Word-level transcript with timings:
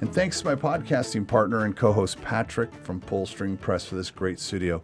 And 0.00 0.12
thanks 0.14 0.40
to 0.40 0.46
my 0.46 0.54
podcasting 0.54 1.26
partner 1.26 1.64
and 1.64 1.74
co 1.74 1.92
host 1.92 2.20
Patrick 2.20 2.72
from 2.84 3.00
Pullstring 3.00 3.58
Press 3.60 3.86
for 3.86 3.94
this 3.94 4.10
great 4.10 4.38
studio. 4.38 4.82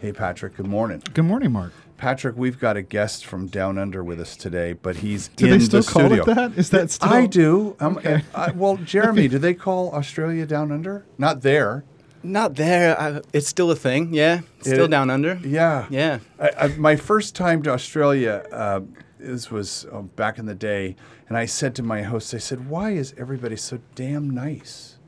Hey, 0.00 0.12
Patrick, 0.12 0.56
good 0.56 0.66
morning. 0.66 1.02
Good 1.14 1.24
morning, 1.24 1.52
Mark. 1.52 1.72
Patrick, 1.96 2.36
we've 2.36 2.58
got 2.58 2.76
a 2.76 2.82
guest 2.82 3.24
from 3.26 3.46
Down 3.46 3.78
Under 3.78 4.02
with 4.02 4.20
us 4.20 4.36
today, 4.36 4.72
but 4.72 4.96
he's 4.96 5.28
Do 5.28 5.46
in 5.46 5.52
they 5.52 5.64
still 5.64 5.82
the 5.82 5.90
call 5.90 6.02
studio. 6.06 6.22
it 6.24 6.34
that? 6.34 6.58
Is 6.58 6.70
that 6.70 6.90
still? 6.90 7.08
I 7.08 7.26
do. 7.26 7.76
Um, 7.80 7.96
Okay. 7.98 8.22
I, 8.34 8.50
well, 8.52 8.76
Jeremy, 8.84 9.28
do 9.28 9.38
they 9.38 9.54
call 9.54 9.92
Australia 9.94 10.44
Down 10.46 10.72
Under? 10.72 11.04
Not 11.18 11.42
there. 11.42 11.84
Not 12.24 12.54
there. 12.54 13.00
I, 13.00 13.20
it's 13.32 13.48
still 13.48 13.70
a 13.70 13.76
thing. 13.76 14.14
Yeah, 14.14 14.40
it's 14.58 14.68
still 14.68 14.84
It- 14.84 14.90
down 14.90 15.10
under. 15.10 15.40
Yeah. 15.44 15.86
Yeah. 15.90 16.20
I, 16.40 16.50
I, 16.56 16.66
my 16.76 16.94
first 16.94 17.34
time 17.34 17.62
to 17.64 17.70
Australia, 17.70 18.44
uh, 18.52 18.80
this 19.18 19.50
was 19.50 19.86
uh, 19.92 20.02
back 20.02 20.38
in 20.38 20.46
the 20.46 20.54
day, 20.54 20.94
and 21.32 21.38
I 21.38 21.46
said 21.46 21.74
to 21.76 21.82
my 21.82 22.02
host, 22.02 22.34
I 22.34 22.36
said, 22.36 22.68
"Why 22.68 22.90
is 22.90 23.14
everybody 23.16 23.56
so 23.56 23.80
damn 23.94 24.28
nice?" 24.28 24.98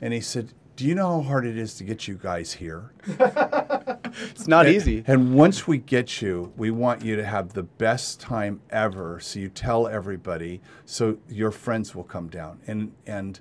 And 0.00 0.14
he 0.14 0.20
said, 0.20 0.52
"Do 0.76 0.86
you 0.86 0.94
know 0.94 1.20
how 1.20 1.28
hard 1.28 1.44
it 1.44 1.58
is 1.58 1.74
to 1.74 1.82
get 1.82 2.06
you 2.06 2.14
guys 2.14 2.52
here?" 2.52 2.92
It's 4.30 4.46
not 4.46 4.66
And- 4.66 4.76
easy. 4.76 5.02
And 5.08 5.34
once 5.34 5.66
we 5.66 5.78
get 5.78 6.22
you, 6.22 6.52
we 6.56 6.70
want 6.70 7.04
you 7.04 7.16
to 7.16 7.24
have 7.24 7.52
the 7.54 7.64
best 7.64 8.20
time 8.20 8.60
ever. 8.70 9.18
So 9.18 9.40
you 9.40 9.48
tell 9.48 9.88
everybody, 9.88 10.60
so 10.84 11.18
your 11.28 11.50
friends 11.50 11.96
will 11.96 12.04
come 12.04 12.28
down. 12.28 12.60
And 12.68 12.92
and 13.04 13.40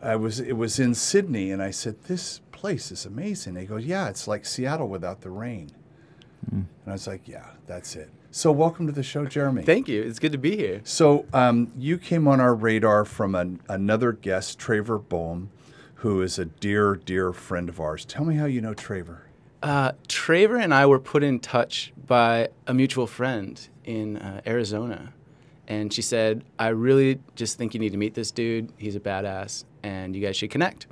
I 0.00 0.16
was 0.16 0.40
it 0.40 0.54
was 0.54 0.78
in 0.80 0.94
Sydney, 0.94 1.50
and 1.52 1.62
I 1.62 1.72
said, 1.72 2.04
"This 2.04 2.40
place 2.52 2.90
is 2.90 3.04
amazing." 3.04 3.52
They 3.52 3.66
go, 3.66 3.76
"Yeah, 3.76 4.08
it's 4.08 4.26
like 4.26 4.46
Seattle 4.46 4.88
without 4.88 5.20
the 5.20 5.30
rain." 5.30 5.72
Hmm. 6.48 6.56
And 6.56 6.86
I 6.86 6.92
was 6.92 7.06
like, 7.06 7.28
"Yeah, 7.28 7.48
that's 7.66 7.96
it." 7.96 8.08
So 8.36 8.52
welcome 8.52 8.86
to 8.86 8.92
the 8.92 9.02
show, 9.02 9.24
Jeremy. 9.24 9.62
Thank 9.62 9.88
you. 9.88 10.02
It's 10.02 10.18
good 10.18 10.32
to 10.32 10.38
be 10.38 10.58
here. 10.58 10.82
So 10.84 11.24
um, 11.32 11.72
you 11.78 11.96
came 11.96 12.28
on 12.28 12.38
our 12.38 12.54
radar 12.54 13.06
from 13.06 13.34
an, 13.34 13.62
another 13.66 14.12
guest, 14.12 14.58
Traver 14.58 15.02
Boehm, 15.02 15.48
who 15.94 16.20
is 16.20 16.38
a 16.38 16.44
dear, 16.44 16.96
dear 16.96 17.32
friend 17.32 17.70
of 17.70 17.80
ours. 17.80 18.04
Tell 18.04 18.26
me 18.26 18.34
how 18.34 18.44
you 18.44 18.60
know 18.60 18.74
Traver. 18.74 19.20
Uh, 19.62 19.92
Traver 20.06 20.62
and 20.62 20.74
I 20.74 20.84
were 20.84 20.98
put 20.98 21.24
in 21.24 21.40
touch 21.40 21.94
by 22.06 22.50
a 22.66 22.74
mutual 22.74 23.06
friend 23.06 23.66
in 23.84 24.18
uh, 24.18 24.42
Arizona. 24.46 25.14
And 25.66 25.90
she 25.90 26.02
said, 26.02 26.44
I 26.58 26.68
really 26.68 27.20
just 27.36 27.56
think 27.56 27.72
you 27.72 27.80
need 27.80 27.92
to 27.92 27.98
meet 27.98 28.12
this 28.12 28.30
dude. 28.30 28.70
He's 28.76 28.96
a 28.96 29.00
badass, 29.00 29.64
and 29.82 30.14
you 30.14 30.20
guys 30.20 30.36
should 30.36 30.50
connect. 30.50 30.88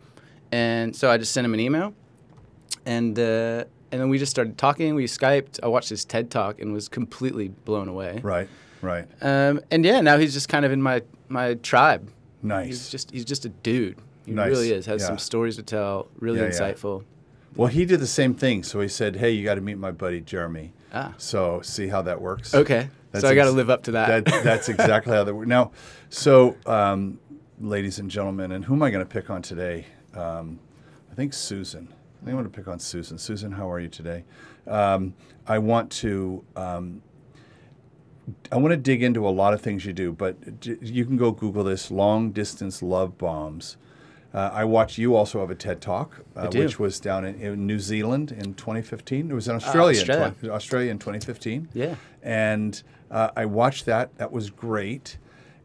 And 0.51 0.97
so 0.97 1.11
I 1.11 1.19
just 1.19 1.33
sent 1.33 1.45
him 1.45 1.53
an 1.53 1.61
email. 1.61 1.93
And, 2.87 3.19
uh, 3.19 3.65
and 3.95 4.01
then 4.01 4.09
we 4.09 4.19
just 4.19 4.31
started 4.31 4.59
talking. 4.59 4.97
We 4.97 5.05
Skyped. 5.05 5.61
I 5.63 5.69
watched 5.69 5.89
his 5.89 6.05
TED 6.05 6.29
talk 6.29 6.61
and 6.61 6.73
was 6.73 6.89
completely 6.89 7.47
blown 7.47 7.87
away. 7.87 8.19
Right, 8.25 8.49
right. 8.83 9.07
Um, 9.23 9.61
and 9.71 9.85
yeah, 9.85 10.01
now 10.01 10.19
he's 10.19 10.33
just 10.33 10.49
kind 10.49 10.65
of 10.65 10.73
in 10.73 10.83
my, 10.83 11.03
my 11.29 11.55
tribe. 11.55 12.11
Nice. 12.43 12.67
He's 12.67 12.89
just 12.89 13.13
he's 13.13 13.25
just 13.25 13.45
a 13.45 13.51
dude. 13.51 13.97
He 14.27 14.33
Nice. 14.33 14.51
really 14.51 14.73
is. 14.73 14.87
Has 14.87 15.01
Yeah. 15.03 15.07
some 15.07 15.19
stories 15.19 15.55
to 15.57 15.63
tell. 15.63 16.09
Really 16.19 16.41
Yeah, 16.41 16.47
yeah. 16.47 16.51
insightful. 16.51 17.05
Well, 17.55 17.69
he 17.69 17.85
did 17.85 18.01
the 18.01 18.09
same 18.09 18.35
thing. 18.35 18.65
So 18.65 18.81
he 18.81 18.89
said, 18.89 19.15
"Hey, 19.15 19.31
you 19.31 19.45
got 19.45 19.55
to 19.55 19.61
meet 19.61 19.79
my 19.79 19.93
buddy 19.93 20.21
Jeremy." 20.21 20.73
Ah. 20.93 21.15
So 21.17 21.61
see 21.63 21.87
how 21.87 22.03
that 22.03 22.21
works. 22.21 22.53
Okay. 22.53 22.89
That's 23.13 23.23
so 23.23 23.29
I 23.31 23.37
got 23.37 23.45
to 23.45 23.51
ex- 23.51 23.55
live 23.57 23.71
up 23.71 23.85
to 23.85 23.93
that. 23.93 24.25
That, 24.25 24.43
that's 24.43 24.69
exactly 24.69 25.13
how 25.13 25.23
that 25.23 25.33
works. 25.33 25.47
Now, 25.49 25.71
so 26.09 26.57
um, 26.67 27.21
ladies 27.61 28.01
and 28.01 28.11
gentlemen, 28.11 28.51
and 28.51 28.65
who 28.65 28.75
am 28.75 28.83
I 28.83 28.91
going 28.91 29.07
to 29.07 29.09
pick 29.09 29.31
on 29.31 29.41
today? 29.41 29.87
Um, 30.15 30.59
I 31.13 31.15
think 31.15 31.33
Susan. 31.33 31.95
I 32.27 32.33
going 32.33 32.45
to 32.45 32.51
pick 32.51 32.69
on 32.69 32.79
Susan. 32.79 33.19
Susan, 33.19 33.53
how 33.53 33.71
are 33.71 33.81
you 33.81 33.89
today? 33.89 34.25
Um, 34.67 35.15
I 35.47 35.59
want 35.59 35.91
to. 35.93 36.45
Um, 36.57 37.03
I 38.51 38.57
want 38.57 38.73
to 38.73 38.79
dig 38.79 39.03
into 39.03 39.29
a 39.29 39.31
lot 39.31 39.53
of 39.53 39.61
things 39.61 39.85
you 39.85 39.93
do, 39.93 40.11
but 40.11 40.61
d- 40.61 40.79
you 40.81 41.05
can 41.05 41.19
go 41.19 41.31
Google 41.31 41.63
this 41.63 41.91
long 41.91 42.31
distance 42.31 42.83
love 42.83 43.19
bombs. 43.19 43.77
Uh, 44.33 44.51
I 44.53 44.65
watched 44.65 44.97
you 44.99 45.15
also 45.15 45.41
have 45.41 45.51
a 45.51 45.55
TED 45.55 45.81
Talk, 45.81 46.25
uh, 46.35 46.49
which 46.53 46.79
was 46.79 46.99
down 46.99 47.25
in, 47.25 47.41
in 47.41 47.67
New 47.67 47.79
Zealand 47.79 48.33
in 48.33 48.55
2015. 48.55 49.31
It 49.31 49.35
was 49.35 49.47
in 49.47 49.55
Australia, 49.55 50.01
Australia. 50.01 50.27
In, 50.27 50.35
20, 50.35 50.51
Australia 50.51 50.91
in 50.91 50.99
2015. 50.99 51.69
Yeah. 51.73 51.95
And 52.23 52.83
uh, 53.11 53.31
I 53.37 53.45
watched 53.45 53.85
that. 53.87 54.17
That 54.17 54.33
was 54.33 54.51
great. 54.51 55.19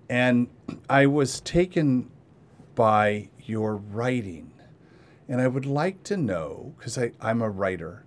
And 0.10 0.50
I 0.90 1.08
was 1.08 1.42
taken 1.42 2.12
by 2.76 3.30
your 3.44 3.78
writing. 3.78 4.52
And 5.30 5.40
I 5.40 5.48
would 5.48 5.66
like 5.66 6.04
to 6.04 6.18
know, 6.18 6.74
because 6.78 6.98
I'm 7.22 7.42
a 7.42 7.50
writer, 7.50 8.04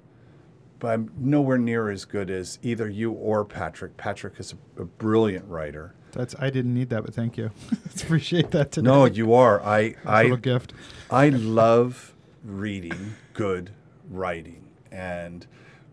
but 0.79 0.89
I'm 0.89 1.11
nowhere 1.17 1.57
near 1.57 1.89
as 1.89 2.05
good 2.05 2.29
as 2.31 2.59
either 2.63 2.89
you 2.89 3.13
or 3.13 3.45
Patrick. 3.45 3.97
Patrick 3.97 4.39
is 4.41 4.55
a, 4.77 4.83
a 4.83 4.85
brilliant 4.85 5.47
writer. 5.47 5.95
That's. 6.11 6.35
I 6.39 6.51
didn't 6.51 6.75
need 6.75 6.91
that, 6.91 7.05
but 7.05 7.15
thank 7.15 7.39
you. 7.39 7.53
Appreciate 8.03 8.51
that 8.51 8.73
today. 8.73 8.85
No, 8.85 9.07
you 9.07 9.33
are. 9.33 9.63
I, 9.63 9.95
Nice 10.05 10.23
little 10.25 10.37
gift. 10.37 10.75
I 11.11 11.31
love 11.31 12.13
reading 12.45 13.15
good 13.33 13.71
writing. 14.11 14.69
And 14.91 15.47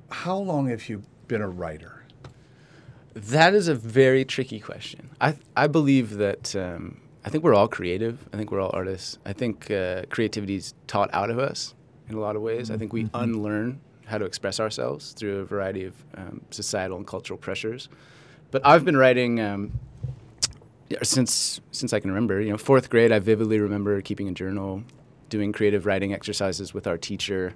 how 0.10 0.38
long 0.38 0.68
have 0.68 0.90
you 0.90 1.04
been 1.28 1.42
a 1.42 1.48
writer? 1.48 2.00
that 3.16 3.54
is 3.54 3.68
a 3.68 3.76
very 3.76 4.24
tricky 4.24 4.60
question. 4.60 5.10
I 5.20 5.36
I 5.56 5.68
believe 5.68 6.16
that 6.18 6.56
um, 6.56 7.02
I 7.26 7.30
think 7.30 7.44
we're 7.44 7.54
all 7.54 7.68
creative. 7.68 8.28
I 8.34 8.38
think 8.38 8.52
we're 8.52 8.62
all 8.62 8.72
artists. 8.74 9.18
I 9.26 9.34
think 9.34 9.70
uh, 9.72 10.04
creativity 10.10 10.56
is 10.56 10.74
taught 10.88 11.10
out 11.14 11.30
of 11.30 11.38
us 11.38 11.74
in 12.08 12.16
a 12.16 12.20
lot 12.20 12.36
of 12.36 12.42
ways. 12.42 12.72
I 12.72 12.78
think 12.78 12.94
we 12.94 13.10
unlearn 13.14 13.82
how 14.06 14.18
to 14.18 14.26
express 14.26 14.60
ourselves 14.60 15.12
through 15.12 15.40
a 15.40 15.46
variety 15.46 15.86
of 15.86 15.94
um, 16.16 16.42
societal 16.50 16.98
and 16.98 17.06
cultural 17.06 17.38
pressures. 17.38 17.90
But 18.52 18.66
I've 18.66 18.86
been 18.86 18.98
writing. 18.98 19.40
Um, 19.40 19.80
since 21.04 21.62
since 21.72 21.94
I 21.94 22.00
can 22.00 22.10
remember, 22.10 22.42
you 22.42 22.50
know, 22.50 22.58
fourth 22.58 22.90
grade, 22.90 23.12
I 23.12 23.20
vividly 23.20 23.60
remember 23.60 24.02
keeping 24.02 24.28
a 24.28 24.32
journal, 24.32 24.84
doing 25.30 25.52
creative 25.52 25.86
writing 25.86 26.14
exercises 26.14 26.74
with 26.74 26.88
our 26.88 26.98
teacher, 26.98 27.54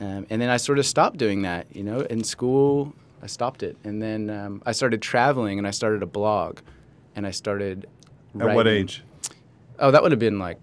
um, 0.00 0.26
and 0.28 0.42
then 0.42 0.50
I 0.50 0.58
sort 0.58 0.78
of 0.78 0.86
stopped 0.86 1.16
doing 1.16 1.42
that. 1.42 1.74
You 1.74 1.82
know, 1.82 2.00
in 2.00 2.24
school, 2.24 2.92
I 3.22 3.26
stopped 3.26 3.62
it, 3.62 3.76
and 3.84 4.02
then 4.02 4.28
um, 4.28 4.62
I 4.66 4.72
started 4.72 5.00
traveling, 5.00 5.56
and 5.56 5.66
I 5.66 5.70
started 5.70 6.02
a 6.02 6.06
blog, 6.06 6.58
and 7.16 7.26
I 7.26 7.30
started. 7.30 7.86
At 8.38 8.54
what 8.54 8.68
age? 8.68 9.02
Oh, 9.78 9.90
that 9.90 10.02
would 10.02 10.12
have 10.12 10.18
been 10.18 10.38
like 10.38 10.58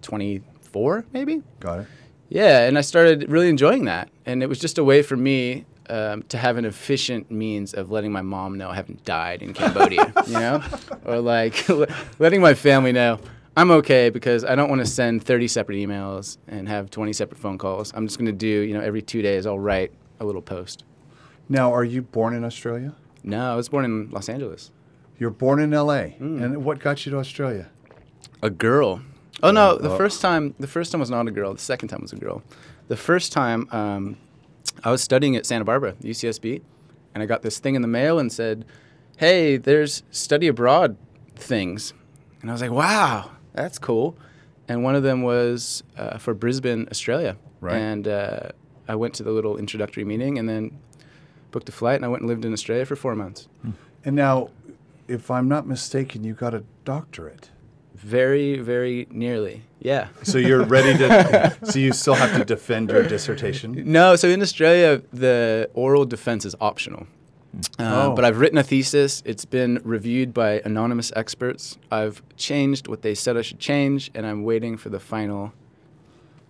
twenty 0.00 0.42
four, 0.60 1.04
maybe. 1.12 1.42
Got 1.60 1.80
it. 1.80 1.86
Yeah, 2.28 2.66
and 2.66 2.78
I 2.78 2.80
started 2.80 3.30
really 3.30 3.48
enjoying 3.48 3.84
that, 3.84 4.08
and 4.24 4.42
it 4.42 4.48
was 4.48 4.58
just 4.58 4.78
a 4.78 4.84
way 4.84 5.02
for 5.02 5.16
me 5.16 5.66
um, 5.90 6.22
to 6.24 6.38
have 6.38 6.56
an 6.56 6.64
efficient 6.64 7.30
means 7.30 7.74
of 7.74 7.90
letting 7.90 8.10
my 8.10 8.22
mom 8.22 8.56
know 8.56 8.70
I 8.70 8.74
haven't 8.74 9.04
died 9.04 9.42
in 9.42 9.52
Cambodia, 9.52 10.12
you 10.26 10.32
know, 10.32 10.62
or 11.04 11.20
like 11.20 11.68
letting 12.18 12.40
my 12.40 12.54
family 12.54 12.92
know 12.92 13.20
I'm 13.54 13.70
okay 13.72 14.08
because 14.08 14.44
I 14.44 14.54
don't 14.54 14.70
want 14.70 14.80
to 14.80 14.86
send 14.86 15.22
30 15.24 15.46
separate 15.48 15.76
emails 15.76 16.38
and 16.48 16.66
have 16.68 16.90
20 16.90 17.12
separate 17.12 17.38
phone 17.38 17.58
calls. 17.58 17.92
I'm 17.94 18.06
just 18.06 18.18
going 18.18 18.26
to 18.26 18.32
do, 18.32 18.46
you 18.46 18.72
know, 18.72 18.80
every 18.80 19.02
two 19.02 19.20
days 19.20 19.44
I'll 19.44 19.58
write 19.58 19.92
a 20.20 20.24
little 20.24 20.40
post. 20.40 20.84
Now, 21.50 21.74
are 21.74 21.84
you 21.84 22.00
born 22.00 22.34
in 22.34 22.44
Australia? 22.44 22.94
No, 23.22 23.52
I 23.52 23.56
was 23.56 23.68
born 23.68 23.84
in 23.84 24.10
Los 24.10 24.30
Angeles. 24.30 24.70
You're 25.18 25.30
born 25.30 25.60
in 25.60 25.72
L.A. 25.74 26.10
Hmm. 26.18 26.42
And 26.42 26.64
what 26.64 26.78
got 26.78 27.04
you 27.06 27.12
to 27.12 27.18
Australia? 27.18 27.68
A 28.42 28.50
girl. 28.50 29.02
Oh 29.42 29.50
no, 29.50 29.76
the 29.78 29.90
Oh. 29.90 29.96
first 29.96 30.20
time 30.20 30.54
the 30.58 30.66
first 30.66 30.92
time 30.92 31.00
was 31.00 31.10
not 31.10 31.26
a 31.28 31.30
girl. 31.30 31.52
The 31.52 31.60
second 31.60 31.88
time 31.88 32.00
was 32.02 32.12
a 32.12 32.16
girl. 32.16 32.42
The 32.88 32.96
first 32.96 33.32
time 33.32 33.68
um, 33.72 34.16
I 34.84 34.90
was 34.90 35.02
studying 35.02 35.36
at 35.36 35.46
Santa 35.46 35.64
Barbara, 35.64 35.94
UCSB, 36.02 36.60
and 37.14 37.22
I 37.22 37.26
got 37.26 37.42
this 37.42 37.58
thing 37.58 37.74
in 37.74 37.82
the 37.82 37.88
mail 37.88 38.18
and 38.18 38.32
said, 38.32 38.64
"Hey, 39.16 39.56
there's 39.56 40.02
study 40.10 40.48
abroad 40.48 40.96
things," 41.36 41.92
and 42.40 42.50
I 42.50 42.52
was 42.52 42.62
like, 42.62 42.70
"Wow, 42.70 43.30
that's 43.52 43.78
cool." 43.78 44.16
And 44.68 44.82
one 44.84 44.94
of 44.94 45.02
them 45.02 45.22
was 45.22 45.82
uh, 45.96 46.18
for 46.18 46.34
Brisbane, 46.34 46.86
Australia, 46.90 47.36
Right. 47.60 47.74
and 47.76 48.06
uh, 48.08 48.48
I 48.88 48.94
went 48.94 49.14
to 49.14 49.22
the 49.24 49.32
little 49.32 49.56
introductory 49.56 50.04
meeting 50.04 50.38
and 50.38 50.48
then 50.48 50.78
booked 51.50 51.68
a 51.68 51.72
flight 51.72 51.96
and 51.96 52.04
I 52.04 52.08
went 52.08 52.22
and 52.22 52.28
lived 52.28 52.44
in 52.44 52.52
Australia 52.52 52.86
for 52.86 52.96
four 52.96 53.14
months. 53.14 53.48
And 54.04 54.16
now, 54.16 54.50
if 55.12 55.30
I'm 55.30 55.48
not 55.48 55.66
mistaken, 55.66 56.24
you 56.24 56.34
got 56.34 56.54
a 56.54 56.64
doctorate. 56.84 57.50
Very, 57.94 58.58
very 58.58 59.06
nearly. 59.10 59.62
Yeah. 59.78 60.08
So 60.22 60.38
you're 60.38 60.64
ready 60.64 60.96
to. 60.98 61.56
so 61.64 61.78
you 61.78 61.92
still 61.92 62.14
have 62.14 62.36
to 62.36 62.44
defend 62.44 62.90
your 62.90 63.06
dissertation. 63.06 63.92
No, 63.92 64.16
so 64.16 64.28
in 64.28 64.42
Australia, 64.42 65.02
the 65.12 65.70
oral 65.74 66.04
defense 66.04 66.44
is 66.44 66.56
optional. 66.60 67.06
Uh, 67.78 68.08
Oh. 68.08 68.14
But 68.14 68.24
I've 68.24 68.38
written 68.40 68.58
a 68.58 68.62
thesis. 68.62 69.22
It's 69.26 69.44
been 69.44 69.80
reviewed 69.84 70.32
by 70.32 70.62
anonymous 70.64 71.12
experts. 71.14 71.78
I've 71.90 72.22
changed 72.36 72.88
what 72.88 73.02
they 73.02 73.14
said 73.14 73.36
I 73.36 73.42
should 73.42 73.60
change, 73.60 74.10
and 74.14 74.26
I'm 74.26 74.42
waiting 74.42 74.78
for 74.78 74.88
the 74.88 74.98
final 74.98 75.52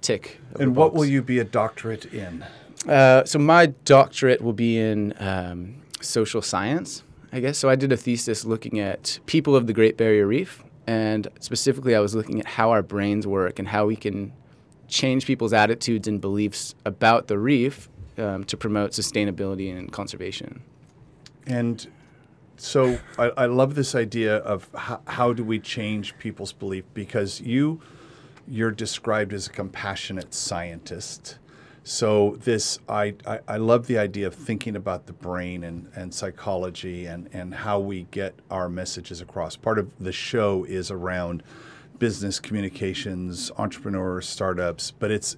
tick. 0.00 0.38
And 0.60 0.76
what 0.76 0.92
box. 0.92 0.98
will 0.98 1.06
you 1.06 1.20
be 1.22 1.38
a 1.40 1.44
doctorate 1.44 2.06
in? 2.14 2.44
Uh, 2.88 3.24
so 3.24 3.38
my 3.38 3.66
doctorate 3.84 4.40
will 4.40 4.52
be 4.52 4.78
in 4.78 5.14
um, 5.18 5.82
social 6.00 6.42
science, 6.42 7.02
I 7.32 7.40
guess. 7.40 7.58
So 7.58 7.68
I 7.68 7.76
did 7.76 7.92
a 7.92 7.96
thesis 7.96 8.44
looking 8.44 8.78
at 8.78 9.18
people 9.26 9.56
of 9.56 9.66
the 9.66 9.72
Great 9.72 9.96
Barrier 9.96 10.26
Reef, 10.26 10.62
and 10.86 11.28
specifically, 11.40 11.94
I 11.94 12.00
was 12.00 12.14
looking 12.14 12.40
at 12.40 12.46
how 12.46 12.70
our 12.70 12.82
brains 12.82 13.26
work 13.26 13.58
and 13.58 13.68
how 13.68 13.86
we 13.86 13.96
can 13.96 14.32
change 14.88 15.26
people's 15.26 15.52
attitudes 15.52 16.06
and 16.06 16.20
beliefs 16.20 16.74
about 16.84 17.28
the 17.28 17.38
reef 17.38 17.88
um, 18.18 18.44
to 18.44 18.56
promote 18.56 18.90
sustainability 18.90 19.76
and 19.76 19.90
conservation. 19.90 20.62
And 21.46 21.86
so 22.56 22.98
I, 23.18 23.30
I 23.36 23.46
love 23.46 23.74
this 23.74 23.94
idea 23.94 24.36
of 24.38 24.68
how, 24.74 25.00
how 25.06 25.32
do 25.32 25.42
we 25.42 25.58
change 25.58 26.16
people's 26.18 26.52
belief 26.52 26.84
because 26.94 27.40
you 27.40 27.80
you're 28.46 28.70
described 28.70 29.32
as 29.32 29.46
a 29.46 29.50
compassionate 29.50 30.34
scientist. 30.34 31.38
So 31.84 32.36
this 32.44 32.78
I, 32.88 33.14
I, 33.26 33.40
I 33.48 33.56
love 33.56 33.86
the 33.86 33.98
idea 33.98 34.26
of 34.26 34.34
thinking 34.34 34.76
about 34.76 35.06
the 35.06 35.12
brain 35.12 35.64
and, 35.64 35.90
and 35.96 36.14
psychology 36.14 37.06
and, 37.06 37.28
and 37.32 37.52
how 37.52 37.80
we 37.80 38.06
get 38.10 38.34
our 38.50 38.68
messages 38.68 39.20
across. 39.20 39.56
Part 39.56 39.78
of 39.78 39.90
the 39.98 40.12
show 40.12 40.64
is 40.64 40.90
around 40.90 41.42
business 41.98 42.38
communications, 42.38 43.50
entrepreneurs, 43.58 44.28
startups, 44.28 44.90
but 44.92 45.10
it's 45.10 45.36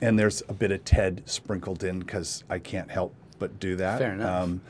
and 0.00 0.18
there's 0.18 0.42
a 0.48 0.52
bit 0.52 0.70
of 0.70 0.84
TED 0.84 1.22
sprinkled 1.26 1.82
in 1.82 1.98
because 1.98 2.44
I 2.48 2.58
can't 2.58 2.90
help 2.90 3.14
but 3.38 3.58
do 3.58 3.76
that. 3.76 3.98
Fair 3.98 4.12
enough. 4.12 4.42
Um, 4.42 4.60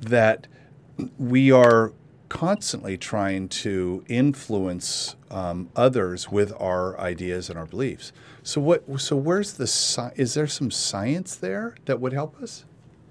that 0.00 0.46
we 1.18 1.50
are 1.52 1.92
constantly 2.30 2.96
trying 2.96 3.48
to 3.48 4.02
influence 4.08 5.16
um, 5.30 5.68
others 5.76 6.30
with 6.30 6.52
our 6.58 6.98
ideas 6.98 7.50
and 7.50 7.58
our 7.58 7.66
beliefs. 7.66 8.12
So 8.42 8.58
what? 8.62 8.82
So 9.00 9.14
where's 9.16 9.52
the? 9.54 9.66
Sci- 9.66 10.12
is 10.16 10.32
there 10.32 10.46
some 10.46 10.70
science 10.70 11.36
there 11.36 11.74
that 11.84 12.00
would 12.00 12.14
help 12.14 12.40
us? 12.42 12.64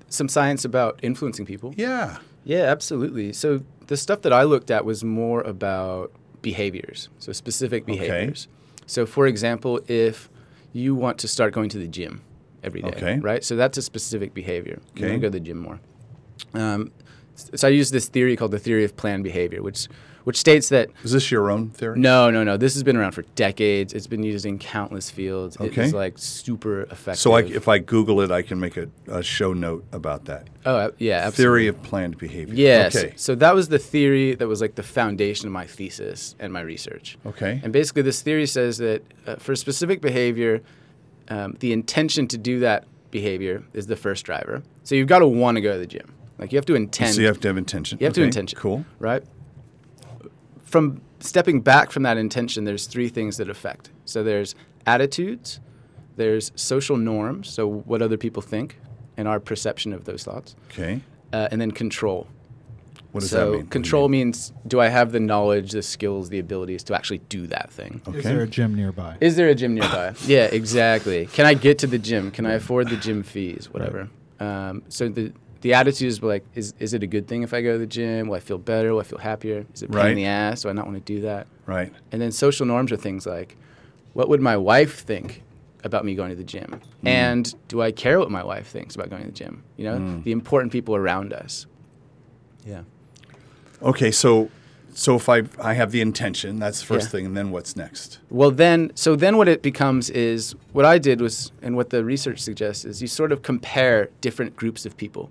Some 0.07 0.27
science 0.27 0.66
about 0.66 1.00
influencing 1.04 1.45
people. 1.45 1.75
Yeah. 1.77 2.18
Yeah, 2.44 2.62
absolutely. 2.63 3.31
So 3.33 3.62
the 3.88 3.98
stuff 3.98 4.21
that 4.24 4.33
I 4.33 4.42
looked 4.44 4.71
at 4.71 4.83
was 4.86 5.04
more 5.04 5.42
about 5.42 6.12
behaviors, 6.42 7.10
so 7.19 7.31
specific 7.31 7.86
behaviors. 7.86 8.48
Okay. 8.48 8.83
So, 8.88 9.06
for 9.06 9.27
example, 9.27 9.81
if 9.88 10.30
you 10.74 10.95
want 10.95 11.19
to 11.19 11.27
start 11.27 11.54
going 11.54 11.69
to 11.69 11.77
the 11.77 11.88
gym 11.88 12.22
every 12.63 12.81
day, 12.81 12.88
Okay. 12.88 13.19
right? 13.19 13.44
So 13.44 13.56
that's 13.56 13.77
a 13.77 13.81
specific 13.83 14.33
behavior. 14.33 14.80
You 14.95 15.04
Okay. 15.06 15.12
want 15.12 15.22
to 15.22 15.27
go 15.27 15.31
to 15.31 15.31
the 15.31 15.39
gym 15.42 15.57
more. 15.60 15.80
Um, 16.56 16.92
so 17.56 17.68
I 17.68 17.71
use 17.71 17.91
this 17.91 18.07
theory 18.07 18.36
called 18.36 18.51
the 18.51 18.59
theory 18.59 18.83
of 18.83 18.95
planned 18.95 19.24
behavior, 19.24 19.62
which 19.62 19.88
which 20.24 20.38
states 20.38 20.69
that 20.69 20.89
Is 21.03 21.12
this 21.12 21.31
your 21.31 21.50
own 21.50 21.69
theory? 21.69 21.97
no, 21.97 22.30
no, 22.30 22.44
no. 22.44 22.57
This 22.57 22.74
has 22.74 22.83
been 22.83 22.97
around 22.97 23.13
for 23.13 23.24
decades. 23.36 23.94
It's 23.94 24.06
been 24.06 24.21
used 24.21 24.45
in 24.45 24.59
countless 24.59 25.09
fields. 25.09 25.57
Okay. 25.59 25.86
It's 25.86 25.94
like 25.94 26.18
super 26.18 26.81
effective. 26.83 27.18
So 27.18 27.33
I, 27.33 27.41
if 27.41 27.68
I 27.68 27.80
Google 27.80 28.21
it, 28.21 28.30
I 28.30 28.41
can 28.41 28.59
make 28.59 28.77
a, 28.77 28.89
a 29.07 29.24
show 29.24 29.53
note 29.53 29.86
about 29.91 30.25
that. 30.25 30.47
oh 30.65 30.75
uh, 30.75 30.91
yeah, 30.97 31.18
absolutely. 31.18 31.44
Theory 31.44 31.68
of 31.68 31.81
planned 31.83 32.18
behavior. 32.18 32.53
Yes. 32.53 32.95
Okay. 32.95 33.13
So 33.15 33.33
that 33.36 33.56
was 33.56 33.69
the 33.69 33.80
theory 33.80 34.36
that 34.36 34.47
was 34.47 34.62
like 34.62 34.75
the 34.75 34.83
foundation 34.83 35.47
of 35.47 35.53
my 35.53 35.65
thesis 35.65 36.36
and 36.38 36.51
my 36.53 36.62
research. 36.62 37.18
Okay. 37.25 37.59
And 37.63 37.74
basically, 37.74 38.03
this 38.03 38.21
theory 38.21 38.45
says 38.45 38.77
that 38.80 39.03
uh, 39.25 39.38
for 39.38 39.56
specific 39.56 40.01
behavior, 40.01 40.62
um, 41.30 41.56
the 41.59 41.71
intention 41.71 42.27
to 42.27 42.38
do 42.38 42.59
that 42.59 42.86
behavior 43.12 43.63
is 43.74 43.88
the 43.88 43.95
first 43.95 44.25
driver. 44.25 44.63
So 44.83 44.95
you've 44.95 45.07
got 45.07 45.19
to 45.19 45.27
want 45.27 45.56
to 45.56 45.62
go 45.62 45.74
to 45.74 45.80
the 45.80 45.88
gym. 45.88 46.13
Like 46.39 46.51
you 46.53 46.57
have 46.57 46.65
to 46.65 46.75
intend. 46.75 47.13
so 47.15 47.21
you 47.21 47.27
have 47.27 47.39
to 47.41 47.47
have 47.50 47.57
intention. 47.57 47.97
You 48.00 48.06
have 48.06 48.13
to 48.13 48.21
Okay, 48.21 48.27
intention. 48.27 48.57
Cool. 48.57 48.86
Right? 48.97 49.24
From 50.63 51.01
stepping 51.19 51.62
back 51.62 51.91
from 51.91 52.03
that 52.03 52.18
intention, 52.18 52.63
there's 52.63 52.86
three 52.88 53.09
things 53.09 53.38
that 53.38 53.50
affect. 53.50 53.89
So 54.06 54.24
there's 54.24 54.56
attitudes, 54.86 55.59
there's 56.15 56.51
social 56.56 56.97
norms, 56.97 57.50
so 57.50 57.68
what 57.68 58.01
other 58.01 58.18
people 58.18 58.41
think, 58.41 58.80
and 59.18 59.27
our 59.27 59.39
perception 59.39 59.94
of 59.94 60.06
those 60.06 60.24
thoughts, 60.24 60.56
Okay. 60.71 61.01
uh, 61.33 61.50
and 61.51 61.59
then 61.59 61.71
control. 61.71 62.27
What 63.12 63.21
does 63.21 63.31
so 63.31 63.38
that 63.38 63.45
mean? 63.45 63.53
What 63.56 63.63
do 63.65 63.69
control 63.69 64.07
mean? 64.09 64.27
means 64.27 64.53
do 64.68 64.80
I 64.80 64.88
have 64.88 65.12
the 65.12 65.19
knowledge, 65.19 65.71
the 65.71 65.81
skills, 65.81 66.30
the 66.30 66.38
abilities 66.39 66.83
to 66.83 66.95
actually 66.95 67.18
do 67.30 67.47
that 67.47 67.71
thing? 67.71 68.01
Is 68.13 68.24
there 68.24 68.41
a 68.44 68.47
gym 68.47 68.75
nearby? 68.75 69.18
Is 69.19 69.36
there 69.36 69.50
a 69.50 69.56
gym 69.56 69.74
nearby? 69.74 70.13
yeah, 70.27 70.45
exactly. 70.45 71.25
Can 71.25 71.47
I 71.47 71.56
get 71.56 71.80
to 71.80 71.88
the 71.88 71.97
gym? 71.97 72.30
Can 72.30 72.45
I 72.45 72.53
afford 72.53 72.89
the 72.89 72.97
gym 72.97 73.24
fees? 73.24 73.68
Whatever. 73.74 74.09
Um, 74.39 74.83
so 74.89 75.09
the 75.09 75.33
the 75.62 75.74
attitude 75.74 76.08
is 76.08 76.22
like, 76.24 76.46
is 76.56 76.74
is 76.80 76.94
it 76.94 77.04
a 77.04 77.08
good 77.08 77.28
thing 77.28 77.44
if 77.44 77.54
I 77.54 77.62
go 77.62 77.74
to 77.74 77.78
the 77.80 77.88
gym? 77.88 78.28
Will 78.28 78.36
I 78.36 78.40
feel 78.40 78.58
better? 78.58 78.94
Will 78.94 79.02
I 79.02 79.04
feel 79.04 79.20
happier? 79.20 79.66
Is 79.74 79.84
it 79.84 79.90
a 79.90 79.94
pain 79.94 79.98
Right. 79.98 80.10
in 80.12 80.16
the 80.16 80.26
ass? 80.26 80.62
Do 80.64 80.70
I 80.70 80.74
not 80.74 80.86
want 80.88 80.98
to 81.06 81.14
do 81.16 81.22
that? 81.22 81.48
Right. 81.66 81.92
And 82.12 82.22
then 82.22 82.32
social 82.32 82.66
norms 82.66 82.92
are 82.92 82.98
things 82.98 83.26
like, 83.26 83.58
what 84.14 84.30
would 84.30 84.42
my 84.42 84.58
wife 84.58 85.00
think 85.04 85.44
about 85.84 86.04
me 86.06 86.16
going 86.16 86.30
to 86.30 86.36
the 86.36 86.44
gym? 86.44 86.80
Mm. 87.04 87.08
And 87.08 87.68
do 87.68 87.82
I 87.82 87.92
care 87.92 88.20
what 88.20 88.32
my 88.32 88.44
wife 88.44 88.68
thinks 88.68 88.96
about 88.96 89.10
going 89.10 89.22
to 89.24 89.28
the 89.28 89.34
gym? 89.34 89.64
You 89.78 89.86
know, 89.86 89.98
mm. 89.98 90.24
the 90.24 90.32
important 90.32 90.72
people 90.72 90.96
around 90.96 91.34
us. 91.34 91.66
Yeah. 92.66 92.84
Okay. 93.82 94.12
So, 94.12 94.50
so 94.94 95.16
if 95.16 95.30
I 95.30 95.44
I 95.62 95.74
have 95.74 95.92
the 95.92 96.02
intention, 96.02 96.60
that's 96.60 96.80
the 96.80 96.86
first 96.86 97.08
Yeah. 97.08 97.12
thing, 97.12 97.26
and 97.28 97.38
then 97.38 97.52
what's 97.52 97.76
next? 97.76 98.20
Well, 98.30 98.52
then, 98.52 98.92
so 98.96 99.16
then 99.16 99.38
what 99.38 99.48
it 99.48 99.62
becomes 99.62 100.10
is 100.10 100.56
what 100.74 100.84
I 100.86 100.98
did 100.98 101.22
was, 101.22 101.52
and 101.62 101.76
what 101.76 101.90
the 101.90 102.04
research 102.04 102.40
suggests 102.40 102.86
is 102.86 103.02
you 103.02 103.08
sort 103.08 103.32
of 103.32 103.42
compare 103.42 104.10
different 104.22 104.56
groups 104.56 104.86
of 104.86 104.98
people. 104.98 105.30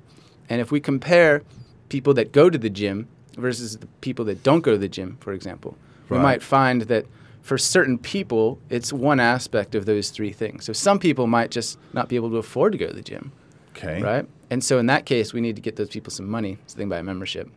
And 0.49 0.61
if 0.61 0.71
we 0.71 0.81
compare 0.81 1.43
people 1.89 2.15
that 2.15 2.33
go 2.33 2.49
to 2.51 2.59
the 2.59 2.71
gym 2.71 3.09
versus 3.37 3.77
the 3.79 3.87
people 4.01 4.25
that 4.27 4.43
don't 4.43 4.61
go 4.61 4.73
to 4.73 4.79
the 4.79 4.89
gym, 4.89 5.17
for 5.21 5.33
example, 5.33 5.77
we 6.09 6.19
might 6.19 6.43
find 6.43 6.83
that 6.83 7.07
for 7.43 7.59
certain 7.59 7.99
people, 7.99 8.59
it's 8.71 8.93
one 8.93 9.21
aspect 9.21 9.75
of 9.75 9.85
those 9.87 10.11
three 10.11 10.33
things. 10.33 10.65
So 10.65 10.73
some 10.73 10.99
people 10.99 11.27
might 11.27 11.51
just 11.51 11.79
not 11.93 12.09
be 12.09 12.17
able 12.17 12.31
to 12.31 12.37
afford 12.37 12.73
to 12.73 12.79
go 12.79 12.89
to 12.89 12.93
the 12.93 13.03
gym, 13.03 13.33
Okay. 13.77 14.03
right? 14.03 14.27
And 14.51 14.65
so 14.65 14.79
in 14.79 14.87
that 14.87 15.05
case, 15.07 15.33
we 15.35 15.41
need 15.41 15.57
to 15.57 15.63
get 15.63 15.77
those 15.77 15.89
people 15.91 16.11
some 16.11 16.29
money, 16.29 16.59
so 16.67 16.77
they 16.77 16.83
can 16.83 16.89
buy 16.89 16.99
a 16.99 17.03
membership. 17.03 17.49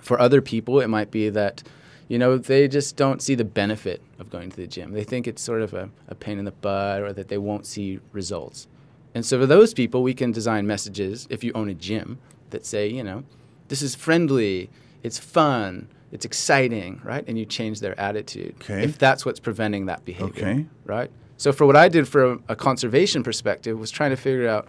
For 0.00 0.18
other 0.18 0.40
people, 0.42 0.80
it 0.80 0.88
might 0.88 1.10
be 1.10 1.28
that, 1.30 1.62
you 2.08 2.18
know, 2.18 2.36
they 2.38 2.66
just 2.68 2.96
don't 2.96 3.22
see 3.22 3.34
the 3.34 3.44
benefit 3.44 4.02
of 4.18 4.30
going 4.30 4.50
to 4.50 4.56
the 4.56 4.66
gym. 4.66 4.92
They 4.92 5.04
think 5.04 5.26
it's 5.26 5.42
sort 5.42 5.60
of 5.62 5.74
a, 5.74 5.90
a 6.08 6.14
pain 6.14 6.38
in 6.38 6.44
the 6.46 6.50
butt 6.52 7.02
or 7.02 7.12
that 7.12 7.28
they 7.28 7.38
won't 7.38 7.66
see 7.66 8.00
results. 8.12 8.66
And 9.14 9.24
so 9.24 9.38
for 9.40 9.46
those 9.46 9.72
people, 9.72 10.02
we 10.02 10.14
can 10.14 10.32
design 10.32 10.66
messages, 10.66 11.26
if 11.30 11.44
you 11.44 11.52
own 11.54 11.68
a 11.68 11.74
gym, 11.74 12.18
that 12.50 12.66
say, 12.66 12.88
you 12.88 13.02
know, 13.02 13.24
this 13.68 13.80
is 13.80 13.94
friendly, 13.94 14.70
it's 15.02 15.18
fun, 15.18 15.88
it's 16.12 16.24
exciting, 16.24 17.00
right? 17.04 17.24
And 17.26 17.38
you 17.38 17.44
change 17.44 17.80
their 17.80 17.98
attitude. 17.98 18.54
Okay. 18.62 18.84
If 18.84 18.98
that's 18.98 19.24
what's 19.24 19.40
preventing 19.40 19.86
that 19.86 20.04
behavior. 20.04 20.46
Okay. 20.46 20.66
Right? 20.84 21.10
So 21.36 21.52
for 21.52 21.66
what 21.66 21.76
I 21.76 21.88
did 21.88 22.06
from 22.06 22.44
a 22.48 22.56
conservation 22.56 23.22
perspective 23.22 23.78
was 23.78 23.90
trying 23.90 24.10
to 24.10 24.16
figure 24.16 24.48
out 24.48 24.68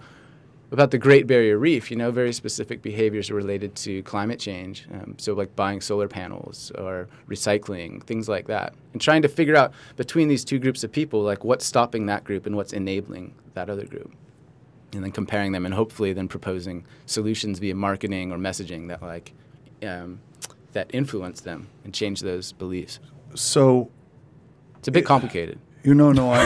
about 0.72 0.92
the 0.92 0.98
Great 0.98 1.28
Barrier 1.28 1.58
Reef, 1.58 1.92
you 1.92 1.98
know, 1.98 2.12
very 2.12 2.34
specific 2.34 2.82
behaviors 2.82 3.30
related 3.32 3.76
to 3.76 4.02
climate 4.04 4.40
change. 4.40 4.88
Um, 4.92 5.16
so, 5.18 5.34
like 5.34 5.56
buying 5.56 5.80
solar 5.80 6.08
panels 6.08 6.72
or 6.72 7.08
recycling, 7.30 8.04
things 8.04 8.28
like 8.28 8.48
that. 8.48 8.74
And 8.92 9.02
trying 9.02 9.22
to 9.22 9.28
figure 9.28 9.56
out 9.56 9.74
between 9.96 10.28
these 10.28 10.44
two 10.44 10.58
groups 10.60 10.84
of 10.84 10.92
people, 10.92 11.22
like 11.22 11.44
what's 11.44 11.66
stopping 11.66 12.08
that 12.08 12.24
group 12.24 12.46
and 12.46 12.56
what's 12.56 12.74
enabling 12.74 13.36
that 13.54 13.70
other 13.70 13.86
group. 13.86 14.12
And 14.96 15.04
then 15.04 15.12
comparing 15.12 15.52
them 15.52 15.66
and 15.66 15.74
hopefully 15.76 16.14
then 16.14 16.28
proposing 16.30 16.86
solutions 17.06 17.60
via 17.60 17.76
marketing 17.76 18.32
or 18.32 18.38
messaging 18.38 18.88
that, 18.88 19.02
like, 19.02 19.34
um, 19.84 20.22
that 20.72 20.90
influence 20.94 21.42
them 21.42 21.68
and 21.84 21.94
change 21.94 22.22
those 22.22 22.54
beliefs. 22.54 23.00
So 23.34 23.92
It's 24.80 24.88
a 24.88 24.92
bit 24.92 25.06
complicated. 25.06 25.60
You 25.84 25.94
know, 25.94 26.12
no, 26.14 26.32
I, 26.32 26.40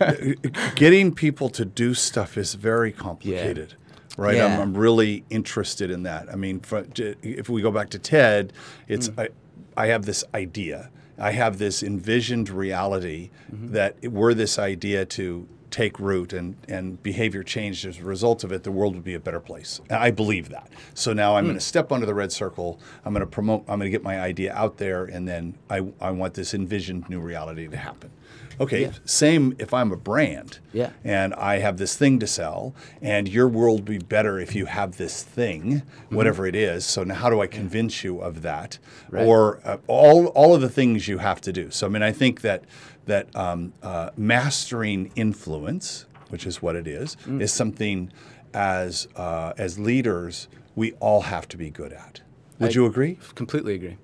I- 0.00 0.34
getting 0.74 1.14
people 1.14 1.48
to 1.50 1.64
do 1.64 1.94
stuff 1.94 2.36
is 2.36 2.54
very 2.54 2.90
complicated, 2.92 3.74
right? 4.18 4.40
I'm, 4.40 4.60
I'm 4.60 4.76
really 4.76 5.24
interested 5.30 5.90
in 5.90 6.02
that. 6.02 6.28
I 6.30 6.36
mean, 6.36 6.60
for, 6.60 6.84
if 7.22 7.48
we 7.48 7.62
go 7.62 7.70
back 7.70 7.90
to 7.90 7.98
TED, 7.98 8.52
it's 8.88 9.08
Mm. 9.10 9.28
I, 9.76 9.82
I 9.84 9.86
have 9.88 10.06
this 10.06 10.24
idea, 10.34 10.90
I 11.18 11.30
have 11.32 11.58
this 11.58 11.82
envisioned 11.82 12.48
reality 12.50 13.30
Mm-hmm. 13.54 13.72
that 13.74 13.96
were 14.10 14.34
this 14.34 14.58
idea 14.58 15.06
to 15.06 15.46
take 15.76 16.00
root 16.00 16.32
and, 16.32 16.56
and 16.68 17.02
behavior 17.02 17.42
changed 17.42 17.84
as 17.84 17.98
a 17.98 18.02
result 18.02 18.42
of 18.44 18.50
it, 18.50 18.62
the 18.62 18.72
world 18.72 18.94
would 18.94 19.04
be 19.04 19.12
a 19.12 19.20
better 19.20 19.40
place. 19.40 19.78
I 19.90 20.10
believe 20.10 20.48
that. 20.48 20.70
So 20.94 21.12
now 21.12 21.36
I'm 21.36 21.44
Mm. 21.44 21.48
going 21.48 21.58
to 21.58 21.64
step 21.74 21.92
under 21.92 22.06
the 22.06 22.14
red 22.14 22.32
circle. 22.32 22.80
I'm 23.04 23.12
going 23.12 23.20
to 23.20 23.26
promote. 23.30 23.60
I'm 23.68 23.78
going 23.78 23.90
to 23.92 23.96
get 23.98 24.02
my 24.02 24.18
idea 24.18 24.54
out 24.54 24.78
there, 24.78 25.04
and 25.04 25.28
then 25.28 25.54
I, 25.68 25.82
I 26.00 26.12
want 26.12 26.32
this 26.32 26.54
envisioned 26.54 27.10
new 27.10 27.20
reality 27.20 27.68
to 27.68 27.76
happen. 27.76 28.10
Okay, 28.58 28.82
Yeah. 28.84 28.92
same 29.04 29.54
if 29.58 29.74
I'm 29.74 29.92
a 29.92 29.96
brand 29.98 30.60
Yeah. 30.72 30.90
and 31.04 31.34
I 31.34 31.58
have 31.58 31.76
this 31.76 31.94
thing 31.94 32.18
to 32.20 32.26
sell, 32.26 32.74
and 33.02 33.28
your 33.28 33.46
world 33.46 33.80
would 33.80 33.98
be 34.00 34.04
better 34.16 34.40
if 34.40 34.54
you 34.54 34.64
have 34.64 34.96
this 34.96 35.22
thing, 35.22 35.82
whatever 36.08 36.46
it 36.46 36.54
is. 36.54 36.86
So 36.86 37.04
now, 37.04 37.16
how 37.16 37.28
do 37.28 37.42
I 37.42 37.48
convince 37.48 38.02
you 38.02 38.18
of 38.18 38.40
that, 38.40 38.78
Right. 39.10 39.26
or 39.26 39.60
uh, 39.62 39.76
all 39.88 40.28
all 40.28 40.54
of 40.54 40.62
the 40.62 40.70
things 40.70 41.06
you 41.06 41.18
have 41.18 41.42
to 41.42 41.52
do? 41.52 41.70
So 41.70 41.86
I 41.86 41.90
mean, 41.90 42.02
I 42.02 42.12
think 42.12 42.40
that 42.40 42.64
that 43.06 43.34
um, 43.34 43.72
uh, 43.82 44.10
mastering 44.16 45.10
influence, 45.16 46.06
which 46.28 46.46
is 46.46 46.60
what 46.60 46.76
it 46.76 46.86
is, 46.86 47.16
is 47.26 47.52
something 47.52 48.12
as 48.52 49.08
uh, 49.16 49.52
as 49.56 49.78
leaders 49.78 50.48
we 50.74 50.92
all 50.94 51.22
have 51.22 51.48
to 51.48 51.56
be 51.56 51.70
good 51.70 51.92
at. 51.92 52.20
Would 52.58 52.70
I- 52.70 52.74
you 52.74 52.86
agree? 52.86 53.18
Completely 53.34 53.74
agree. 53.74 53.96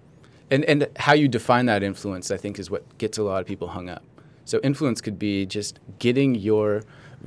And 0.50 0.64
and 0.64 0.88
how 0.96 1.14
you 1.14 1.28
define 1.28 1.66
that 1.66 1.82
influence, 1.82 2.30
I 2.30 2.36
think, 2.36 2.58
is 2.58 2.70
what 2.70 2.98
gets 2.98 3.18
a 3.18 3.22
lot 3.22 3.40
of 3.40 3.46
people 3.46 3.68
hung 3.68 3.88
up. 3.88 4.02
So 4.44 4.60
influence 4.62 5.00
could 5.00 5.18
be 5.18 5.46
just 5.46 5.78
getting 5.98 6.34
your 6.34 6.82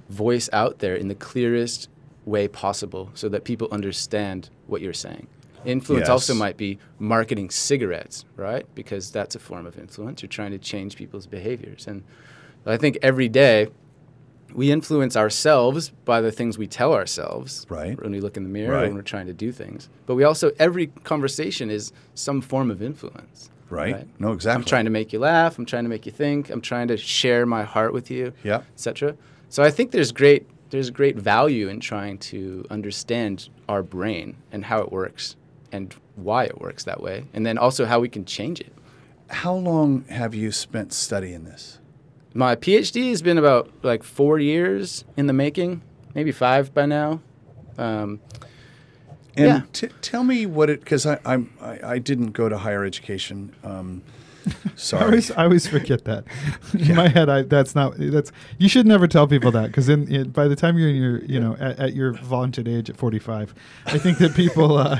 voice 0.09 0.49
out 0.51 0.79
there 0.79 0.95
in 0.95 1.07
the 1.07 1.15
clearest 1.15 1.89
way 2.25 2.47
possible 2.47 3.11
so 3.13 3.29
that 3.29 3.43
people 3.45 3.67
understand 3.71 4.49
what 4.67 4.81
you're 4.81 4.93
saying. 4.93 5.27
Influence 5.65 6.09
also 6.09 6.33
might 6.33 6.57
be 6.57 6.77
marketing 6.99 7.49
cigarettes, 7.49 8.25
right? 8.35 8.65
Because 8.75 9.11
that's 9.11 9.35
a 9.35 9.39
form 9.39 9.65
of 9.65 9.77
influence. 9.77 10.21
You're 10.21 10.29
trying 10.29 10.51
to 10.51 10.57
change 10.57 10.95
people's 10.95 11.27
behaviors. 11.27 11.87
And 11.87 12.03
I 12.65 12.77
think 12.77 12.97
every 13.01 13.29
day 13.29 13.67
we 14.53 14.71
influence 14.71 15.17
ourselves 15.17 15.89
by 16.05 16.21
the 16.21 16.31
things 16.31 16.57
we 16.57 16.67
tell 16.67 16.93
ourselves 16.93 17.65
Right. 17.69 18.01
when 18.01 18.11
we 18.11 18.21
look 18.21 18.37
in 18.37 18.43
the 18.43 18.49
mirror 18.49 18.75
Right. 18.75 18.83
when 18.83 18.95
we're 18.95 19.01
trying 19.01 19.27
to 19.27 19.33
do 19.33 19.51
things. 19.51 19.89
But 20.05 20.15
we 20.15 20.23
also, 20.23 20.51
every 20.59 20.87
conversation 21.03 21.69
is 21.69 21.91
some 22.13 22.41
form 22.41 22.71
of 22.71 22.81
influence. 22.81 23.49
Right. 23.69 24.07
No, 24.19 24.31
exactly. 24.31 24.61
I'm 24.61 24.65
trying 24.65 24.85
to 24.85 24.91
make 24.91 25.11
you 25.11 25.19
laugh. 25.19 25.57
I'm 25.57 25.65
trying 25.65 25.83
to 25.83 25.89
make 25.89 26.05
you 26.05 26.11
think. 26.11 26.49
I'm 26.49 26.61
trying 26.61 26.87
to 26.87 26.97
share 26.97 27.45
my 27.45 27.63
heart 27.63 27.91
with 27.93 28.09
you, 28.11 28.31
Yeah. 28.43 28.61
etc. 28.73 29.15
So 29.49 29.63
I 29.63 29.71
think 29.71 29.91
there's 29.91 30.11
great 30.11 30.47
there's 30.71 30.89
great 30.89 31.15
value 31.15 31.67
in 31.69 31.79
trying 31.79 32.17
to 32.17 32.65
understand 32.71 33.47
our 33.69 33.81
brain 33.83 34.35
and 34.51 34.65
how 34.65 34.79
it 34.81 34.91
works 34.91 35.35
and 35.75 35.93
why 36.15 36.45
it 36.45 36.59
works 36.61 36.83
that 36.85 37.01
way, 37.01 37.25
and 37.33 37.45
then 37.45 37.57
also 37.57 37.85
how 37.85 37.99
we 37.99 38.09
can 38.09 38.25
change 38.25 38.59
it. 38.61 38.73
How 39.29 39.53
long 39.53 40.05
have 40.09 40.33
you 40.33 40.51
spent 40.51 40.93
studying 40.93 41.43
this? 41.43 41.79
My 42.33 42.55
PhD 42.55 43.09
has 43.09 43.21
been 43.21 43.37
about 43.37 43.69
like 43.83 44.03
four 44.03 44.39
years 44.39 45.03
in 45.17 45.27
the 45.27 45.33
making, 45.33 45.81
maybe 46.13 46.31
five 46.31 46.73
by 46.73 46.85
now. 46.85 47.21
Um, 47.77 48.19
And 49.37 49.45
Yeah. 49.47 49.61
t- 49.73 49.89
tell 50.01 50.23
me 50.23 50.45
what 50.45 50.69
it 50.69 50.79
because 50.79 51.05
I 51.05 51.19
I'm 51.25 51.49
I, 51.61 51.79
I 51.95 51.99
didn't 51.99 52.31
go 52.31 52.47
to 52.49 52.57
higher 52.57 52.85
education. 52.85 53.53
Um, 53.63 54.01
I 54.47 54.51
sorry. 54.75 55.03
always, 55.05 55.31
I 55.31 55.43
always 55.43 55.67
forget 55.67 56.05
that. 56.05 56.23
In 56.79 56.95
my 56.95 57.07
head, 57.09 57.29
I 57.29 57.41
that's 57.41 57.73
not 57.75 57.95
that's. 57.97 58.31
You 58.59 58.69
should 58.69 58.85
never 58.87 59.07
tell 59.07 59.27
people 59.27 59.51
that 59.51 59.67
because 59.67 59.89
in, 59.89 60.07
in 60.07 60.29
by 60.29 60.47
the 60.47 60.55
time 60.55 60.77
you're 60.77 60.89
in 60.89 60.95
your 60.95 61.19
you 61.25 61.39
know 61.39 61.55
at, 61.59 61.79
at 61.79 61.93
your 61.95 62.13
vaunted 62.13 62.67
age 62.67 62.89
at 62.89 62.95
45, 62.97 63.53
I 63.87 63.97
think 63.97 64.19
that 64.19 64.35
people 64.35 64.77
uh, 64.77 64.99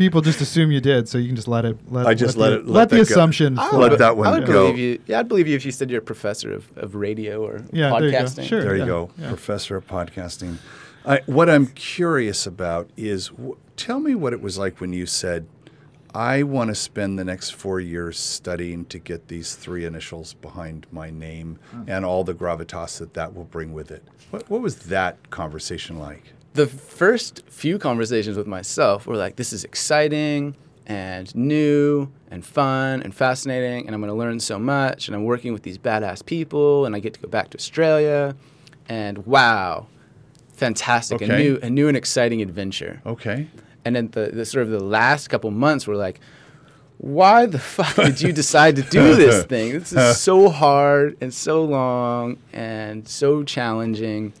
people 0.00 0.22
just 0.22 0.40
assume 0.40 0.72
you 0.72 0.80
did, 0.80 1.08
so 1.08 1.18
you 1.18 1.26
can 1.26 1.36
just 1.36 1.46
let 1.46 1.66
it. 1.66 1.76
Let, 1.92 2.06
I 2.06 2.14
just 2.14 2.36
let 2.36 2.50
the, 2.50 2.54
it- 2.56 2.66
let 2.66 2.74
let 2.74 2.88
the 2.88 2.96
go. 2.96 3.02
assumption. 3.02 3.58
I 3.58 3.68
flow. 3.68 3.80
Let 3.80 3.98
that 3.98 4.16
one 4.16 4.26
I 4.26 4.38
would 4.38 4.46
go. 4.46 4.72
believe 4.72 4.78
you. 4.78 5.02
Yeah, 5.06 5.20
I'd 5.20 5.28
believe 5.28 5.46
you 5.46 5.54
if 5.54 5.66
you 5.66 5.72
said 5.72 5.90
you're 5.90 6.00
a 6.00 6.02
professor 6.02 6.52
of, 6.52 6.70
of 6.76 6.94
radio 6.94 7.44
or 7.44 7.62
Yeah, 7.72 7.90
there 7.90 8.06
you 8.06 8.12
go. 8.12 8.18
podcasting. 8.18 8.48
Sure. 8.48 8.62
There 8.62 8.76
you 8.76 8.86
go, 8.86 9.10
yeah. 9.18 9.28
professor 9.28 9.76
of 9.76 9.86
podcasting. 9.86 10.56
I, 11.04 11.20
what 11.26 11.48
I'm 11.48 11.66
curious 11.66 12.46
about 12.46 12.90
is 12.96 13.28
wh- 13.28 13.58
tell 13.76 14.00
me 14.00 14.14
what 14.14 14.32
it 14.32 14.40
was 14.40 14.58
like 14.58 14.80
when 14.80 14.92
you 14.92 15.06
said, 15.06 15.46
I 16.14 16.42
want 16.42 16.68
to 16.68 16.74
spend 16.74 17.18
the 17.18 17.24
next 17.24 17.50
four 17.50 17.78
years 17.78 18.18
studying 18.18 18.84
to 18.86 18.98
get 18.98 19.28
these 19.28 19.54
three 19.54 19.84
initials 19.84 20.34
behind 20.34 20.86
my 20.90 21.10
name 21.10 21.58
hmm. 21.70 21.84
and 21.86 22.04
all 22.04 22.24
the 22.24 22.34
gravitas 22.34 22.98
that 22.98 23.14
that 23.14 23.34
will 23.34 23.44
bring 23.44 23.72
with 23.72 23.90
it. 23.90 24.02
What, 24.30 24.48
what 24.50 24.60
was 24.60 24.76
that 24.86 25.30
conversation 25.30 25.98
like? 25.98 26.32
The 26.54 26.66
first 26.66 27.42
few 27.48 27.78
conversations 27.78 28.36
with 28.36 28.46
myself 28.46 29.06
were 29.06 29.16
like, 29.16 29.36
this 29.36 29.52
is 29.52 29.64
exciting 29.64 30.56
and 30.86 31.32
new 31.34 32.10
and 32.30 32.44
fun 32.44 33.02
and 33.02 33.14
fascinating, 33.14 33.86
and 33.86 33.94
I'm 33.94 34.00
going 34.00 34.10
to 34.12 34.18
learn 34.18 34.40
so 34.40 34.58
much, 34.58 35.06
and 35.08 35.14
I'm 35.14 35.24
working 35.24 35.52
with 35.52 35.62
these 35.62 35.78
badass 35.78 36.24
people, 36.24 36.84
and 36.86 36.96
I 36.96 37.00
get 37.00 37.14
to 37.14 37.20
go 37.20 37.28
back 37.28 37.50
to 37.50 37.58
Australia, 37.58 38.34
and 38.88 39.18
wow, 39.26 39.86
fantastic, 40.54 41.22
Okay. 41.22 41.32
a 41.32 41.38
new, 41.38 41.58
a 41.62 41.70
new 41.70 41.88
and 41.88 41.96
exciting 41.96 42.42
adventure. 42.42 43.00
Okay. 43.06 43.46
And 43.84 43.94
then 43.96 44.08
the, 44.08 44.30
the 44.32 44.44
sort 44.44 44.64
of 44.64 44.70
the 44.70 44.82
last 44.82 45.28
couple 45.28 45.50
months 45.50 45.86
were 45.86 45.96
like, 45.96 46.20
why 46.98 47.46
the 47.46 47.58
fuck 47.76 47.94
did 47.96 48.20
you 48.20 48.32
decide 48.32 48.76
to 48.76 48.82
do 48.82 49.14
this 49.14 49.44
thing? 49.46 49.72
This 49.78 49.92
is 49.92 50.18
so 50.20 50.48
hard 50.50 51.16
and 51.20 51.32
so 51.32 51.64
long 51.64 52.36
and 52.52 53.08
so 53.08 53.42
challenging. 53.44 54.32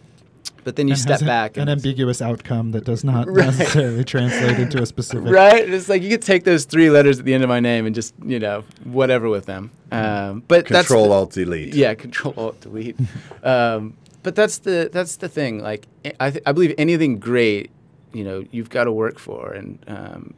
But 0.64 0.76
then 0.76 0.88
you 0.88 0.92
and 0.92 1.00
step 1.00 1.12
has 1.12 1.22
a- 1.22 1.26
back 1.26 1.56
an 1.56 1.62
and 1.62 1.70
ambiguous 1.70 2.20
outcome 2.20 2.72
that 2.72 2.84
does 2.84 3.02
not 3.04 3.26
Right. 3.30 3.46
necessarily 3.46 4.04
translate 4.04 4.58
into 4.58 4.82
a 4.82 4.86
specific. 4.94 5.30
Right? 5.30 5.68
It's 5.68 5.88
like 5.88 6.02
you 6.02 6.10
could 6.10 6.22
take 6.22 6.44
those 6.44 6.64
three 6.66 6.90
letters 6.90 7.18
at 7.18 7.24
the 7.24 7.32
end 7.34 7.42
of 7.42 7.48
my 7.48 7.60
name 7.60 7.86
and 7.86 7.94
just, 7.94 8.14
you 8.24 8.38
know, 8.38 8.64
whatever 8.84 9.28
with 9.28 9.46
them. 9.46 9.70
Um, 9.92 10.42
but 10.48 10.66
that's 10.66 10.86
Control 10.88 11.08
the- 11.08 11.14
Alt 11.14 11.32
Delete. 11.32 11.74
Yeah, 11.74 11.94
Control 11.94 12.34
Alt 12.36 12.60
Delete. 12.60 12.96
um, 13.42 13.96
but 14.22 14.34
that's 14.34 14.58
the 14.58 14.90
that's 14.92 15.16
the 15.16 15.28
thing. 15.28 15.62
Like 15.62 15.86
I 16.20 16.30
th- 16.30 16.42
I 16.46 16.52
believe 16.52 16.74
anything 16.76 17.18
great, 17.18 17.70
you 18.12 18.22
know, 18.22 18.44
you've 18.50 18.68
got 18.70 18.84
to 18.84 18.92
work 18.92 19.18
for, 19.18 19.52
and 19.52 19.78
um, 19.88 20.34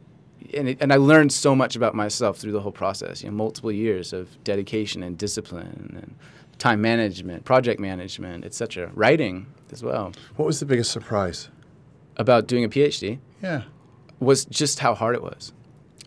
and 0.53 0.69
it, 0.69 0.77
and 0.79 0.93
I 0.93 0.95
learned 0.95 1.33
so 1.33 1.53
much 1.53 1.75
about 1.75 1.93
myself 1.93 2.37
through 2.37 2.53
the 2.53 2.61
whole 2.61 2.71
process. 2.71 3.21
You 3.23 3.29
know, 3.29 3.35
multiple 3.35 3.71
years 3.73 4.13
of 4.13 4.41
dedication 4.45 5.03
and 5.03 5.17
discipline 5.17 5.99
and 6.01 6.15
time 6.57 6.81
management, 6.81 7.45
project 7.45 7.79
management, 7.79 8.45
etc. 8.45 8.91
Writing 8.93 9.47
as 9.71 9.83
well 9.83 10.11
What 10.35 10.45
was 10.45 10.59
the 10.59 10.65
biggest 10.65 10.91
surprise? 10.91 11.49
about 12.17 12.47
doing 12.47 12.63
a 12.63 12.69
PhD 12.69 13.19
Yeah. 13.41 13.63
was 14.19 14.45
just 14.45 14.79
how 14.79 14.93
hard 14.93 15.15
it 15.15 15.23
was. 15.23 15.51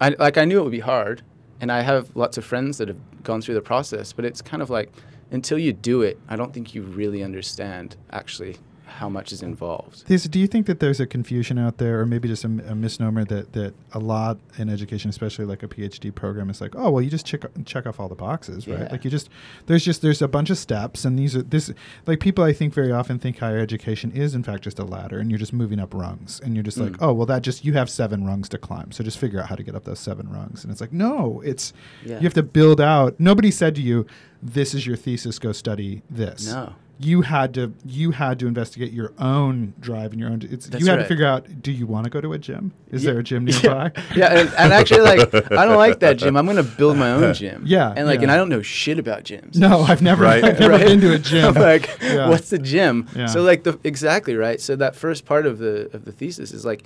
I 0.01 0.11
like 0.19 0.39
I 0.39 0.45
knew 0.45 0.61
it 0.61 0.63
would 0.63 0.71
be 0.73 0.81
hard, 0.81 1.23
and 1.61 1.73
I 1.73 1.81
have 1.83 2.15
lots 2.15 2.39
of 2.39 2.45
friends 2.45 2.79
that 2.79 2.89
have 2.89 2.99
gone 3.25 3.41
through 3.43 3.55
the 3.57 3.63
process, 3.63 4.13
but 4.13 4.25
it's 4.25 4.41
kind 4.43 4.63
of 4.63 4.71
like 4.71 4.93
until 5.33 5.59
you 5.59 5.73
do 5.73 6.03
it, 6.03 6.19
I 6.29 6.37
don't 6.37 6.53
think 6.55 6.75
you 6.75 6.83
really 6.83 7.23
understand 7.25 7.97
actually 8.13 8.57
how 8.87 9.09
much 9.09 9.33
is 9.33 9.43
involved. 9.43 10.07
These, 10.07 10.25
do 10.29 10.39
you 10.39 10.47
think 10.47 10.67
that 10.67 10.81
there's 10.81 11.01
a 11.01 11.07
confusion 11.07 11.59
out 11.59 11.79
there, 11.79 12.01
or 12.01 12.07
maybe 12.07 12.29
just 12.29 12.45
a, 12.45 12.49
a 12.49 12.75
misnomer 12.75 13.25
that, 13.25 13.53
that 13.53 13.75
a 13.93 13.99
lot 13.99 14.39
in 14.59 14.69
education, 14.69 15.11
especially 15.11 15.45
like 15.45 15.63
a 15.63 15.69
PhD 15.69 16.15
program, 16.15 16.49
is 16.51 16.61
like, 16.61 16.75
oh 16.77 16.91
well, 16.91 17.03
you 17.03 17.11
just 17.11 17.27
check 17.27 17.43
check 17.65 17.87
off 17.87 17.99
all 18.01 18.09
the 18.09 18.15
boxes, 18.15 18.67
right? 18.69 18.79
Yeah. 18.81 18.89
Like 18.91 19.05
you 19.05 19.11
just 19.11 19.29
there's 19.67 19.85
just 19.85 20.03
there's 20.03 20.23
a 20.23 20.29
bunch 20.29 20.51
of 20.51 20.59
steps, 20.59 21.05
and 21.05 21.19
these 21.19 21.35
are 21.37 21.43
this 21.43 21.73
like 22.07 22.21
people 22.21 22.45
I 22.45 22.53
think 22.53 22.73
very 22.75 22.93
often 22.93 23.19
think 23.19 23.39
higher 23.39 23.59
education 23.59 24.13
is 24.13 24.35
in 24.35 24.43
fact 24.43 24.63
just 24.65 24.79
a 24.79 24.85
ladder, 24.85 25.19
and 25.19 25.31
you're 25.31 25.39
just 25.39 25.53
moving 25.53 25.81
up 25.81 25.93
rungs, 25.93 26.41
and 26.45 26.55
you're 26.55 26.63
just 26.65 26.79
like, 26.79 26.93
Mm. 26.93 26.99
oh 27.01 27.13
well, 27.13 27.27
that 27.27 27.43
just 27.43 27.65
you 27.65 27.73
have 27.75 27.91
seven 27.91 28.25
rungs 28.25 28.49
to 28.51 28.59
climb, 28.59 28.93
so 28.93 29.03
just 29.03 29.19
figure 29.19 29.41
out 29.41 29.49
how 29.49 29.57
to 29.57 29.63
get 29.63 29.75
up 29.75 29.85
those 29.85 29.99
seven 30.01 30.29
rungs, 30.31 30.63
and 30.65 30.71
it's 30.71 30.81
like 30.81 30.93
no, 30.93 31.41
it's 31.45 31.73
Yeah. 32.05 32.17
you 32.19 32.23
have 32.23 32.35
to 32.35 32.43
build 32.43 32.81
out. 32.81 33.19
Nobody 33.19 33.51
said 33.51 33.75
to 33.75 33.83
you, 33.83 34.07
this 34.43 34.75
is 34.75 34.87
your 34.87 34.97
thesis, 34.97 35.39
go 35.39 35.51
study 35.53 36.03
this 36.11 36.47
No. 36.53 36.75
You 36.99 37.21
had 37.23 37.53
to 37.55 37.75
you 37.85 38.11
had 38.13 38.39
to 38.39 38.47
investigate 38.47 38.91
your 38.93 39.13
own 39.19 39.75
drive 39.81 40.13
and 40.13 40.21
your 40.21 40.31
own 40.31 40.41
it's 40.43 40.67
That's 40.67 40.83
you 40.83 40.91
had 40.91 40.97
to 40.97 41.05
figure 41.05 41.27
out 41.27 41.61
do 41.61 41.71
you 41.71 41.87
want 41.87 42.05
to 42.05 42.11
go 42.11 42.23
to 42.23 42.33
a 42.33 42.39
gym 42.39 42.73
is 42.91 43.05
Yeah. 43.05 43.11
there 43.11 43.21
a 43.21 43.23
gym 43.23 43.45
nearby 43.47 43.93
Yeah, 44.15 44.39
and, 44.41 44.49
and 44.57 44.73
actually, 44.73 45.01
like 45.03 45.35
I 45.53 45.67
don't 45.67 45.77
like 45.77 46.01
that 46.01 46.17
gym. 46.17 46.37
I'm 46.39 46.47
going 46.47 46.57
to 46.57 46.63
build 46.63 46.97
my 46.97 47.11
own 47.13 47.35
gym. 47.43 47.65
Yeah, 47.67 47.93
and 47.95 48.07
like, 48.07 48.21
yeah. 48.21 48.23
and 48.25 48.33
I 48.33 48.37
don't 48.37 48.49
know 48.49 48.63
shit 48.63 48.99
about 48.99 49.25
gyms. 49.25 49.57
no 49.57 49.83
i've 49.83 50.01
never 50.01 50.25
Right. 50.25 50.43
i've 50.49 50.59
never 50.59 50.73
Right? 50.73 50.87
been 50.87 51.01
to 51.03 51.13
a 51.15 51.19
gym 51.19 51.55
like, 51.55 51.99
Yeah. 52.01 52.29
what's 52.31 52.49
the 52.51 52.59
gym? 52.59 53.09
Yeah. 53.15 53.27
So 53.27 53.43
like 53.43 53.65
the 53.65 53.79
exactly 53.85 54.35
right. 54.37 54.61
So 54.61 54.75
that 54.77 54.97
first 54.97 55.25
part 55.27 55.45
of 55.47 55.59
the 55.59 55.91
of 55.93 56.05
the 56.07 56.13
thesis 56.13 56.53
is 56.53 56.65
like 56.65 56.85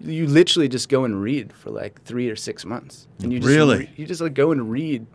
you 0.00 0.26
literally 0.26 0.68
just 0.68 0.88
go 0.88 1.04
and 1.04 1.22
read 1.22 1.52
for 1.52 1.70
like 1.70 2.02
three 2.02 2.28
or 2.28 2.34
six 2.34 2.64
months, 2.64 3.06
and 3.22 3.32
you 3.32 3.38
just 3.38 3.48
Really? 3.54 3.78
re- 3.78 3.90
you 3.96 4.06
just 4.06 4.20
like 4.20 4.34
go 4.34 4.50
and 4.50 4.68
read 4.68 5.06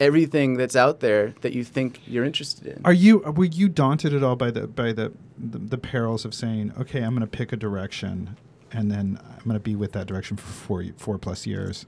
everything 0.00 0.56
that's 0.56 0.76
out 0.76 1.00
there 1.00 1.34
that 1.40 1.52
you 1.52 1.64
think 1.64 2.00
you're 2.06 2.24
interested 2.24 2.66
in. 2.66 2.80
are 2.84 2.92
you 2.92 3.18
were 3.18 3.44
you 3.44 3.68
daunted 3.68 4.12
at 4.14 4.22
all 4.22 4.36
by 4.36 4.50
the 4.50 4.66
by 4.66 4.92
the 4.92 5.12
the, 5.38 5.58
the 5.58 5.78
perils 5.78 6.24
of 6.24 6.34
saying 6.34 6.72
okay 6.78 7.00
i'm 7.02 7.10
going 7.14 7.20
to 7.20 7.26
pick 7.26 7.52
a 7.52 7.56
direction 7.56 8.36
and 8.72 8.90
then 8.90 9.18
i'm 9.30 9.44
going 9.44 9.54
to 9.54 9.60
be 9.60 9.74
with 9.76 9.92
that 9.92 10.06
direction 10.06 10.36
for 10.36 10.46
four 10.46 10.84
four 10.96 11.18
plus 11.18 11.46
years 11.46 11.86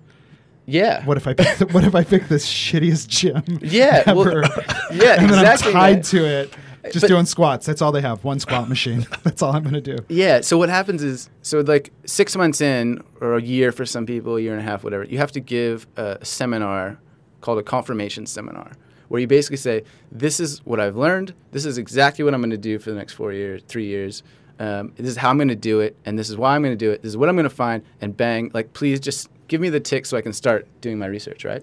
yeah. 0.67 1.05
what 1.05 1.17
if 1.17 1.27
i 1.27 1.35
pick 1.35 1.57
the, 1.59 1.67
what 1.67 1.85
if 1.85 1.95
i 1.95 2.05
pick 2.05 2.29
the 2.29 2.37
shittiest 2.37 3.09
gym 3.09 3.43
Yeah, 3.63 4.13
well, 4.13 4.29
ever 4.29 4.41
yeah, 4.93 5.15
and 5.21 5.31
then 5.31 5.39
exactly, 5.41 5.69
i'm 5.69 5.95
tied 5.97 6.05
to 6.05 6.25
it 6.25 6.55
just 6.93 7.03
But- 7.03 7.09
doing 7.09 7.27
squats 7.27 7.67
that's 7.67 7.83
all 7.83 7.93
they 7.93 8.01
have 8.01 8.25
one 8.25 8.41
squat 8.41 8.69
machine 8.69 9.07
that's 9.23 9.43
all 9.43 9.55
i'm 9.55 9.63
going 9.63 9.75
to 9.75 9.81
do 9.83 9.99
Yeah. 10.09 10.41
So 10.41 10.57
what 10.57 10.69
happens 10.71 11.03
is, 11.03 11.29
so 11.43 11.61
like 11.61 11.93
six 12.07 12.35
months 12.37 12.61
in, 12.63 13.03
or 13.21 13.35
a 13.37 13.43
year 13.43 13.71
for 13.71 13.85
some 13.85 14.07
people, 14.07 14.37
a 14.37 14.41
year 14.41 14.53
and 14.53 14.61
a 14.61 14.65
half, 14.65 14.83
whatever, 14.83 15.05
you 15.05 15.19
have 15.19 15.31
to 15.33 15.41
give 15.41 15.87
a 15.97 16.19
seminar 16.25 16.99
called 17.41 17.59
a 17.59 17.63
confirmation 17.63 18.27
seminar, 18.27 18.73
where 19.09 19.21
you 19.21 19.27
basically 19.27 19.57
say, 19.57 19.85
"This 20.11 20.41
is 20.41 20.65
what 20.65 20.81
I've 20.81 20.97
learned. 20.97 21.35
This 21.53 21.65
is 21.65 21.79
exactly 21.79 22.25
what 22.25 22.35
I'm 22.35 22.41
going 22.41 22.51
to 22.51 22.57
do 22.57 22.79
for 22.79 22.91
the 22.91 22.97
next 22.97 23.15
four 23.15 23.33
years, 23.33 23.63
three 23.67 23.87
years. 23.87 24.23
Um, 24.59 24.93
this 24.97 25.09
is 25.09 25.17
how 25.17 25.31
I'm 25.31 25.39
going 25.39 25.49
to 25.49 25.55
do 25.55 25.81
it, 25.81 25.97
and 26.05 26.19
this 26.19 26.29
is 26.29 26.37
why 26.37 26.55
I'm 26.55 26.63
going 26.63 26.77
to 26.77 26.85
do 26.85 26.91
it. 26.91 27.03
This 27.03 27.11
is 27.11 27.17
what 27.17 27.29
I'm 27.29 27.37
going 27.37 27.45
to 27.45 27.51
find." 27.51 27.83
And 28.01 28.17
bang, 28.17 28.51
like, 28.55 28.73
please 28.73 29.01
just 29.01 29.29
give 29.49 29.61
me 29.61 29.69
the 29.69 29.81
tick 29.81 30.07
so 30.07 30.17
I 30.17 30.21
can 30.21 30.33
start 30.33 30.67
doing 30.81 30.99
my 30.99 31.07
research, 31.07 31.45
right? 31.45 31.63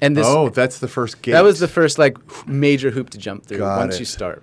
And 0.00 0.16
this, 0.16 0.26
oh, 0.26 0.48
that's 0.50 0.78
the 0.78 0.88
first 0.88 1.22
gate. 1.22 1.32
that 1.32 1.44
was 1.44 1.60
the 1.60 1.68
first 1.68 1.98
like 1.98 2.16
major 2.46 2.90
hoop 2.90 3.10
to 3.10 3.18
jump 3.18 3.46
through 3.46 3.58
Got 3.58 3.78
once 3.78 3.96
it. 3.96 4.00
you 4.00 4.04
start. 4.04 4.42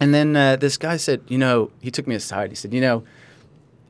And 0.00 0.12
then 0.12 0.36
uh, 0.36 0.56
this 0.56 0.76
guy 0.76 0.96
said, 0.96 1.22
you 1.28 1.38
know, 1.38 1.70
he 1.80 1.90
took 1.90 2.06
me 2.06 2.14
aside. 2.14 2.50
He 2.50 2.56
said, 2.56 2.74
you 2.74 2.80
know, 2.80 3.04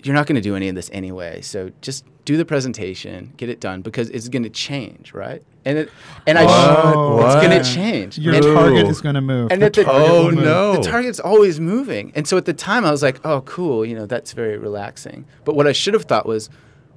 you're 0.02 0.14
not 0.14 0.26
going 0.26 0.37
to 0.37 0.43
do 0.43 0.54
any 0.54 0.69
of 0.69 0.75
this 0.75 0.90
anyway. 0.93 1.40
So 1.40 1.71
just 1.81 2.04
do 2.25 2.37
the 2.37 2.45
presentation, 2.45 3.33
get 3.37 3.49
it 3.49 3.61
done 3.61 3.83
because 3.83 4.09
it's 4.11 4.28
going 4.28 4.43
to 4.45 4.50
change, 4.50 5.12
right? 5.12 5.43
And 5.64 5.78
it, 5.78 5.90
and 6.26 6.38
I, 6.38 6.45
Oh, 6.47 7.25
it's 7.26 7.35
going 7.47 7.62
to 7.62 7.64
change. 7.64 8.19
Your 8.19 8.35
And- 8.35 8.43
target 8.45 8.87
is 8.88 9.00
going 9.00 9.14
to 9.14 9.21
move. 9.21 9.50
And 9.50 9.61
The 9.62 9.66
at 9.66 9.73
the- 9.75 9.85
target 9.85 10.09
Oh, 10.11 10.25
will 10.26 10.33
move. 10.33 10.45
no. 10.45 10.73
the 10.76 10.83
target's 10.83 11.21
always 11.21 11.61
moving. 11.61 12.12
And 12.14 12.26
so 12.26 12.37
at 12.37 12.45
the 12.45 12.52
time, 12.54 12.85
I 12.85 12.90
was 12.90 13.02
like, 13.02 13.21
oh, 13.25 13.40
cool, 13.43 13.85
you 13.85 13.95
know, 13.95 14.07
that's 14.07 14.33
very 14.33 14.57
relaxing. 14.59 15.25
But 15.45 15.54
what 15.57 15.66
I 15.66 15.73
should 15.73 15.95
have 15.95 16.04
thought 16.04 16.26
was, 16.26 16.49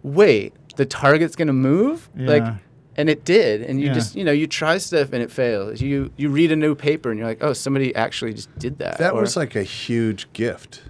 wait, 0.04 0.54
the 0.76 0.86
target's 0.86 1.36
going 1.36 1.48
to 1.48 1.54
move? 1.54 2.10
yeah. 2.16 2.30
Like, 2.30 2.54
and 2.96 3.10
it 3.10 3.24
did. 3.26 3.62
And 3.62 3.80
you 3.80 3.88
Yeah. 3.88 3.94
just 3.94 4.16
you 4.16 4.24
know 4.24 4.32
you 4.32 4.48
try 4.48 4.80
stuff 4.80 5.14
and 5.14 5.22
it 5.22 5.32
fails. 5.32 5.82
You 5.82 6.10
you 6.18 6.30
read 6.30 6.52
a 6.52 6.56
new 6.56 6.74
paper 6.74 7.12
and 7.12 7.20
you're 7.20 7.28
like, 7.28 7.44
oh, 7.44 7.54
somebody 7.54 7.94
actually 7.96 8.34
just 8.34 8.50
did 8.58 8.80
that. 8.80 8.98
That 8.98 9.14
Or- 9.14 9.22
was 9.22 9.38
like 9.38 9.56
a 9.56 9.62
huge 9.62 10.28
gift. 10.34 10.82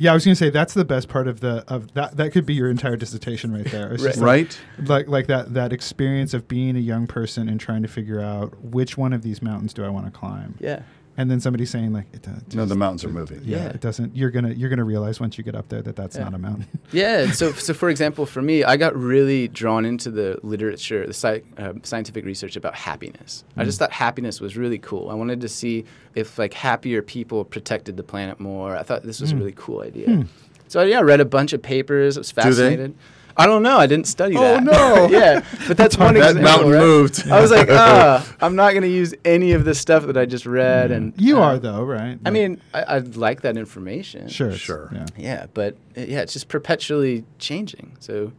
Yeah, 0.00 0.12
I 0.12 0.14
was 0.14 0.24
gonna 0.24 0.36
say 0.36 0.48
that's 0.50 0.74
the 0.74 0.84
best 0.84 1.08
part 1.08 1.26
of 1.26 1.40
the 1.40 1.64
of 1.68 1.92
that. 1.94 2.16
That 2.16 2.30
could 2.32 2.46
be 2.46 2.54
your 2.54 2.70
entire 2.70 2.96
dissertation 2.96 3.52
right 3.52 3.66
there. 3.66 3.92
It's 3.92 4.02
just 4.04 4.20
Right? 4.20 4.58
like 4.84 5.08
like 5.08 5.26
that 5.26 5.54
that 5.54 5.72
experience 5.72 6.34
of 6.34 6.46
being 6.46 6.76
a 6.76 6.80
young 6.80 7.06
person 7.08 7.48
and 7.48 7.58
trying 7.58 7.82
to 7.82 7.88
figure 7.88 8.20
out 8.20 8.54
which 8.62 8.96
one 8.96 9.12
of 9.12 9.22
these 9.22 9.42
mountains 9.42 9.74
do 9.74 9.84
I 9.84 9.88
want 9.88 10.06
to 10.06 10.12
climb. 10.12 10.54
yeah. 10.60 10.82
And 11.18 11.28
then 11.30 11.40
somebody 11.40 11.66
saying 11.66 11.92
like, 11.92 12.06
it, 12.14 12.26
uh, 12.28 12.30
No, 12.54 12.64
the 12.64 12.76
mountains 12.76 13.04
are 13.04 13.08
moving. 13.08 13.40
Yeah, 13.44 13.56
Yeah. 13.64 13.68
it 13.70 13.80
doesn't. 13.80 14.16
You're 14.16 14.30
gonna 14.30 14.50
you're 14.52 14.70
gonna 14.70 14.84
realize 14.84 15.18
once 15.20 15.36
you 15.36 15.42
get 15.44 15.54
up 15.56 15.68
there 15.68 15.82
that 15.82 15.96
that's 15.96 16.16
Yeah. 16.16 16.24
not 16.24 16.34
a 16.34 16.38
mountain. 16.38 16.66
Yeah. 16.92 17.32
So, 17.32 17.52
so 17.52 17.74
for 17.74 17.90
example, 17.90 18.24
for 18.24 18.40
me, 18.40 18.64
I 18.64 18.76
got 18.78 18.96
really 18.96 19.48
drawn 19.48 19.84
into 19.84 20.10
the 20.10 20.38
literature, 20.42 21.06
the 21.06 21.12
sci- 21.12 21.42
uh, 21.58 21.74
scientific 21.82 22.24
research 22.24 22.56
about 22.56 22.74
happiness. 22.76 23.44
I 23.56 23.62
Mm. 23.62 23.66
just 23.66 23.78
thought 23.80 23.92
happiness 23.92 24.40
was 24.40 24.56
really 24.56 24.78
cool. 24.78 25.10
I 25.10 25.14
wanted 25.14 25.40
to 25.42 25.48
see 25.48 25.84
if 26.14 26.38
like 26.38 26.54
happier 26.54 27.02
people 27.02 27.44
protected 27.44 27.96
the 27.98 28.04
planet 28.04 28.38
more. 28.40 28.76
I 28.76 28.82
thought 28.84 29.02
this 29.02 29.20
was 29.20 29.32
a 29.32 29.34
Mm. 29.34 29.38
really 29.40 29.54
cool 29.56 29.82
idea. 29.82 30.06
Hmm. 30.06 30.22
So 30.68 30.82
yeah, 30.82 31.00
I 31.00 31.02
read 31.02 31.20
a 31.20 31.24
bunch 31.24 31.52
of 31.52 31.62
papers. 31.62 32.16
I 32.16 32.46
was 32.46 32.56
they? 32.58 32.92
Fascinated. 33.38 33.40
I 33.40 33.46
don't 33.46 33.62
know. 33.62 33.78
I 33.78 33.86
didn't 33.86 34.06
study 34.06 34.36
Oh, 34.36 34.40
that. 34.40 34.60
Oh 34.68 35.06
no. 35.06 35.08
yeah, 35.10 35.44
but 35.66 35.76
that's 35.76 35.96
one 35.96 36.14
That 36.18 36.36
example. 36.36 36.42
mountain 36.42 36.70
right? 36.72 36.80
moved. 36.80 37.28
I 37.30 37.40
was 37.40 37.50
like, 37.50 37.68
ah, 37.70 38.26
I'm 38.40 38.56
not 38.56 38.70
going 38.72 38.82
to 38.82 38.88
use 38.88 39.14
any 39.24 39.52
of 39.52 39.64
this 39.64 39.78
stuff 39.78 40.04
that 40.06 40.16
I 40.16 40.26
just 40.26 40.46
read. 40.46 40.90
And 40.90 41.14
You 41.16 41.38
uh, 41.38 41.42
are 41.42 41.58
though, 41.58 41.82
right? 41.84 42.18
I 42.26 42.30
mean, 42.30 42.60
I, 42.74 42.82
I 42.82 42.98
like 42.98 43.42
that 43.42 43.56
information. 43.56 44.28
sure, 44.28 44.52
Sure. 44.52 44.90
Yeah. 44.92 45.06
Yeah, 45.16 45.46
but 45.54 45.76
uh, 45.96 46.00
yeah, 46.02 46.20
it's 46.20 46.32
just 46.32 46.48
perpetually 46.48 47.24
changing. 47.38 47.96
So 48.00 48.32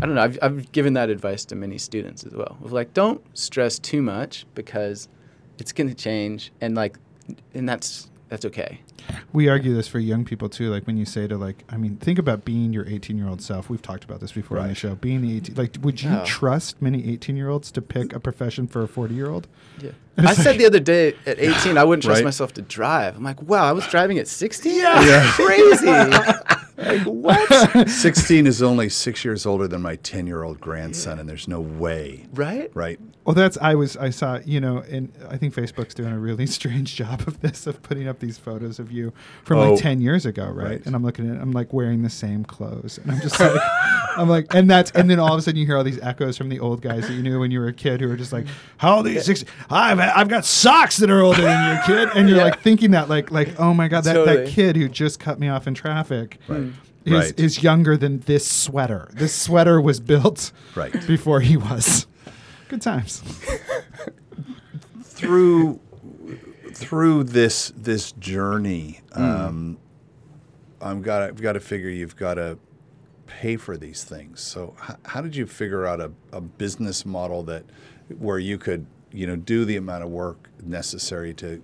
I 0.00 0.06
don't 0.06 0.14
know. 0.16 0.22
I've, 0.22 0.38
I've 0.42 0.72
given 0.72 0.94
that 0.94 1.10
advice 1.10 1.44
to 1.46 1.54
many 1.54 1.78
students 1.78 2.24
as 2.24 2.32
well. 2.32 2.58
Of 2.64 2.72
like, 2.72 2.92
don't 2.94 3.20
stress 3.38 3.78
too 3.78 4.02
much 4.02 4.46
because 4.54 5.08
it's 5.58 5.72
going 5.72 5.88
to 5.88 5.94
change, 5.94 6.50
and 6.60 6.74
like, 6.74 6.98
and 7.54 7.68
that's 7.68 8.10
that's 8.28 8.44
okay. 8.46 8.80
We 9.32 9.48
argue 9.48 9.74
this 9.74 9.88
for 9.88 9.98
young 9.98 10.24
people 10.24 10.48
too. 10.48 10.70
Like 10.70 10.86
when 10.86 10.96
you 10.96 11.04
say 11.04 11.26
to 11.26 11.36
like, 11.36 11.64
I 11.68 11.76
mean, 11.76 11.96
think 11.96 12.18
about 12.18 12.44
being 12.44 12.72
your 12.72 12.86
18 12.86 13.16
year 13.18 13.28
old 13.28 13.40
self. 13.42 13.68
We've 13.70 13.80
talked 13.82 14.04
about 14.04 14.20
this 14.20 14.32
before 14.32 14.58
on 14.58 14.68
the 14.68 14.74
show. 14.74 14.94
Being 14.94 15.22
the 15.22 15.36
18, 15.36 15.54
like, 15.54 15.76
would 15.82 16.02
you 16.02 16.20
trust 16.24 16.80
many 16.82 17.10
18 17.12 17.36
year 17.36 17.48
olds 17.48 17.70
to 17.72 17.82
pick 17.82 18.12
a 18.12 18.20
profession 18.20 18.66
for 18.66 18.82
a 18.82 18.88
40 18.88 19.14
year 19.14 19.28
old? 19.30 19.46
Yeah. 19.80 19.90
I 20.18 20.32
it's 20.32 20.42
said 20.42 20.58
the 20.58 20.66
other 20.66 20.80
day 20.80 21.14
at 21.26 21.38
18, 21.38 21.78
I 21.78 21.84
wouldn't 21.84 22.02
trust 22.04 22.18
Right. 22.20 22.24
myself 22.24 22.52
to 22.54 22.62
drive. 22.62 23.16
I'm 23.16 23.24
like, 23.24 23.40
wow, 23.42 23.64
I 23.64 23.72
was 23.72 23.86
driving 23.88 24.18
at 24.18 24.28
16. 24.28 24.74
Yeah. 24.74 25.30
crazy. 25.34 25.86
like 26.98 27.06
what? 27.06 27.88
16 27.88 28.46
is 28.46 28.62
only 28.62 28.88
six 28.88 29.24
years 29.24 29.46
older 29.46 29.66
than 29.68 29.82
my 29.82 29.96
10 29.96 30.26
year 30.26 30.42
old 30.42 30.60
grandson, 30.60 31.18
and 31.18 31.28
there's 31.28 31.48
no 31.48 31.60
way. 31.60 32.26
Right? 32.34 32.70
Right? 32.74 32.98
Well, 33.24 33.34
that's 33.34 33.56
I 33.60 33.76
was 33.76 33.96
I 33.96 34.10
saw 34.10 34.40
you 34.44 34.60
know, 34.60 34.78
and 34.78 35.12
I 35.30 35.36
think 35.36 35.54
Facebook's 35.54 35.94
doing 35.94 36.12
a 36.12 36.18
really 36.18 36.46
strange 36.58 36.96
job 36.96 37.22
of 37.28 37.40
this 37.40 37.66
of 37.68 37.80
putting 37.82 38.08
up 38.08 38.18
these 38.18 38.36
photos 38.36 38.78
of 38.80 38.90
you 38.90 39.12
from 39.44 39.58
Oh. 39.58 39.72
like 39.74 39.80
ten 39.82 40.00
years 40.00 40.26
ago, 40.26 40.46
right? 40.46 40.66
Right. 40.72 40.86
And 40.86 40.96
I'm 40.96 41.04
looking 41.04 41.28
at, 41.30 41.36
it, 41.36 41.40
I'm 41.40 41.52
like 41.52 41.72
wearing 41.72 42.02
the 42.02 42.10
same 42.10 42.44
clothes, 42.44 42.98
and 42.98 43.12
I'm 43.12 43.20
just 43.20 43.38
like, 43.38 43.60
I'm 44.16 44.28
like, 44.28 44.52
and 44.54 44.68
that's 44.68 44.90
and 44.92 45.08
then 45.08 45.20
all 45.20 45.32
of 45.32 45.38
a 45.38 45.42
sudden 45.42 45.58
you 45.60 45.66
hear 45.66 45.76
all 45.76 45.84
these 45.84 46.00
echoes 46.00 46.36
from 46.36 46.48
the 46.48 46.58
old 46.58 46.82
guys 46.82 47.06
that 47.06 47.14
you 47.14 47.22
knew 47.22 47.38
when 47.38 47.50
you 47.52 47.60
were 47.60 47.68
a 47.68 47.72
kid 47.72 48.00
who 48.00 48.08
were 48.08 48.16
just 48.16 48.32
like, 48.32 48.46
how 48.78 48.96
old 48.96 49.06
are 49.06 49.10
you? 49.10 49.20
Six? 49.20 49.44
I've 49.70 50.00
I've 50.00 50.28
got 50.28 50.44
socks 50.44 50.96
that 50.96 51.08
are 51.08 51.20
older 51.20 51.42
than 51.42 51.74
your 51.76 51.82
kid, 51.84 52.08
and 52.16 52.28
you're 52.28 52.38
Yeah. 52.38 52.44
like 52.44 52.60
thinking 52.60 52.90
that 52.90 53.08
like 53.08 53.30
like 53.30 53.60
oh 53.60 53.72
my 53.72 53.86
god 53.86 54.02
that 54.04 54.24
that 54.26 54.48
kid 54.48 54.74
who 54.76 54.88
just 54.88 55.20
cut 55.20 55.38
me 55.38 55.48
off 55.48 55.68
in 55.68 55.74
traffic. 55.74 56.38
Right. 56.48 56.58
Hmm. 56.62 56.70
Is, 57.04 57.12
Right. 57.12 57.40
is 57.40 57.62
younger 57.62 57.96
than 57.96 58.20
this 58.20 58.48
sweater. 58.48 59.10
This 59.12 59.34
sweater 59.34 59.80
was 59.80 59.98
built 60.00 60.52
Right. 60.76 60.92
before 61.06 61.40
he 61.40 61.56
was. 61.56 62.06
Good 62.68 62.80
times. 62.82 63.22
through 65.02 65.80
through 66.74 67.24
this 67.24 67.72
this 67.76 68.12
journey, 68.12 69.00
um, 69.12 69.78
I'm 70.80 71.02
got 71.02 71.22
I've 71.22 71.40
got 71.42 71.52
to 71.52 71.60
figure 71.60 71.88
you've 71.90 72.16
got 72.16 72.34
to 72.34 72.58
pay 73.26 73.56
for 73.56 73.76
these 73.76 74.04
things. 74.04 74.40
So 74.40 74.74
h- 74.88 74.96
how 75.04 75.20
did 75.20 75.36
you 75.36 75.46
figure 75.46 75.86
out 75.86 76.00
a, 76.00 76.12
a 76.32 76.40
business 76.40 77.04
model 77.04 77.42
that 77.44 77.64
where 78.18 78.38
you 78.38 78.58
could 78.58 78.86
you 79.12 79.26
know 79.26 79.36
do 79.36 79.64
the 79.64 79.76
amount 79.76 80.02
of 80.04 80.10
work 80.10 80.48
necessary 80.62 81.34
to 81.34 81.62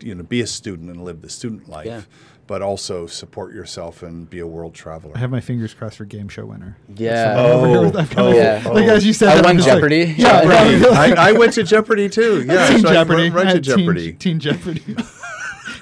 you 0.00 0.14
know 0.14 0.22
be 0.22 0.40
a 0.40 0.46
student 0.46 0.90
and 0.90 1.04
live 1.04 1.22
the 1.22 1.28
student 1.30 1.68
life, 1.68 1.86
Yeah. 1.86 2.02
But 2.46 2.62
also 2.62 3.06
support 3.06 3.52
yourself 3.54 4.02
and 4.02 4.28
be 4.30 4.38
a 4.38 4.46
world 4.46 4.74
traveler? 4.74 5.12
I 5.14 5.18
have 5.18 5.30
my 5.30 5.40
fingers 5.40 5.74
crossed 5.74 5.96
for 5.96 6.04
game 6.04 6.28
show 6.28 6.46
winner. 6.46 6.76
Yeah. 6.94 7.10
That's 7.12 7.36
what 7.36 7.46
I'm 7.46 7.56
over 7.58 7.68
here 7.68 7.76
Oh, 7.78 7.82
with. 7.84 7.96
I've 7.96 8.10
got 8.10 8.18
oh, 8.18 8.32
Yeah. 8.32 8.62
Oh. 8.66 8.72
Like 8.72 8.86
as 8.88 9.04
you 9.06 9.12
said, 9.12 9.28
I 9.36 9.40
won 9.46 9.56
just 9.56 9.68
like, 9.68 9.76
Jeopardy. 9.78 10.14
yeah, 10.16 10.42
Yeah. 10.48 10.86
right. 10.86 11.18
I, 11.18 11.28
I 11.28 11.32
went 11.32 11.52
to 11.54 11.62
Jeopardy 11.62 12.08
too. 12.08 12.44
Yeah, 12.46 12.68
Team 12.68 12.80
so 12.80 12.92
Jeopardy. 12.92 13.30
Right 13.30 13.46
I 13.46 13.50
to 13.50 13.54
had 13.56 13.64
Teen- 13.64 13.78
Jeopardy. 13.78 14.12
Teen, 14.14 14.40
Jeopardy. 14.40 14.96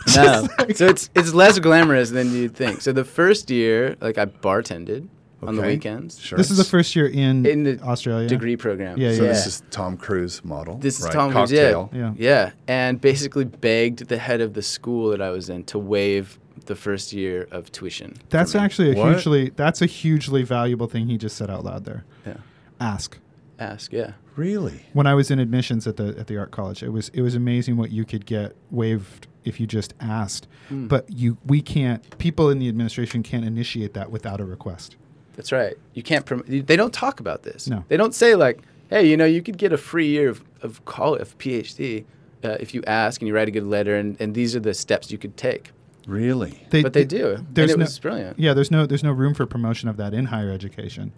No. 0.16 0.46
so 0.74 0.86
it's 0.86 1.08
it's 1.14 1.32
less 1.32 1.58
glamorous 1.58 2.10
than 2.10 2.32
you'd 2.34 2.54
think. 2.54 2.82
So 2.82 2.92
the 2.92 3.04
first 3.06 3.50
year, 3.50 3.96
like 4.02 4.18
I 4.18 4.26
bartended 4.26 5.08
on 5.42 5.56
the 5.56 5.62
weekends. 5.62 6.20
Sure. 6.20 6.36
this 6.36 6.50
is 6.50 6.58
the 6.58 6.64
first 6.64 6.94
year 6.94 7.06
in, 7.06 7.44
In 7.46 7.64
the 7.64 7.80
Australia. 7.80 8.28
Degree 8.28 8.56
program. 8.56 8.98
Yeah, 8.98 9.10
yeah. 9.10 9.16
So 9.16 9.22
yeah. 9.22 9.28
this 9.28 9.46
is 9.46 9.62
Tom 9.70 9.96
Cruise 9.96 10.44
model. 10.44 10.76
This 10.78 10.98
is 10.98 11.06
right? 11.06 11.12
Tom 11.14 11.32
Cruise, 11.32 11.50
yeah. 11.52 11.86
Yeah. 11.92 12.12
Yeah, 12.16 12.50
and 12.68 13.00
basically 13.00 13.44
begged 13.44 14.08
the 14.08 14.18
head 14.18 14.40
of 14.42 14.52
the 14.54 14.62
school 14.62 15.08
that 15.10 15.20
I 15.22 15.30
was 15.30 15.48
in 15.48 15.64
to 15.64 15.78
waive 15.78 16.38
the 16.66 16.74
first 16.76 17.12
year 17.12 17.46
of 17.50 17.70
tuition. 17.72 18.14
That's 18.30 18.54
actually 18.54 18.92
a 18.92 18.94
What? 18.96 19.14
hugely 19.14 19.50
that's 19.50 19.82
a 19.82 19.86
hugely 19.86 20.42
valuable 20.42 20.86
thing 20.86 21.08
he 21.08 21.18
just 21.18 21.36
said 21.36 21.50
out 21.50 21.64
loud 21.64 21.84
there. 21.84 22.04
yeah. 22.26 22.36
Ask. 22.80 23.18
Ask, 23.58 23.92
yeah. 23.92 24.12
Really? 24.36 24.82
When 24.92 25.06
I 25.06 25.14
was 25.14 25.30
in 25.30 25.38
admissions 25.38 25.86
at 25.86 25.96
the 25.96 26.08
at 26.18 26.26
the 26.26 26.36
art 26.36 26.50
college, 26.50 26.82
it 26.82 26.88
was 26.90 27.08
it 27.10 27.22
was 27.22 27.34
amazing 27.34 27.76
what 27.76 27.90
you 27.92 28.04
could 28.04 28.26
get 28.26 28.56
waived 28.70 29.28
if 29.44 29.60
you 29.60 29.66
just 29.66 29.94
asked. 30.00 30.48
Mm. 30.70 30.88
But 30.88 31.08
you 31.10 31.38
we 31.46 31.60
can't 31.60 32.18
people 32.18 32.50
in 32.50 32.58
the 32.58 32.68
administration 32.68 33.22
can't 33.22 33.44
initiate 33.44 33.94
that 33.94 34.10
without 34.10 34.40
a 34.40 34.44
request. 34.44 34.96
That's 35.36 35.52
right. 35.52 35.74
You 35.94 36.02
can't. 36.02 36.24
Prom- 36.26 36.44
they 36.46 36.76
don't 36.76 36.92
talk 36.92 37.20
about 37.20 37.42
this. 37.44 37.68
No. 37.68 37.84
They 37.88 37.96
don't 37.96 38.14
say 38.14 38.34
like, 38.34 38.60
"Hey, 38.90 39.08
you 39.08 39.16
know, 39.16 39.24
you 39.24 39.40
could 39.42 39.56
get 39.58 39.72
a 39.72 39.76
free 39.78 40.08
year 40.08 40.28
of 40.28 40.42
of 40.62 40.84
college, 40.84 41.20
of 41.22 41.36
PhD, 41.38 42.04
uh, 42.42 42.56
if 42.60 42.74
you 42.74 42.82
ask 42.86 43.20
and 43.20 43.28
you 43.28 43.34
write 43.34 43.48
a 43.48 43.50
good 43.52 43.66
letter, 43.66 43.94
and, 43.96 44.16
and 44.20 44.34
these 44.34 44.56
are 44.56 44.60
the 44.60 44.74
steps 44.74 45.12
you 45.12 45.18
could 45.18 45.36
take." 45.36 45.70
Really? 46.06 46.66
but 46.70 46.92
they 46.92 47.04
do. 47.04 47.30
And 47.36 47.46
there's 47.54 47.72
it 47.72 47.78
no- 47.78 47.84
was 47.84 47.98
brilliant. 47.98 48.38
Yeah, 48.38 48.54
there's 48.54 48.70
no 48.70 48.86
there's 48.86 49.04
no 49.04 49.12
room 49.12 49.34
for 49.34 49.46
promotion 49.46 49.88
of 49.88 49.96
that 49.96 50.12
in 50.14 50.26
higher 50.26 50.50
education. 50.50 51.12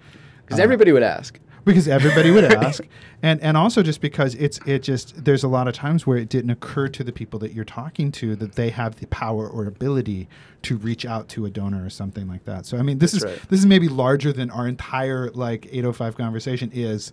Because 0.44 0.60
Uh, 0.60 0.62
everybody 0.62 0.92
would 0.92 1.02
ask. 1.02 1.40
because 1.64 1.88
everybody 1.88 2.30
would 2.30 2.44
ask 2.64 2.84
and 3.24 3.40
and 3.42 3.56
also 3.56 3.82
just 3.82 4.00
because 4.00 4.36
it's 4.36 4.60
it 4.66 4.84
just 4.84 5.24
there's 5.24 5.42
a 5.42 5.48
lot 5.48 5.66
of 5.66 5.74
times 5.74 6.06
where 6.06 6.16
it 6.16 6.28
didn't 6.28 6.50
occur 6.50 6.86
to 6.86 7.02
the 7.02 7.10
people 7.10 7.40
that 7.40 7.52
you're 7.52 7.64
talking 7.64 8.12
to 8.12 8.36
that 8.36 8.52
they 8.54 8.70
have 8.70 8.94
the 9.00 9.06
power 9.08 9.48
or 9.48 9.66
ability 9.66 10.28
to 10.62 10.76
reach 10.76 11.04
out 11.04 11.28
to 11.28 11.44
a 11.44 11.50
donor 11.50 11.84
or 11.84 11.90
something 11.90 12.28
like 12.28 12.44
that 12.44 12.64
so 12.66 12.76
i 12.78 12.82
mean 12.82 12.98
this 12.98 13.10
That's 13.10 13.24
is 13.24 13.30
right. 13.40 13.48
this 13.50 13.58
is 13.58 13.66
maybe 13.66 13.88
larger 13.88 14.32
than 14.32 14.48
our 14.52 14.68
entire 14.68 15.28
like 15.32 15.66
805 15.72 16.16
conversation 16.16 16.70
is 16.72 17.12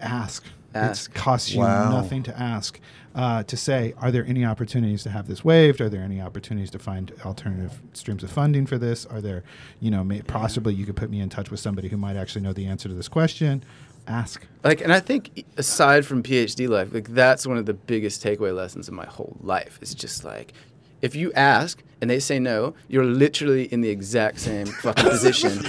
ask 0.00 0.44
Ask. 0.74 1.10
it 1.10 1.14
costs 1.14 1.52
you 1.52 1.60
Wow. 1.60 1.90
nothing 1.90 2.22
to 2.24 2.38
ask 2.38 2.80
uh, 3.14 3.42
to 3.44 3.56
say 3.56 3.94
are 3.98 4.10
there 4.10 4.24
any 4.26 4.44
opportunities 4.44 5.02
to 5.04 5.10
have 5.10 5.28
this 5.28 5.44
waived 5.44 5.80
are 5.80 5.88
there 5.88 6.02
any 6.02 6.20
opportunities 6.20 6.70
to 6.70 6.78
find 6.78 7.12
alternative 7.24 7.80
streams 7.92 8.22
of 8.24 8.30
funding 8.30 8.66
for 8.66 8.76
this 8.78 9.06
are 9.06 9.20
there 9.20 9.44
you 9.80 9.90
know 9.90 10.02
may, 10.02 10.20
possibly 10.22 10.74
you 10.74 10.84
could 10.84 10.96
put 10.96 11.10
me 11.10 11.20
in 11.20 11.28
touch 11.28 11.50
with 11.50 11.60
somebody 11.60 11.88
who 11.88 11.96
might 11.96 12.16
actually 12.16 12.42
know 12.42 12.52
the 12.52 12.66
answer 12.66 12.88
to 12.88 12.94
this 12.94 13.08
question 13.08 13.62
ask 14.06 14.46
Like, 14.62 14.80
and 14.82 14.92
I 14.92 15.00
think 15.00 15.44
aside 15.56 16.04
from 16.04 16.22
PhD 16.22 16.68
life, 16.68 16.92
like 16.92 17.08
that's 17.08 17.46
one 17.46 17.56
of 17.56 17.64
the 17.66 17.72
biggest 17.72 18.22
takeaway 18.22 18.54
lessons 18.54 18.88
in 18.88 18.94
my 18.94 19.06
whole 19.06 19.36
life. 19.40 19.78
It's 19.80 19.94
just 19.94 20.24
like, 20.24 20.52
if 21.00 21.14
you 21.14 21.32
ask 21.32 21.82
and 22.04 22.10
they 22.10 22.20
say 22.20 22.38
no, 22.38 22.74
you're 22.86 23.06
literally 23.06 23.64
in 23.72 23.80
the 23.80 23.88
exact 23.88 24.40
same 24.40 24.66
fucking 24.84 25.08
position 25.08 25.64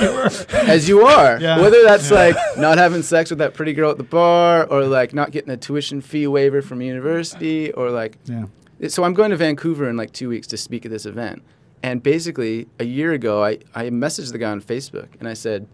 as 0.51 0.89
you 0.89 1.05
are. 1.05 1.39
Yeah. 1.39 1.61
Whether 1.61 1.81
that's 1.83 2.11
Yeah. 2.11 2.17
like 2.17 2.35
not 2.57 2.77
having 2.77 3.03
sex 3.03 3.29
with 3.29 3.39
that 3.39 3.53
pretty 3.53 3.71
girl 3.71 3.89
at 3.89 3.97
the 3.97 4.03
bar, 4.03 4.65
or 4.65 4.83
like 4.83 5.13
not 5.13 5.31
getting 5.31 5.51
a 5.51 5.55
tuition 5.57 6.01
fee 6.01 6.27
waiver 6.27 6.61
from 6.61 6.81
university, 6.81 7.71
or 7.71 7.89
like 7.89 8.17
yeah 8.25 8.45
so 8.89 9.05
I'm 9.05 9.13
going 9.13 9.31
to 9.31 9.37
Vancouver 9.37 9.87
in 9.89 9.95
like 9.95 10.11
two 10.11 10.27
weeks 10.27 10.47
to 10.47 10.57
speak 10.57 10.85
at 10.85 10.91
this 10.91 11.05
event. 11.05 11.41
And 11.81 12.03
basically, 12.03 12.67
a 12.77 12.83
year 12.83 13.13
ago, 13.13 13.41
I, 13.41 13.59
I 13.73 13.85
messaged 13.89 14.33
the 14.33 14.37
guy 14.37 14.51
on 14.51 14.61
Facebook 14.61 15.07
and 15.19 15.29
I 15.29 15.33
said, 15.33 15.67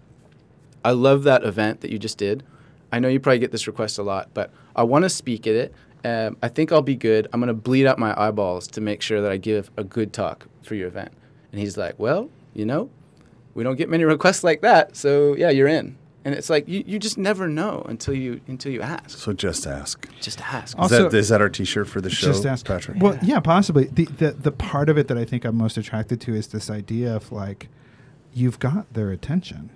I 0.86 0.92
love 0.92 1.24
that 1.24 1.44
event 1.44 1.82
that 1.82 1.90
you 1.90 1.98
just 1.98 2.20
did. 2.20 2.44
I 2.92 3.00
know 3.00 3.08
you 3.08 3.20
probably 3.20 3.40
get 3.40 3.52
this 3.52 3.66
request 3.66 3.98
a 3.98 4.04
lot, 4.04 4.30
but 4.36 4.52
I 4.76 4.84
want 4.84 5.04
to 5.04 5.10
speak 5.10 5.48
at 5.48 5.56
it. 5.56 5.74
Um, 6.06 6.38
I 6.44 6.48
think 6.48 6.72
I'll 6.72 6.82
be 6.82 6.96
good. 6.96 7.28
I'm 7.34 7.40
going 7.40 7.48
to 7.48 7.54
bleed 7.54 7.88
out 7.88 7.98
my 7.98 8.14
eyeballs 8.20 8.68
to 8.70 8.82
make 8.82 9.02
sure 9.02 9.20
that 9.22 9.32
I 9.32 9.38
give 9.38 9.72
a 9.78 9.84
good 9.84 10.14
talk 10.14 10.48
for 10.62 10.76
your 10.76 10.88
event. 10.88 11.12
And 11.52 11.60
he's 11.60 11.78
like, 11.78 11.96
Well, 12.00 12.30
you 12.54 12.66
know, 12.66 12.90
we 13.54 13.64
don't 13.64 13.76
get 13.78 13.90
many 13.90 14.04
requests 14.16 14.44
like 14.44 14.62
that. 14.62 14.96
So, 14.96 15.36
yeah, 15.36 15.50
you're 15.50 15.68
in. 15.68 15.98
And 16.24 16.36
it's 16.36 16.52
like, 16.52 16.68
you, 16.68 16.84
you 16.86 17.00
just 17.00 17.18
never 17.18 17.48
know 17.48 17.84
until 17.90 18.14
you 18.14 18.42
until 18.48 18.72
you 18.72 18.82
ask. 18.82 19.18
So 19.18 19.34
just 19.34 19.66
ask. 19.66 20.08
Just 20.22 20.40
ask. 20.42 20.78
Is, 20.78 20.82
Also- 20.82 21.10
that, 21.10 21.18
is 21.18 21.30
that 21.30 21.42
our 21.42 21.50
T-shirt 21.50 21.88
for 21.88 22.00
the 22.00 22.12
show, 22.12 22.28
just 22.28 22.46
ask 22.46 22.64
Patrick? 22.66 23.02
Well, 23.02 23.18
yeah, 23.24 23.40
possibly. 23.40 23.86
The, 23.86 24.06
the 24.06 24.32
the 24.32 24.52
part 24.52 24.88
of 24.90 24.98
it 25.00 25.08
that 25.08 25.18
I 25.18 25.26
think 25.26 25.46
I'm 25.46 25.58
most 25.58 25.78
attracted 25.78 26.22
to 26.22 26.36
is 26.36 26.48
this 26.48 26.70
idea 26.70 27.16
of 27.16 27.32
like, 27.32 27.70
you've 28.34 28.60
got 28.60 28.94
their 28.94 29.10
attention. 29.10 29.72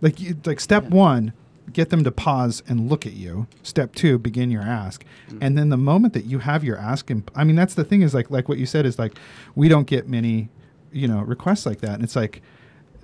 Like 0.00 0.20
you, 0.20 0.36
like 0.46 0.58
step 0.58 0.84
one, 0.84 1.34
get 1.72 1.90
them 1.90 2.04
to 2.04 2.12
pause 2.12 2.62
and 2.68 2.88
look 2.88 3.06
at 3.06 3.14
you. 3.14 3.46
Step 3.62 3.94
two, 3.94 4.18
begin 4.18 4.50
your 4.50 4.62
ask. 4.62 5.04
And 5.40 5.56
then 5.58 5.70
the 5.70 5.76
moment 5.76 6.12
that 6.14 6.24
you 6.24 6.40
have 6.40 6.62
your 6.62 6.76
ask, 6.76 7.10
in, 7.10 7.24
I 7.34 7.44
mean, 7.44 7.56
that's 7.56 7.74
the 7.74 7.84
thing 7.84 8.02
is 8.02 8.14
like, 8.14 8.30
like 8.30 8.48
what 8.48 8.58
you 8.58 8.66
said 8.66 8.86
is 8.86 8.98
like, 8.98 9.18
we 9.54 9.68
don't 9.68 9.86
get 9.86 10.08
many, 10.08 10.48
you 10.92 11.08
know, 11.08 11.20
requests 11.20 11.66
like 11.66 11.80
that. 11.80 11.94
And 11.94 12.04
it's 12.04 12.16
like 12.16 12.42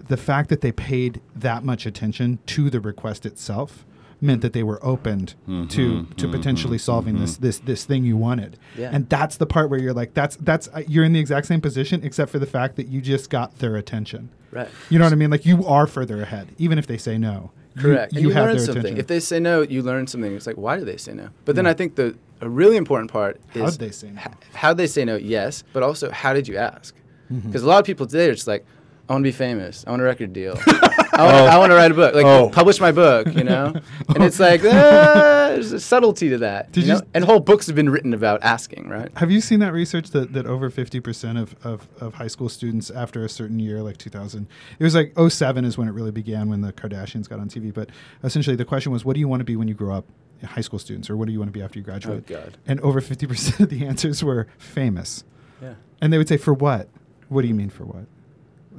the 0.09 0.16
fact 0.16 0.49
that 0.51 0.61
they 0.61 0.73
paid 0.73 1.20
that 1.35 1.64
much 1.64 1.87
attention 1.87 2.38
to 2.46 2.70
the 2.70 2.81
request 2.81 3.27
itself 3.27 3.85
meant 4.20 4.42
that 4.42 4.53
they 4.53 4.62
were 4.62 4.85
opened 4.85 5.35
mm-hmm. 5.49 5.66
to 5.68 6.05
to 6.05 6.27
mm-hmm. 6.27 6.31
potentially 6.31 6.77
mm-hmm. 6.77 6.85
solving 6.85 7.20
this 7.20 7.38
this 7.38 7.59
this 7.61 7.85
thing 7.85 8.05
you 8.05 8.16
wanted. 8.16 8.59
Yeah. 8.77 8.90
And 8.92 9.09
that's 9.09 9.37
the 9.38 9.46
part 9.46 9.70
where 9.70 9.81
you're 9.81 9.94
like, 9.94 10.14
that's 10.14 10.37
that's 10.37 10.68
uh, 10.68 10.83
you're 10.87 11.05
in 11.05 11.12
the 11.12 11.20
exact 11.20 11.46
same 11.46 11.61
position 11.61 12.03
except 12.05 12.31
for 12.31 12.38
the 12.38 12.46
fact 12.46 12.77
that 12.77 12.88
you 12.88 13.01
just 13.01 13.31
got 13.31 13.59
their 13.59 13.77
attention. 13.77 14.31
Right. 14.51 14.68
You 14.90 14.99
know 14.99 15.07
what 15.07 15.12
I 15.12 15.16
mean? 15.16 15.31
Like 15.31 15.46
you 15.46 15.64
are 15.64 15.87
further 15.87 16.20
ahead, 16.20 16.49
even 16.59 16.79
if 16.79 16.87
they 16.87 16.99
say 16.99 17.16
no. 17.16 17.53
You- 17.76 17.83
Correct. 17.83 18.12
and 18.12 18.22
you 18.22 18.30
have 18.30 18.46
learn 18.48 18.59
something. 18.59 18.78
attention. 18.78 18.98
If 18.98 19.06
they 19.06 19.20
say 19.20 19.38
no, 19.40 19.62
you 19.62 19.83
learn 19.83 20.06
something. 20.06 20.35
It's 20.35 20.46
like, 20.46 20.56
why 20.56 20.76
do 20.78 20.85
they 20.85 20.96
say 20.96 21.12
no? 21.12 21.28
But 21.44 21.54
then 21.56 21.66
I 21.66 21.72
think 21.74 21.94
the 21.96 22.16
a 22.42 22.48
really 22.48 22.76
important 22.76 23.11
part 23.12 23.38
is 23.54 23.61
How'd 23.62 23.72
they 23.74 23.90
say 23.90 24.11
no? 24.11 24.20
h- 24.20 24.33
how'd 24.54 24.76
they 24.78 24.87
say 24.87 25.04
no? 25.04 25.16
Yes, 25.16 25.62
but 25.72 25.83
also 25.83 26.11
how 26.11 26.33
did 26.33 26.48
you 26.48 26.56
ask? 26.56 26.94
Mm-hmm. 27.30 27.46
Because 27.48 27.62
a 27.62 27.66
lot 27.66 27.78
of 27.78 27.85
people 27.85 28.06
today 28.06 28.30
are 28.30 28.35
just 28.35 28.46
like, 28.48 28.64
I 29.11 29.14
want 29.14 29.25
to 29.25 29.29
be 29.29 29.33
famous. 29.33 29.83
I 29.88 29.90
want 29.90 30.03
a 30.03 30.05
record 30.05 30.33
deal. 30.33 30.57
I, 30.66 31.25
want, 31.25 31.35
I 31.35 31.59
want 31.59 31.70
to 31.73 31.75
write 31.75 31.90
a 31.90 31.94
book. 31.94 32.14
Like 32.14 32.25
Oh. 32.25 32.49
publish 32.49 32.79
my 32.79 32.92
book. 32.92 33.27
You 33.35 33.42
know. 33.42 33.75
And 34.14 34.25
it's 34.25 34.38
like 34.38 34.61
ah, 34.64 35.51
there's 35.51 35.73
a 35.73 35.81
subtlety 35.81 36.29
to 36.31 36.38
that. 36.38 36.70
Did 36.73 36.85
you 36.85 36.94
you 36.94 37.01
And 37.12 37.25
whole 37.25 37.40
books 37.40 37.66
have 37.66 37.75
been 37.75 37.90
written 37.90 38.14
about 38.14 38.42
asking, 38.42 38.88
right? 38.88 39.11
Have 39.16 39.33
you 39.33 39.40
seen 39.40 39.59
that 39.61 39.73
research 39.73 40.11
that, 40.11 40.33
that 40.33 40.46
over 40.46 40.70
50% 40.70 41.40
of, 41.40 41.55
of, 41.64 41.88
of 42.01 42.14
high 42.14 42.27
school 42.29 42.49
students 42.49 42.90
after 42.90 43.25
a 43.25 43.29
certain 43.29 43.59
year, 43.61 43.83
like 43.83 43.99
2000, 43.99 44.46
it 44.79 44.85
was 44.85 44.94
like 44.94 45.12
07 45.16 45.64
is 45.64 45.77
when 45.79 45.87
it 45.88 45.92
really 45.92 46.11
began 46.11 46.49
when 46.49 46.61
the 46.61 46.73
Kardashians 46.73 47.29
got 47.29 47.38
on 47.40 47.49
TV. 47.49 47.73
But 47.73 47.90
essentially, 48.25 48.57
the 48.57 48.64
question 48.64 48.90
was, 48.92 49.05
what 49.05 49.14
do 49.14 49.20
you 49.20 49.29
want 49.29 49.40
to 49.40 49.44
be 49.44 49.57
when 49.57 49.68
you 49.68 49.75
grow 49.75 49.94
up? 49.94 50.05
High 50.44 50.62
school 50.62 50.79
students, 50.79 51.11
or 51.11 51.16
what 51.16 51.27
do 51.27 51.33
you 51.33 51.38
want 51.38 51.49
to 51.53 51.59
be 51.59 51.62
after 51.62 51.79
you 51.79 51.85
graduate? 51.85 52.25
Oh, 52.31 52.35
God. 52.35 52.57
And 52.66 52.81
over 52.81 53.01
50% 53.03 53.61
of 53.61 53.68
the 53.68 53.85
answers 53.90 54.25
were 54.25 54.46
famous. 54.59 55.23
Yeah. 55.61 55.75
And 56.01 56.12
they 56.12 56.18
would 56.18 56.29
say, 56.29 56.37
for 56.38 56.55
what? 56.55 56.88
What 57.29 57.42
do 57.42 57.49
you 57.49 57.55
mean 57.55 57.68
for 57.70 57.85
what? 57.85 58.07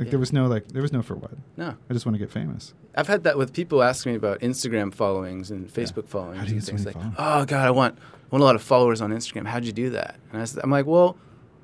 Like 0.01 0.07
Yeah. 0.07 0.11
there 0.13 0.19
was 0.19 0.33
no 0.33 0.47
like 0.47 0.67
there 0.69 0.81
was 0.81 0.91
no 0.91 1.03
for 1.03 1.13
what. 1.15 1.31
No. 1.57 1.75
I 1.89 1.93
just 1.93 2.07
want 2.07 2.15
to 2.15 2.19
get 2.19 2.31
famous. 2.31 2.73
I've 2.95 3.07
had 3.07 3.23
that 3.25 3.37
with 3.37 3.53
people 3.53 3.83
asking 3.83 4.13
me 4.13 4.15
about 4.17 4.39
Instagram 4.39 4.91
followings 4.91 5.51
and 5.51 5.69
Facebook 5.71 6.07
followings 6.07 6.39
How 6.39 6.45
do 6.45 6.49
you 6.49 6.55
and 6.57 6.61
get 6.61 6.65
so 6.65 6.71
things 6.71 6.85
many 6.95 7.07
like, 7.07 7.15
oh 7.19 7.45
god, 7.45 7.67
I 7.67 7.69
want 7.69 7.99
I 7.99 8.27
want 8.35 8.41
a 8.41 8.45
lot 8.45 8.55
of 8.55 8.63
followers 8.63 8.99
on 8.99 9.11
Instagram. 9.11 9.45
How'd 9.45 9.63
you 9.63 9.71
do 9.71 9.91
that? 9.91 10.15
And 10.31 10.39
I 10.39 10.41
was, 10.41 10.57
I'm 10.57 10.71
like, 10.71 10.87
well, 10.87 11.17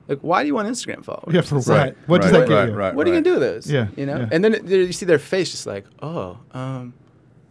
like 0.08 0.20
why 0.20 0.44
do 0.44 0.48
you 0.48 0.54
want 0.54 0.68
Instagram 0.68 1.04
followers? 1.04 1.34
Yeah, 1.34 1.42
for 1.42 1.58
It's 1.58 1.68
what? 1.68 1.78
like, 1.80 1.98
what 2.06 2.22
does 2.22 2.32
right, 2.32 2.40
that 2.42 2.48
get 2.48 2.54
right, 2.56 2.70
you? 2.70 2.76
right. 2.76 2.94
what 2.94 3.08
are 3.08 3.10
you 3.10 3.16
gonna 3.16 3.24
do 3.24 3.40
with 3.40 3.42
those? 3.42 3.72
Yeah, 3.72 3.88
you 3.98 4.06
know. 4.06 4.18
yeah. 4.20 4.30
And 4.32 4.44
then 4.46 4.54
it, 4.54 4.66
you 4.68 4.94
see 4.94 5.08
their 5.08 5.18
face 5.18 5.50
just 5.50 5.66
like, 5.66 5.86
oh, 6.04 6.38
um, 6.52 6.94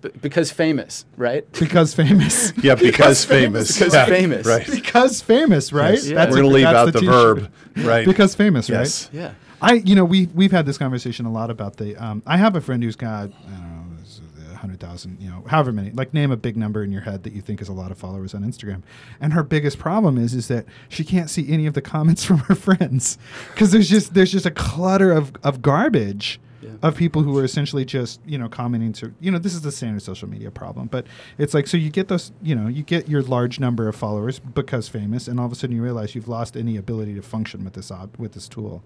b- 0.02 0.10
because 0.22 0.52
famous, 0.52 1.04
right? 1.16 1.44
Because 1.58 1.94
famous. 1.94 2.52
Yeah, 2.62 2.76
because 2.76 3.24
famous. 3.24 3.76
Because 3.76 3.92
Yeah, 3.92 4.06
famous. 4.06 4.46
Right. 4.46 4.64
because 4.70 5.20
famous, 5.20 5.72
right? 5.72 5.94
Yes. 5.94 6.06
Yeah. 6.08 6.30
We're 6.30 6.36
gonna 6.36 6.48
a- 6.48 6.56
leave 6.58 6.66
out 6.66 6.92
the, 6.92 7.00
t-shirt. 7.00 7.38
verb. 7.40 7.52
Right. 7.78 8.06
Because 8.06 8.34
famous, 8.36 8.68
Yes. 8.68 9.10
right? 9.12 9.20
yeah. 9.20 9.32
I, 9.60 9.74
you 9.74 9.94
know, 9.94 10.04
we 10.04 10.26
we've 10.26 10.52
had 10.52 10.66
this 10.66 10.78
conversation 10.78 11.26
a 11.26 11.32
lot 11.32 11.50
about 11.50 11.76
the. 11.76 11.96
Um, 11.96 12.22
I 12.26 12.36
have 12.36 12.56
a 12.56 12.60
friend 12.60 12.82
who's 12.82 12.96
got, 12.96 13.30
I 13.30 13.50
don't 13.50 13.96
know, 13.96 14.56
hundred 14.56 14.80
thousand, 14.80 15.20
you 15.20 15.28
know, 15.28 15.44
however 15.48 15.72
many. 15.72 15.90
Like, 15.90 16.12
name 16.12 16.30
a 16.30 16.36
big 16.36 16.56
number 16.56 16.82
in 16.82 16.90
your 16.90 17.02
head 17.02 17.22
that 17.22 17.32
you 17.32 17.40
think 17.40 17.60
is 17.62 17.68
a 17.68 17.72
lot 17.72 17.90
of 17.90 17.98
followers 17.98 18.34
on 18.34 18.42
Instagram. 18.42 18.82
And 19.20 19.32
her 19.32 19.42
biggest 19.42 19.78
problem 19.78 20.18
is, 20.18 20.34
is 20.34 20.48
that 20.48 20.66
she 20.88 21.04
can't 21.04 21.30
see 21.30 21.48
any 21.50 21.66
of 21.66 21.74
the 21.74 21.82
comments 21.82 22.24
from 22.26 22.38
her 22.40 22.54
friends 22.54 23.18
because 23.52 23.70
there's 23.72 23.88
just 23.88 24.14
there's 24.14 24.32
just 24.32 24.46
a 24.46 24.50
clutter 24.50 25.12
of 25.12 25.32
of 25.42 25.62
garbage. 25.62 26.40
Yeah. 26.66 26.72
Of 26.82 26.96
people 26.96 27.22
who 27.22 27.38
are 27.38 27.44
essentially 27.44 27.84
just 27.84 28.20
you 28.26 28.36
know 28.38 28.48
commenting 28.48 28.92
to 28.94 29.14
you 29.20 29.30
know 29.30 29.38
this 29.38 29.54
is 29.54 29.60
the 29.60 29.70
standard 29.70 30.02
social 30.02 30.28
media 30.28 30.50
problem, 30.50 30.88
but 30.88 31.06
it's 31.38 31.54
like 31.54 31.66
so 31.68 31.76
you 31.76 31.90
get 31.90 32.08
those 32.08 32.32
you 32.42 32.54
know 32.56 32.66
you 32.66 32.82
get 32.82 33.08
your 33.08 33.22
large 33.22 33.60
number 33.60 33.86
of 33.88 33.94
followers 33.94 34.40
because 34.40 34.88
famous, 34.88 35.28
and 35.28 35.38
all 35.38 35.46
of 35.46 35.52
a 35.52 35.54
sudden 35.54 35.76
you 35.76 35.82
realize 35.82 36.14
you've 36.16 36.26
lost 36.28 36.56
any 36.56 36.76
ability 36.76 37.14
to 37.14 37.22
function 37.22 37.62
with 37.64 37.74
this 37.74 37.90
ob- 37.92 38.16
with 38.18 38.32
this 38.32 38.48
tool. 38.48 38.82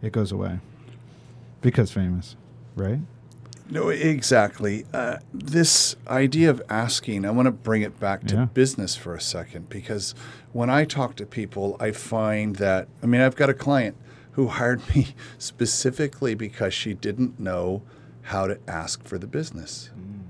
It 0.00 0.12
goes 0.12 0.30
away 0.30 0.60
because 1.60 1.90
famous, 1.90 2.36
right? 2.76 3.00
No, 3.70 3.88
exactly. 3.88 4.84
Uh, 4.92 5.16
this 5.32 5.96
idea 6.06 6.50
of 6.50 6.60
asking, 6.68 7.24
I 7.24 7.30
want 7.30 7.46
to 7.46 7.50
bring 7.50 7.80
it 7.80 7.98
back 7.98 8.26
to 8.26 8.34
Yeah. 8.34 8.44
business 8.52 8.94
for 8.94 9.14
a 9.14 9.20
second 9.22 9.70
because 9.70 10.14
when 10.52 10.68
I 10.68 10.84
talk 10.84 11.16
to 11.16 11.24
people, 11.26 11.76
I 11.80 11.90
find 11.90 12.56
that, 12.56 12.88
I 13.02 13.06
mean, 13.06 13.22
I've 13.22 13.36
got 13.36 13.48
a 13.48 13.54
client 13.54 13.96
who 14.34 14.48
hired 14.48 14.82
me 14.94 15.14
specifically 15.38 16.34
because 16.34 16.74
she 16.74 16.94
didn't 16.94 17.38
know 17.40 17.82
how 18.22 18.46
to 18.46 18.58
ask 18.68 19.04
for 19.04 19.18
the 19.18 19.26
business. 19.26 19.90
Mm. 19.98 20.24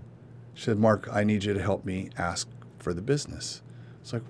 She 0.55 0.65
said, 0.65 0.79
Mark, 0.79 1.09
I 1.13 1.25
need 1.25 1.45
you 1.45 1.55
to 1.55 1.63
help 1.63 1.85
me 1.85 2.11
ask 2.17 2.49
for 2.79 2.93
the 2.93 3.03
business. 3.03 3.63
It's 4.05 4.13
like, 4.13 4.23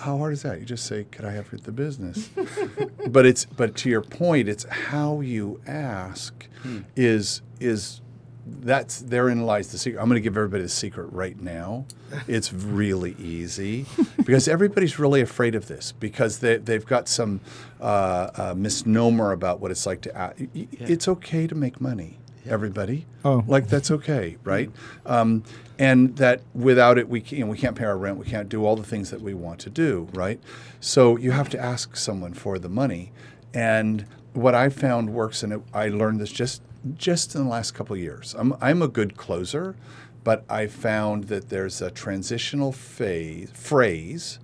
how 0.00 0.18
hard 0.18 0.32
is 0.32 0.42
that? 0.42 0.58
You 0.58 0.66
just 0.66 0.84
say, 0.84 1.04
"Could 1.04 1.24
I 1.24 1.30
have 1.30 1.48
the 1.62 1.70
business?" 1.70 2.30
but 3.08 3.26
it's 3.26 3.44
but 3.44 3.76
to 3.76 3.88
your 3.88 4.02
point, 4.02 4.48
it's 4.48 4.64
how 4.64 5.20
you 5.20 5.60
ask 5.68 6.48
hmm. 6.62 6.80
is 6.96 7.40
is 7.60 8.00
that's 8.44 9.00
therein 9.00 9.42
lies 9.42 9.70
the 9.70 9.78
secret. 9.78 10.00
I'm 10.00 10.08
going 10.08 10.16
to 10.16 10.20
give 10.20 10.36
everybody 10.36 10.64
the 10.64 10.68
secret 10.68 11.12
right 11.12 11.40
now. 11.40 11.86
It's 12.26 12.52
really 12.52 13.14
easy 13.20 13.84
because 14.16 14.48
everybody's 14.48 14.98
really 14.98 15.20
afraid 15.20 15.54
of 15.54 15.68
this 15.68 15.92
because 15.92 16.38
they 16.38 16.56
they've 16.56 16.84
got 16.84 17.06
some 17.06 17.40
uh, 17.80 18.30
uh, 18.34 18.54
misnomer 18.56 19.32
about 19.32 19.60
what 19.60 19.70
it's 19.70 19.86
like 19.86 20.00
to 20.02 20.16
ask. 20.16 20.36
It's 20.54 21.08
okay 21.08 21.46
to 21.46 21.54
make 21.54 21.80
money. 21.80 22.18
Everybody, 22.46 23.04
Oh. 23.26 23.44
like 23.46 23.68
that's 23.68 23.90
okay, 23.90 24.38
right? 24.42 24.70
Um, 25.04 25.42
and 25.78 26.16
that 26.16 26.40
without 26.54 26.96
it, 26.96 27.06
we 27.08 27.20
can, 27.20 27.46
we 27.48 27.58
can't 27.58 27.76
pay 27.76 27.84
our 27.84 27.98
rent, 27.98 28.16
we 28.16 28.24
can't 28.24 28.48
do 28.48 28.64
all 28.64 28.74
the 28.74 28.82
things 28.84 29.10
that 29.10 29.20
we 29.20 29.34
want 29.34 29.60
to 29.60 29.70
do, 29.70 30.08
right? 30.14 30.40
So 30.80 31.18
you 31.18 31.32
have 31.32 31.50
to 31.50 31.58
ask 31.58 31.94
someone 31.96 32.32
for 32.32 32.58
the 32.58 32.70
money. 32.70 33.12
And 33.52 34.06
what 34.32 34.54
I 34.54 34.70
found 34.70 35.12
works, 35.12 35.42
and 35.42 35.52
it, 35.52 35.60
I 35.74 35.88
learned 35.88 36.20
this 36.20 36.32
just 36.32 36.62
just 36.94 37.34
in 37.34 37.42
the 37.44 37.50
last 37.50 37.72
couple 37.72 37.94
of 37.96 38.00
years. 38.00 38.34
I'm 38.38 38.54
I'm 38.62 38.80
a 38.80 38.88
good 38.88 39.16
closer, 39.18 39.76
but 40.24 40.44
I 40.48 40.68
found 40.68 41.24
that 41.24 41.50
there's 41.50 41.82
a 41.82 41.90
transitional 41.90 42.72
phase 42.72 43.50
phrase 43.52 44.38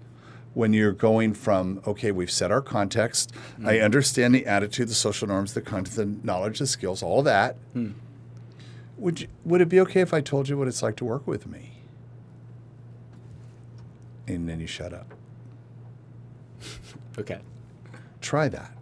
when 0.55 0.73
you're 0.73 0.93
going 0.93 1.35
from 1.35 1.83
okay 1.87 2.12
we've 2.12 2.31
set 2.31 2.51
our 2.51 2.62
context. 2.62 3.33
I 3.64 3.75
mm. 3.75 3.85
understand 3.85 4.35
the 4.35 4.47
attitude 4.47 4.88
the 4.88 4.95
social 4.95 5.29
norms 5.29 5.53
the 5.53 5.61
content 5.61 5.97
the 6.23 6.27
knowledge 6.27 6.61
the 6.61 6.67
skills 6.67 7.03
all 7.03 7.23
that. 7.25 7.57
Mm. 7.75 7.95
Would 8.97 9.21
you, 9.23 9.29
would 9.45 9.61
it 9.61 9.69
be 9.69 9.81
okay 9.81 10.01
if 10.01 10.14
i 10.14 10.21
told 10.21 10.49
you 10.49 10.57
what 10.57 10.69
it's 10.69 10.83
like 10.83 10.97
to 10.97 11.05
work 11.05 11.27
with 11.27 11.47
me? 11.47 11.83
And 14.27 14.49
then 14.49 14.61
you 14.61 14.67
shut 14.67 14.95
up. 14.95 15.14
Okay. 17.17 17.38
try 18.21 18.49
that. 18.49 18.77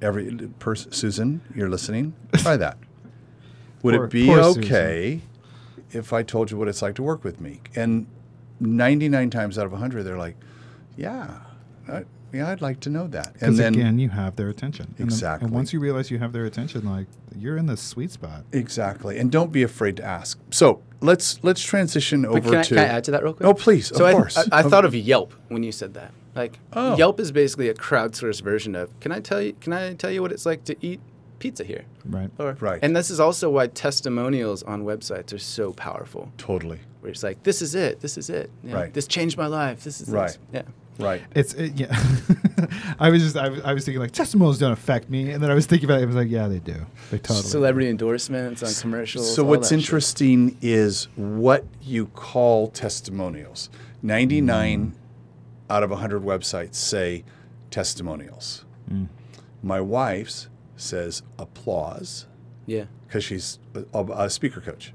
Every 0.00 0.30
person 0.58 0.92
susan 0.92 1.42
you're 1.54 1.68
listening. 1.68 2.14
Try 2.36 2.56
that. 2.56 2.78
Would 3.82 3.94
Poor- 3.94 4.04
it 4.06 4.10
be 4.10 4.26
poor 4.26 4.42
Susan. 4.42 4.64
okay 4.64 5.20
if 5.92 6.12
i 6.12 6.22
told 6.22 6.50
you 6.50 6.56
what 6.56 6.66
it's 6.68 6.82
like 6.82 6.94
to 6.96 7.02
work 7.02 7.24
with 7.24 7.40
me? 7.40 7.60
And 7.74 8.06
99 8.60 9.28
times 9.28 9.58
out 9.58 9.66
of 9.66 9.72
100 9.72 10.04
they're 10.04 10.16
like 10.16 10.36
yeah 10.96 11.38
I, 11.88 12.04
yeah 12.32 12.50
i'd 12.50 12.60
like 12.62 12.80
to 12.80 12.90
know 12.90 13.06
that 13.08 13.26
and 13.28 13.34
Because 13.34 13.58
then 13.58 13.74
again, 13.74 13.98
you 13.98 14.08
have 14.10 14.36
their 14.36 14.48
attention. 14.48 14.86
And 14.86 14.96
then- 14.98 15.06
Exactly. 15.06 15.46
And 15.46 15.54
once 15.54 15.72
you 15.72 15.80
realize 15.80 16.10
you 16.10 16.18
have 16.18 16.32
their 16.32 16.44
attention, 16.46 16.84
like 16.84 17.06
you're 17.38 17.56
in 17.56 17.66
the 17.66 17.76
sweet 17.76 18.10
spot. 18.10 18.44
exactly 18.52 19.18
and 19.18 19.30
don't 19.30 19.52
be 19.52 19.62
afraid 19.62 19.96
to 19.98 20.04
ask 20.04 20.38
so 20.50 20.80
let's 21.00 21.38
let's 21.44 21.62
transition 21.62 22.22
But 22.22 22.30
over 22.30 22.50
can 22.50 22.54
I, 22.58 22.62
to 22.62 22.74
can 22.74 22.78
I 22.78 22.86
add 22.88 23.04
to 23.04 23.10
that 23.12 23.22
real 23.22 23.34
quick? 23.34 23.46
oh 23.46 23.54
please 23.54 23.88
So 23.88 24.04
of 24.04 24.10
I, 24.10 24.12
course 24.12 24.36
I, 24.38 24.44
I 24.52 24.60
Of- 24.62 24.70
thought 24.70 24.84
of 24.84 24.94
Yelp 24.94 25.32
when 25.48 25.62
you 25.62 25.72
said 25.72 25.94
that. 25.94 26.12
Like 26.34 26.58
Oh. 26.72 26.96
Yelp 26.96 27.18
is 27.20 27.30
basically 27.32 27.68
a 27.68 27.74
crowdsourced 27.74 28.42
version 28.42 28.74
of 28.74 28.88
can 29.00 29.12
I 29.12 29.20
tell 29.20 29.40
you 29.40 29.52
can 29.54 29.72
I 29.72 29.94
tell 29.94 30.10
you 30.10 30.20
what 30.22 30.32
it's 30.32 30.44
like 30.46 30.64
to 30.64 30.76
eat 30.84 31.00
pizza 31.38 31.64
here? 31.64 31.84
Right. 32.06 32.30
Or, 32.38 32.56
Right. 32.60 32.78
And 32.82 32.96
this 32.96 33.10
is 33.10 33.20
also 33.20 33.50
why 33.50 33.66
testimonials 33.68 34.62
on 34.62 34.84
websites 34.84 35.32
are 35.34 35.38
so 35.38 35.72
powerful. 35.74 36.32
totally 36.38 36.80
Where 37.00 37.12
it's 37.12 37.22
like, 37.22 37.42
this 37.42 37.60
is 37.60 37.74
it, 37.74 38.00
this 38.00 38.16
is 38.16 38.30
it. 38.30 38.50
You 38.64 38.70
know, 38.70 38.76
Right. 38.76 38.92
This 38.94 39.06
changed 39.06 39.36
my 39.36 39.46
life. 39.46 39.84
This 39.84 40.00
is 40.00 40.08
Right. 40.08 40.28
This. 40.28 40.38
Yeah. 40.52 40.62
Right 40.98 41.22
It's 41.34 41.54
it, 41.54 41.74
yeah. 41.74 41.96
I 42.98 43.10
was 43.10 43.22
just 43.22 43.36
I 43.36 43.48
was, 43.48 43.60
I 43.62 43.74
was 43.74 43.84
thinking 43.84 44.00
like 44.00 44.12
testimonials 44.12 44.58
don't 44.58 44.72
affect 44.72 45.10
me, 45.10 45.30
and 45.30 45.42
then 45.42 45.50
I 45.50 45.54
was 45.54 45.66
thinking 45.66 45.88
about 45.88 46.00
it. 46.00 46.04
I 46.04 46.06
was 46.06 46.16
like, 46.16 46.30
yeah, 46.30 46.48
they 46.48 46.58
do. 46.58 46.86
They 47.10 47.18
totally. 47.18 47.42
do. 47.42 47.48
Celebrity 47.48 47.90
endorsements 47.90 48.62
on 48.62 48.72
commercials. 48.80 49.34
So 49.34 49.42
all 49.42 49.50
what's 49.50 49.68
that 49.68 49.76
shit. 49.76 49.84
interesting 49.84 50.56
is 50.62 51.08
what 51.16 51.64
you 51.82 52.06
call 52.06 52.68
testimonials. 52.68 53.68
99 54.02 54.86
mm. 54.86 54.92
out 55.68 55.82
of 55.82 55.90
100 55.90 56.22
websites 56.22 56.76
say 56.76 57.24
testimonials. 57.70 58.64
Mm. 58.90 59.08
My 59.62 59.80
wife's 59.80 60.48
says 60.76 61.22
applause 61.38 62.26
Yeah. 62.66 62.84
because 63.06 63.24
she's 63.24 63.58
a, 63.92 64.04
a 64.04 64.30
speaker 64.30 64.60
coach. 64.60 64.92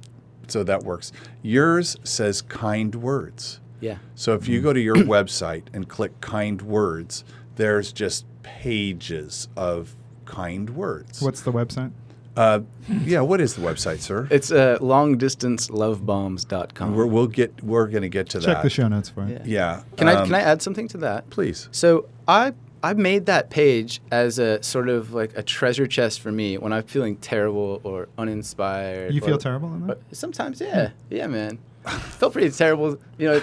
So 0.48 0.64
that 0.64 0.84
works. 0.84 1.12
Yours 1.42 1.98
says 2.04 2.42
kind 2.42 2.94
words. 2.96 3.61
Yeah. 3.82 3.98
So 4.16 4.34
if 4.36 4.48
you 4.48 4.62
go 4.62 4.72
to 4.72 4.80
your 4.80 4.96
website 5.16 5.64
and 5.74 5.90
click 5.90 6.22
kind 6.22 6.62
words, 6.62 7.26
there's 7.56 7.92
just 7.92 8.26
pages 8.44 9.50
of 9.58 9.96
kind 10.26 10.70
words. 10.72 11.22
What's 11.22 11.42
the 11.42 11.52
website? 11.52 11.92
Uh, 12.38 12.62
yeah, 13.04 13.20
what 13.20 13.42
is 13.42 13.56
the 13.56 13.62
website, 13.62 14.00
sir? 14.00 14.26
It's 14.32 14.52
uh, 14.52 14.78
longdistancelovebombs.com. 14.80 16.96
We're, 16.96 17.06
we'll 17.06 17.28
get. 17.28 17.62
We're 17.62 17.88
going 17.88 18.04
to 18.04 18.10
get 18.10 18.30
to 18.30 18.40
Check 18.40 18.46
that. 18.46 18.54
Check 18.54 18.64
the 18.64 18.70
show 18.70 18.88
notes 18.88 19.10
for 19.10 19.24
it. 19.24 19.32
Yeah. 19.32 19.42
Yeah. 19.46 19.84
Can 19.98 20.08
I 20.08 20.14
um, 20.16 20.28
can 20.28 20.36
I 20.36 20.40
add 20.40 20.62
something 20.62 20.88
to 20.90 20.98
that? 21.00 21.30
Please. 21.30 21.68
So 21.72 22.08
I 22.28 22.54
I 22.84 22.94
made 22.94 23.26
that 23.28 23.50
page 23.50 24.02
as 24.12 24.40
a 24.40 24.62
sort 24.64 24.90
of 24.90 25.14
like 25.14 25.38
a 25.38 25.44
treasure 25.44 25.88
chest 25.88 26.20
for 26.22 26.32
me 26.32 26.58
when 26.58 26.74
I'm 26.74 26.84
feeling 26.84 27.16
terrible 27.18 27.80
or 27.84 28.08
uninspired. 28.18 29.14
You 29.14 29.22
feel 29.22 29.36
or- 29.36 29.40
terrible 29.40 29.74
in 29.74 29.88
that? 29.88 29.98
or 29.98 30.02
Sometimes, 30.14 30.62
yeah, 30.62 30.92
yeah, 31.10 31.28
man. 31.28 31.60
Felt 32.20 32.34
pretty 32.34 32.52
terrible, 32.52 32.98
you 33.18 33.28
know. 33.28 33.42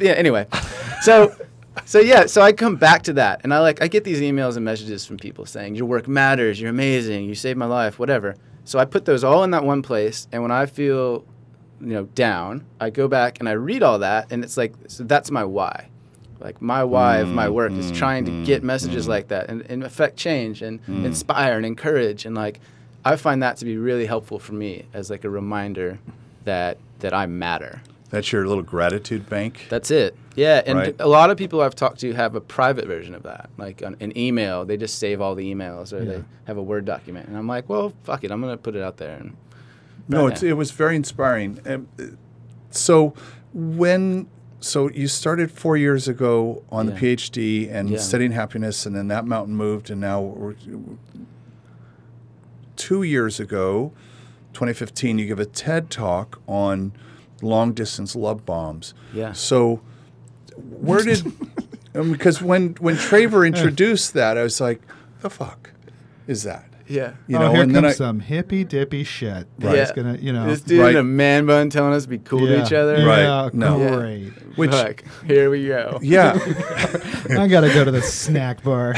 Yeah. 0.00 0.12
Anyway, 0.12 0.46
so 1.02 1.34
so 1.84 2.00
yeah, 2.00 2.26
so 2.26 2.40
I 2.40 2.52
come 2.52 2.76
back 2.76 3.02
to 3.04 3.12
that, 3.14 3.42
and 3.44 3.52
I 3.52 3.60
like 3.60 3.82
I 3.82 3.88
get 3.88 4.04
these 4.04 4.20
emails 4.20 4.56
and 4.56 4.64
messages 4.64 5.06
from 5.06 5.18
people 5.18 5.46
saying 5.46 5.74
your 5.74 5.86
work 5.86 6.08
matters, 6.08 6.60
you're 6.60 6.70
amazing, 6.70 7.26
you 7.26 7.34
saved 7.34 7.58
my 7.58 7.66
life, 7.66 7.98
whatever. 7.98 8.34
So 8.64 8.78
I 8.78 8.84
put 8.84 9.04
those 9.04 9.22
all 9.22 9.44
in 9.44 9.50
that 9.50 9.64
one 9.64 9.82
place, 9.82 10.26
and 10.32 10.42
when 10.42 10.50
I 10.50 10.66
feel 10.66 11.24
you 11.80 11.88
know 11.88 12.04
down, 12.04 12.64
I 12.80 12.90
go 12.90 13.08
back 13.08 13.38
and 13.40 13.48
I 13.48 13.52
read 13.52 13.82
all 13.82 13.98
that, 13.98 14.32
and 14.32 14.42
it's 14.42 14.56
like 14.56 14.74
so 14.88 15.04
that's 15.04 15.30
my 15.30 15.44
why. 15.44 15.88
Like 16.40 16.60
my 16.60 16.84
why 16.84 17.18
of 17.18 17.28
my 17.28 17.48
work 17.48 17.72
is 17.72 17.90
mm, 17.90 17.96
trying 17.96 18.24
to 18.26 18.30
mm, 18.30 18.44
get 18.44 18.62
messages 18.62 19.06
mm. 19.06 19.10
like 19.10 19.28
that 19.28 19.48
and, 19.48 19.62
and 19.62 19.82
affect 19.82 20.16
change 20.16 20.60
and 20.60 20.80
inspire 20.86 21.56
and 21.56 21.64
encourage 21.64 22.26
and 22.26 22.36
like 22.36 22.60
I 23.06 23.16
find 23.16 23.42
that 23.42 23.56
to 23.58 23.64
be 23.64 23.78
really 23.78 24.04
helpful 24.04 24.38
for 24.38 24.52
me 24.52 24.84
as 24.92 25.08
like 25.08 25.24
a 25.24 25.30
reminder 25.30 25.98
that 26.46 26.78
that 27.00 27.12
I 27.12 27.26
matter. 27.26 27.82
That's 28.08 28.32
your 28.32 28.46
little 28.46 28.62
gratitude 28.62 29.28
bank. 29.28 29.66
That's 29.68 29.90
it. 29.90 30.16
Yeah, 30.36 30.62
and 30.64 30.78
Right. 30.78 30.96
a 30.98 31.08
lot 31.08 31.30
of 31.30 31.36
people 31.36 31.60
I've 31.60 31.74
talked 31.74 31.98
to 32.00 32.12
have 32.14 32.34
a 32.34 32.40
private 32.40 32.86
version 32.86 33.14
of 33.14 33.22
that, 33.24 33.50
like 33.58 33.82
an, 33.82 33.96
an 34.00 34.16
email. 34.16 34.64
They 34.64 34.76
just 34.76 34.98
save 34.98 35.20
all 35.20 35.34
the 35.34 35.52
emails, 35.54 35.92
or 35.92 36.04
they 36.04 36.22
have 36.44 36.56
a 36.56 36.62
Word 36.62 36.84
document. 36.84 37.28
And 37.28 37.36
I'm 37.36 37.46
like, 37.48 37.68
well, 37.68 37.92
fuck 38.04 38.22
it, 38.24 38.30
I'm 38.30 38.40
gonna 38.40 38.56
put 38.56 38.76
it 38.76 38.82
out 38.82 38.96
there. 38.98 39.16
And 39.18 39.36
No, 40.08 40.26
it's, 40.28 40.42
it 40.42 40.56
was 40.56 40.70
very 40.70 40.94
inspiring. 40.96 41.58
Um, 41.66 41.88
so 42.70 43.12
when 43.52 44.28
so 44.60 44.88
you 44.90 45.06
started 45.08 45.50
four 45.50 45.76
years 45.76 46.08
ago 46.08 46.62
on 46.72 46.86
Yeah. 46.88 46.94
the 46.94 47.00
PhD 47.00 47.68
and 47.70 47.90
Yeah. 47.90 47.98
studying 47.98 48.32
happiness, 48.32 48.86
and 48.86 48.94
then 48.96 49.08
that 49.08 49.26
mountain 49.26 49.54
moved, 49.56 49.90
and 49.90 50.00
now 50.00 50.20
we're, 50.20 50.54
two 52.76 53.02
years 53.02 53.40
ago, 53.40 53.92
2015, 54.56 55.18
you 55.18 55.26
give 55.26 55.38
a 55.38 55.44
TED 55.44 55.90
talk 55.90 56.40
on 56.46 56.92
long 57.42 57.74
distance 57.74 58.16
love 58.16 58.46
bombs. 58.46 58.94
Yeah. 59.12 59.32
So 59.32 59.82
where 60.56 61.02
did 61.02 61.26
um, 61.94 62.10
because 62.10 62.40
when 62.40 62.74
when 62.80 62.96
Traver 62.96 63.46
introduced 63.46 64.14
that, 64.14 64.38
I 64.38 64.42
was 64.42 64.58
like, 64.58 64.80
the 65.20 65.28
fuck 65.28 65.72
is 66.26 66.42
that? 66.44 66.64
Yeah, 66.88 67.14
You 67.26 67.36
oh, 67.36 67.40
know, 67.40 67.52
here 67.52 67.62
and 67.62 67.72
comes 67.72 67.82
then 67.82 67.84
I, 67.84 67.92
some 67.92 68.20
hippy 68.20 68.64
dippy 68.64 69.04
shit. 69.04 69.28
Right. 69.28 69.46
That's 69.58 69.90
Yeah. 69.90 70.02
gonna, 70.02 70.18
you 70.18 70.32
know, 70.32 70.46
this 70.46 70.60
dude 70.60 70.80
Right. 70.80 70.90
in 70.90 70.96
a 70.96 71.02
man 71.04 71.46
bun 71.46 71.70
telling 71.70 71.92
us 71.92 72.04
to 72.04 72.08
be 72.08 72.18
cool 72.18 72.48
yeah. 72.48 72.56
to 72.56 72.62
each 72.64 72.72
other. 72.72 73.04
Right. 73.06 73.22
Yeah, 73.22 73.50
No. 73.52 73.78
Yeah. 73.80 73.96
great. 73.96 74.32
which 74.56 74.70
Fuck, 74.70 75.04
here 75.26 75.50
we 75.50 75.66
go. 75.66 75.98
yeah. 76.02 76.32
I 77.30 77.46
gotta 77.48 77.68
go 77.68 77.84
to 77.84 77.90
the 77.90 78.02
snack 78.02 78.62
bar. 78.62 78.94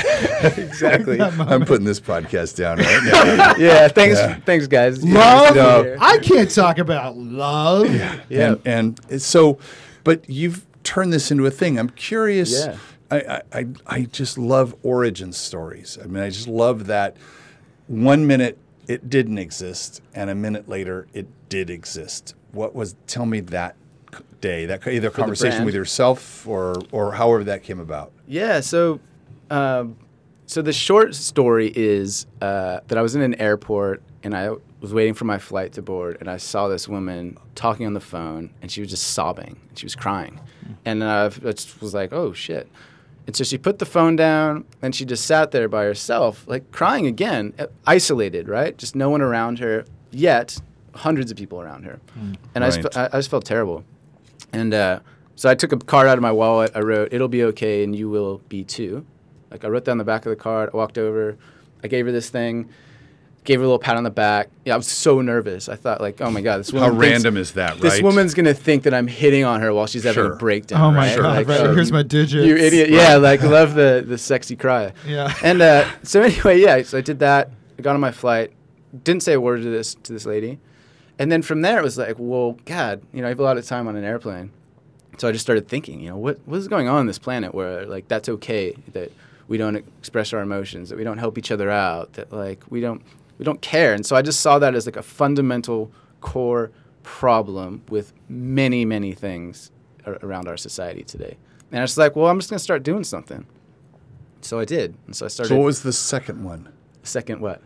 exactly. 0.56 1.20
I'm 1.22 1.64
putting 1.64 1.84
this 1.84 2.00
podcast 2.00 2.56
down 2.56 2.78
right 2.78 3.02
now. 3.04 3.54
yeah, 3.56 3.88
thanks, 3.88 4.18
Yeah. 4.18 4.38
thanks, 4.44 4.66
guys. 4.66 5.02
Love? 5.02 5.56
No. 5.56 5.96
I 6.00 6.18
can't 6.18 6.50
talk 6.50 6.78
about 6.78 7.16
love. 7.16 7.92
Yeah. 7.92 8.56
And, 8.64 9.00
and 9.10 9.22
so, 9.22 9.58
but 10.04 10.28
you've 10.28 10.64
turned 10.84 11.12
this 11.12 11.30
into 11.30 11.44
a 11.46 11.50
thing. 11.50 11.78
I'm 11.78 11.90
curious. 11.90 12.64
Yeah. 12.66 12.76
I, 13.10 13.16
I, 13.16 13.42
I, 13.52 13.66
I 13.86 14.02
just 14.02 14.36
love 14.38 14.74
origin 14.82 15.32
stories. 15.32 15.98
I 16.02 16.06
mean, 16.06 16.22
I 16.22 16.28
just 16.28 16.46
love 16.46 16.86
that 16.86 17.16
one 17.88 18.26
minute 18.26 18.58
it 18.86 19.10
didn't 19.10 19.38
exist 19.38 20.00
and 20.14 20.30
a 20.30 20.34
minute 20.34 20.68
later 20.68 21.06
it 21.12 21.26
did 21.48 21.68
exist. 21.68 22.34
What 22.52 22.74
was, 22.74 22.96
tell 23.06 23.26
me 23.26 23.40
that 23.40 23.76
day, 24.40 24.66
that 24.66 24.86
either 24.86 25.10
conversation 25.10 25.64
with 25.64 25.74
yourself 25.74 26.46
or, 26.46 26.76
or 26.92 27.12
however 27.12 27.44
that 27.44 27.62
came 27.62 27.80
about. 27.80 28.12
Yeah. 28.26 28.60
So, 28.60 29.00
um, 29.50 29.96
so 30.46 30.62
the 30.62 30.72
short 30.72 31.14
story 31.14 31.70
is 31.74 32.26
uh, 32.40 32.80
that 32.88 32.96
I 32.96 33.02
was 33.02 33.14
in 33.14 33.20
an 33.20 33.34
airport 33.34 34.02
and 34.22 34.34
I 34.34 34.52
was 34.80 34.94
waiting 34.94 35.14
for 35.14 35.24
my 35.24 35.38
flight 35.38 35.72
to 35.72 35.82
board, 35.82 36.18
and 36.20 36.28
I 36.30 36.36
saw 36.36 36.68
this 36.68 36.88
woman 36.88 37.36
talking 37.54 37.86
on 37.86 37.94
the 37.94 38.00
phone, 38.00 38.50
and 38.62 38.70
she 38.70 38.80
was 38.80 38.90
just 38.90 39.08
sobbing, 39.08 39.58
and 39.68 39.78
she 39.78 39.86
was 39.86 39.94
crying, 39.94 40.40
and 40.84 41.02
uh, 41.02 41.30
I 41.34 41.52
just 41.52 41.80
was 41.80 41.94
like, 41.94 42.12
"Oh 42.12 42.32
shit." 42.32 42.68
And 43.28 43.36
so 43.36 43.44
she 43.44 43.58
put 43.58 43.78
the 43.78 43.84
phone 43.84 44.16
down 44.16 44.64
and 44.80 44.94
she 44.94 45.04
just 45.04 45.26
sat 45.26 45.50
there 45.50 45.68
by 45.68 45.84
herself, 45.84 46.48
like 46.48 46.72
crying 46.72 47.06
again, 47.06 47.52
uh, 47.58 47.66
isolated, 47.86 48.48
right? 48.48 48.76
Just 48.76 48.96
no 48.96 49.10
one 49.10 49.20
around 49.20 49.58
her, 49.58 49.84
yet 50.10 50.58
hundreds 50.94 51.30
of 51.30 51.36
people 51.36 51.60
around 51.60 51.84
her. 51.84 52.00
And 52.54 52.64
I, 52.64 52.70
just, 52.70 52.96
I, 52.96 53.04
I 53.12 53.18
just 53.18 53.30
felt 53.30 53.44
terrible. 53.44 53.84
And 54.54 54.72
uh, 54.72 55.00
so 55.36 55.50
I 55.50 55.54
took 55.54 55.72
a 55.72 55.76
card 55.76 56.08
out 56.08 56.16
of 56.16 56.22
my 56.22 56.32
wallet. 56.32 56.72
I 56.74 56.80
wrote, 56.80 57.12
"It'll 57.12 57.28
be 57.28 57.44
okay, 57.44 57.84
and 57.84 57.94
you 57.94 58.08
will 58.08 58.38
be 58.48 58.64
too." 58.64 59.04
Like 59.50 59.62
I 59.62 59.68
wrote 59.68 59.84
down 59.84 59.98
the 59.98 60.04
back 60.04 60.24
of 60.24 60.30
the 60.30 60.36
card. 60.36 60.70
I 60.72 60.76
walked 60.78 60.96
over. 60.96 61.36
I 61.84 61.88
gave 61.88 62.06
her 62.06 62.12
this 62.12 62.30
thing. 62.30 62.70
Gave 63.44 63.60
her 63.60 63.64
a 63.64 63.66
little 63.66 63.78
pat 63.78 63.96
on 63.96 64.04
the 64.04 64.10
back. 64.10 64.50
Yeah, 64.66 64.74
I 64.74 64.76
was 64.76 64.86
so 64.86 65.22
nervous. 65.22 65.70
I 65.70 65.76
thought, 65.76 66.02
like, 66.02 66.20
oh 66.20 66.30
my 66.30 66.42
god, 66.42 66.58
this 66.58 66.70
How 66.70 66.80
woman. 66.80 67.00
thinks- 67.00 67.12
random 67.24 67.36
is 67.38 67.52
that, 67.52 67.72
right? 67.72 67.80
This 67.80 68.02
woman's 68.02 68.34
gonna 68.34 68.52
think 68.52 68.82
that 68.82 68.92
I'm 68.92 69.06
hitting 69.06 69.44
on 69.44 69.62
her 69.62 69.72
while 69.72 69.86
she's 69.86 70.04
having 70.04 70.22
Sure. 70.22 70.32
a 70.32 70.36
breakdown. 70.36 70.80
Oh 70.82 70.90
my 70.90 71.08
right? 71.14 71.16
god! 71.16 71.36
Like, 71.36 71.48
right, 71.48 71.60
oh, 71.60 71.74
here's 71.74 71.90
my 71.90 72.02
digits. 72.02 72.46
You 72.46 72.56
idiot! 72.56 72.90
Yeah, 72.90 73.16
like 73.16 73.42
love 73.42 73.74
the 73.74 74.04
the 74.06 74.18
sexy 74.18 74.54
cry. 74.54 74.92
Yeah. 75.06 75.32
And 75.42 75.62
uh, 75.62 75.88
so 76.02 76.20
anyway, 76.28 76.60
yeah. 76.60 76.82
So 76.82 76.98
I 76.98 77.00
did 77.00 77.20
that. 77.20 77.50
I 77.78 77.82
got 77.82 77.94
on 77.94 78.00
my 78.00 78.12
flight. 78.12 78.52
Didn't 79.04 79.22
say 79.22 79.32
a 79.32 79.40
word 79.40 79.62
to 79.62 79.70
this 79.70 79.94
to 79.94 80.12
this 80.12 80.26
lady. 80.26 80.58
And 81.18 81.32
then 81.32 81.42
from 81.42 81.62
there, 81.62 81.78
it 81.78 81.82
was 81.82 81.98
like, 81.98 82.14
well, 82.18 82.52
God, 82.64 83.02
you 83.12 83.20
know, 83.22 83.26
I 83.26 83.30
have 83.30 83.40
a 83.40 83.42
lot 83.42 83.56
of 83.56 83.66
time 83.66 83.88
on 83.88 83.96
an 83.96 84.04
airplane. 84.04 84.50
So 85.16 85.26
I 85.26 85.32
just 85.32 85.42
started 85.42 85.66
thinking, 85.68 86.00
you 86.00 86.10
know, 86.10 86.16
what 86.16 86.38
what 86.44 86.58
is 86.58 86.68
going 86.68 86.86
on 86.86 86.96
on 86.96 87.06
this 87.06 87.18
planet 87.18 87.54
where 87.54 87.86
like 87.86 88.08
that's 88.08 88.28
okay 88.28 88.76
that 88.92 89.10
we 89.48 89.56
don't 89.56 89.76
express 89.76 90.32
our 90.34 90.40
emotions, 90.42 90.90
that 90.90 90.98
we 90.98 91.04
don't 91.04 91.18
help 91.18 91.38
each 91.38 91.50
other 91.50 91.70
out, 91.70 92.12
that 92.12 92.30
like 92.32 92.62
we 92.68 92.80
don't 92.80 93.02
we 93.38 93.44
don't 93.44 93.62
care. 93.62 93.94
And 93.94 94.04
so 94.04 94.16
I 94.16 94.22
just 94.22 94.40
saw 94.40 94.58
that 94.58 94.74
as 94.74 94.86
like 94.86 94.96
a 94.96 95.02
fundamental 95.02 95.90
core 96.20 96.70
problem 97.02 97.82
with 97.88 98.12
many 98.28 98.84
many 98.84 99.14
things 99.14 99.70
ar- 100.04 100.18
around 100.22 100.48
our 100.48 100.56
society 100.56 101.02
today. 101.02 101.36
And 101.70 101.78
I 101.78 101.82
was 101.82 101.96
like, 101.96 102.16
well, 102.16 102.26
I'm 102.26 102.38
just 102.38 102.50
gonna 102.50 102.58
start 102.58 102.82
doing 102.82 103.04
something. 103.04 103.46
So 104.40 104.58
I 104.58 104.64
did. 104.64 104.94
And 105.06 105.16
so 105.16 105.26
I 105.26 105.28
started. 105.28 105.48
so 105.48 105.56
what 105.56 105.64
was 105.64 105.82
the 105.82 105.92
second 105.92 106.44
one? 106.44 106.72
second 107.02 107.40
what? 107.40 107.62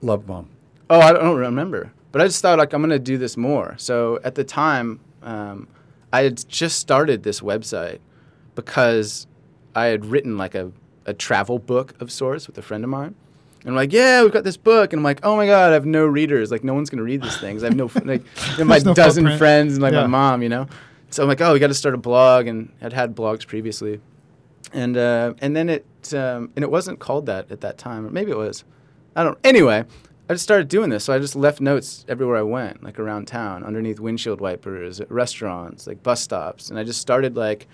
Love 0.00 0.26
bomb. 0.26 0.48
Oh, 0.88 1.00
I 1.00 1.12
don't 1.12 1.36
remember. 1.36 1.92
But 2.12 2.22
I 2.22 2.26
just 2.26 2.40
thought 2.42 2.58
like 2.58 2.72
I'm 2.72 2.80
gonna 2.80 2.98
do 2.98 3.18
this 3.18 3.36
more. 3.36 3.74
So 3.78 4.18
at 4.24 4.34
the 4.34 4.44
time, 4.44 5.00
um, 5.22 5.68
I 6.12 6.22
had 6.22 6.48
just 6.48 6.78
started 6.78 7.22
this 7.22 7.40
website 7.40 7.98
because 8.54 9.26
I 9.74 9.86
had 9.86 10.06
written 10.06 10.36
like 10.36 10.54
a, 10.54 10.72
a 11.06 11.14
travel 11.14 11.58
book 11.58 11.94
of 12.00 12.10
sorts 12.10 12.46
with 12.46 12.58
a 12.58 12.62
friend 12.62 12.82
of 12.82 12.90
mine. 12.90 13.14
And 13.60 13.68
I'm 13.68 13.74
like, 13.74 13.92
yeah, 13.92 14.22
we've 14.22 14.32
got 14.32 14.44
this 14.44 14.56
book, 14.56 14.92
and 14.92 15.00
I'm 15.00 15.04
like, 15.04 15.20
oh 15.22 15.36
my 15.36 15.46
god, 15.46 15.70
I 15.70 15.74
have 15.74 15.84
no 15.86 16.06
readers. 16.06 16.50
Like, 16.50 16.64
no 16.64 16.72
one's 16.74 16.88
gonna 16.90 17.02
read 17.02 17.22
this 17.22 17.38
thing. 17.38 17.56
'cause 17.56 17.62
I 17.64 17.66
have 17.66 17.76
no 17.76 17.86
f- 17.86 18.04
like, 18.06 18.22
my 18.64 18.78
no 18.78 18.94
dozen 18.94 19.24
footprint. 19.24 19.38
friends 19.38 19.72
and 19.74 19.82
like 19.82 19.92
Yeah. 19.92 20.02
my 20.02 20.06
mom, 20.06 20.42
you 20.42 20.48
know. 20.48 20.66
So 21.10 21.22
I'm 21.22 21.28
like, 21.28 21.40
oh, 21.40 21.52
we 21.52 21.58
got 21.58 21.66
to 21.66 21.74
start 21.74 21.94
a 21.94 21.98
blog, 21.98 22.46
and 22.46 22.72
I'd 22.80 22.92
had 22.92 23.14
blogs 23.16 23.46
previously, 23.46 24.00
and 24.72 24.96
uh, 24.96 25.34
and 25.40 25.54
then 25.56 25.68
it 25.68 25.84
um, 26.14 26.50
and 26.56 26.62
it 26.62 26.70
wasn't 26.70 27.00
called 27.00 27.26
that 27.26 27.50
at 27.50 27.60
that 27.62 27.78
time, 27.78 28.06
or 28.06 28.10
maybe 28.10 28.30
it 28.30 28.36
was. 28.38 28.64
I 29.16 29.24
don't. 29.24 29.36
Anyway, 29.44 29.84
I 30.28 30.32
just 30.32 30.44
started 30.44 30.68
doing 30.68 30.88
this. 30.90 31.02
So 31.04 31.12
I 31.12 31.18
just 31.18 31.34
left 31.34 31.60
notes 31.60 32.04
everywhere 32.08 32.36
I 32.36 32.42
went, 32.42 32.82
like 32.84 32.98
around 33.00 33.26
town, 33.26 33.64
underneath 33.64 33.98
windshield 34.00 34.40
wipers, 34.40 35.00
at 35.00 35.10
restaurants, 35.10 35.86
like 35.88 36.02
bus 36.02 36.20
stops, 36.20 36.70
and 36.70 36.78
I 36.78 36.84
just 36.84 37.00
started 37.00 37.36
like 37.36 37.66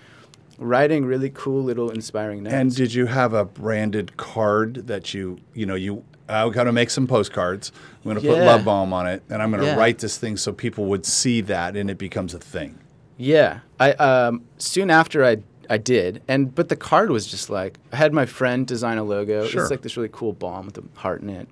writing 0.57 1.05
really 1.05 1.29
cool 1.33 1.63
little 1.63 1.89
inspiring 1.89 2.43
notes. 2.43 2.53
And 2.53 2.75
did 2.75 2.93
you 2.93 3.05
have 3.07 3.33
a 3.33 3.45
branded 3.45 4.17
card 4.17 4.87
that 4.87 5.13
you, 5.13 5.39
you 5.53 5.65
know, 5.65 5.75
you, 5.75 6.03
I'm 6.29 6.51
going 6.51 6.65
to 6.65 6.71
make 6.71 6.89
some 6.89 7.07
postcards. 7.07 7.71
I'm 8.03 8.11
going 8.11 8.21
to 8.21 8.27
put 8.27 8.39
love 8.39 8.65
bomb 8.65 8.91
on 8.93 9.07
it, 9.07 9.23
and 9.29 9.41
I'm 9.41 9.49
going 9.51 9.61
to 9.61 9.67
Yeah. 9.69 9.75
write 9.77 9.99
this 9.99 10.17
thing 10.17 10.35
so 10.37 10.51
people 10.51 10.85
would 10.85 11.05
see 11.05 11.41
that, 11.41 11.75
and 11.77 11.89
it 11.89 11.97
becomes 11.97 12.33
a 12.33 12.39
thing. 12.39 12.77
Yeah, 13.17 13.59
I 13.79 13.93
um, 13.93 14.43
soon 14.57 14.89
after 14.91 15.23
I 15.25 15.37
I 15.69 15.77
did, 15.77 16.21
and 16.27 16.53
but 16.53 16.69
the 16.69 16.75
card 16.75 17.09
was 17.09 17.25
just 17.27 17.49
like 17.49 17.79
I 17.91 17.95
had 17.95 18.13
my 18.13 18.25
friend 18.25 18.67
design 18.67 18.97
a 18.99 19.03
logo. 19.03 19.45
Sure. 19.47 19.61
It's 19.63 19.71
like 19.71 19.81
this 19.81 19.97
really 19.97 20.09
cool 20.11 20.33
bomb 20.33 20.67
with 20.67 20.77
a 20.77 20.83
heart 20.99 21.21
in 21.21 21.29
it, 21.29 21.47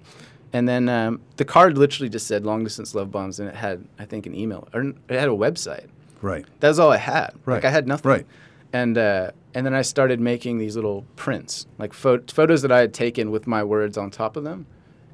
and 0.54 0.70
then 0.70 0.88
um, 0.90 1.22
the 1.38 1.46
card 1.46 1.76
literally 1.78 2.08
just 2.10 2.28
said 2.28 2.46
long 2.46 2.64
distance 2.64 2.94
love 2.94 3.10
bombs, 3.12 3.40
and 3.40 3.50
it 3.50 3.56
had 3.56 3.84
I 3.98 4.06
think 4.06 4.26
an 4.28 4.36
email 4.36 4.68
or 4.74 4.82
it 4.84 4.96
had 5.20 5.28
a 5.28 5.32
website. 5.32 5.88
Right. 6.22 6.46
That 6.60 6.68
was 6.70 6.80
all 6.80 6.92
I 6.92 6.98
had. 6.98 7.34
Right. 7.46 7.56
Like 7.56 7.66
I 7.66 7.70
had 7.72 7.88
nothing. 7.88 8.10
Right. 8.12 8.26
And 8.74 8.98
uh, 8.98 9.32
and 9.54 9.66
then 9.66 9.74
I 9.74 9.82
started 9.84 10.20
making 10.20 10.58
these 10.58 10.76
little 10.76 11.06
prints, 11.16 11.66
like 11.78 11.94
pho- 11.94 12.24
photos 12.28 12.62
that 12.62 12.72
I 12.72 12.80
had 12.80 12.94
taken 12.94 13.32
with 13.32 13.48
my 13.48 13.64
words 13.64 13.98
on 13.98 14.12
top 14.12 14.36
of 14.36 14.44
them, 14.44 14.66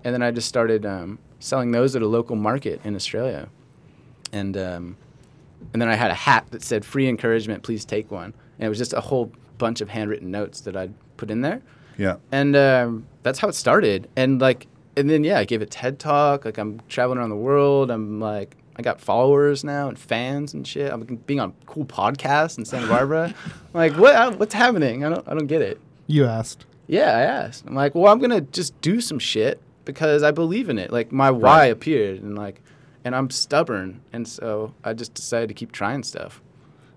and 0.03 0.13
then 0.13 0.23
I 0.23 0.31
just 0.31 0.47
started 0.47 0.85
um, 0.85 1.19
selling 1.39 1.71
those 1.71 1.95
at 1.95 2.01
a 2.01 2.07
local 2.07 2.35
market 2.35 2.81
in 2.83 2.95
Australia, 2.95 3.49
and 4.33 4.57
um, 4.57 4.97
and 5.73 5.81
then 5.81 5.89
I 5.89 5.95
had 5.95 6.09
a 6.09 6.15
hat 6.15 6.47
that 6.51 6.63
said 6.63 6.83
"Free 6.83 7.07
encouragement, 7.07 7.61
please 7.61 7.85
take 7.85 8.09
one," 8.09 8.33
and 8.57 8.65
it 8.65 8.69
was 8.69 8.79
just 8.79 8.93
a 8.93 9.01
whole 9.01 9.31
bunch 9.59 9.79
of 9.79 9.89
handwritten 9.89 10.31
notes 10.31 10.61
that 10.61 10.75
I'd 10.75 10.93
put 11.17 11.29
in 11.29 11.41
there, 11.41 11.61
Yeah. 11.99 12.15
and 12.31 12.55
um, 12.55 13.05
that's 13.21 13.37
how 13.37 13.47
it 13.47 13.53
started. 13.53 14.07
And 14.15 14.41
like 14.41 14.65
and 14.97 15.07
then 15.07 15.23
yeah, 15.23 15.37
I 15.37 15.45
gave 15.45 15.61
a 15.61 15.67
TED 15.67 15.99
talk. 15.99 16.45
Like 16.45 16.57
I'm 16.57 16.81
traveling 16.89 17.19
around 17.19 17.29
the 17.29 17.35
world. 17.35 17.91
I'm 17.91 18.19
like 18.19 18.57
I 18.81 18.83
got 18.83 18.99
followers 18.99 19.63
now 19.63 19.89
and 19.89 19.99
fans 19.99 20.55
and 20.55 20.67
shit. 20.67 20.91
I'm 20.91 21.03
being 21.27 21.39
on 21.39 21.53
cool 21.67 21.85
podcasts 21.85 22.57
in 22.57 22.65
Santa 22.65 22.87
Barbara. 22.87 23.33
Like 23.73 23.93
what? 23.93 24.13
Uh, 24.15 24.31
what's 24.33 24.53
happening? 24.53 25.05
I 25.05 25.09
don't 25.09 25.25
I 25.25 25.33
don't 25.33 25.47
get 25.47 25.61
it. 25.61 25.79
You 26.05 26.25
asked. 26.25 26.65
Yeah, 26.87 27.15
I 27.15 27.21
asked. 27.21 27.63
I'm 27.65 27.73
like, 27.73 27.95
well, 27.95 28.11
I'm 28.11 28.19
gonna 28.19 28.41
just 28.41 28.79
do 28.81 28.99
some 28.99 29.17
shit 29.17 29.61
because 29.85 30.23
I 30.23 30.31
believe 30.31 30.67
in 30.67 30.77
it. 30.77 30.91
Like 30.91 31.13
my 31.13 31.31
why 31.31 31.65
appeared, 31.67 32.21
and 32.21 32.37
like, 32.37 32.61
and 33.05 33.15
I'm 33.15 33.29
stubborn, 33.29 34.01
and 34.11 34.27
so 34.27 34.73
I 34.83 34.91
just 34.91 35.13
decided 35.13 35.47
to 35.47 35.53
keep 35.53 35.71
trying 35.71 36.03
stuff. 36.03 36.41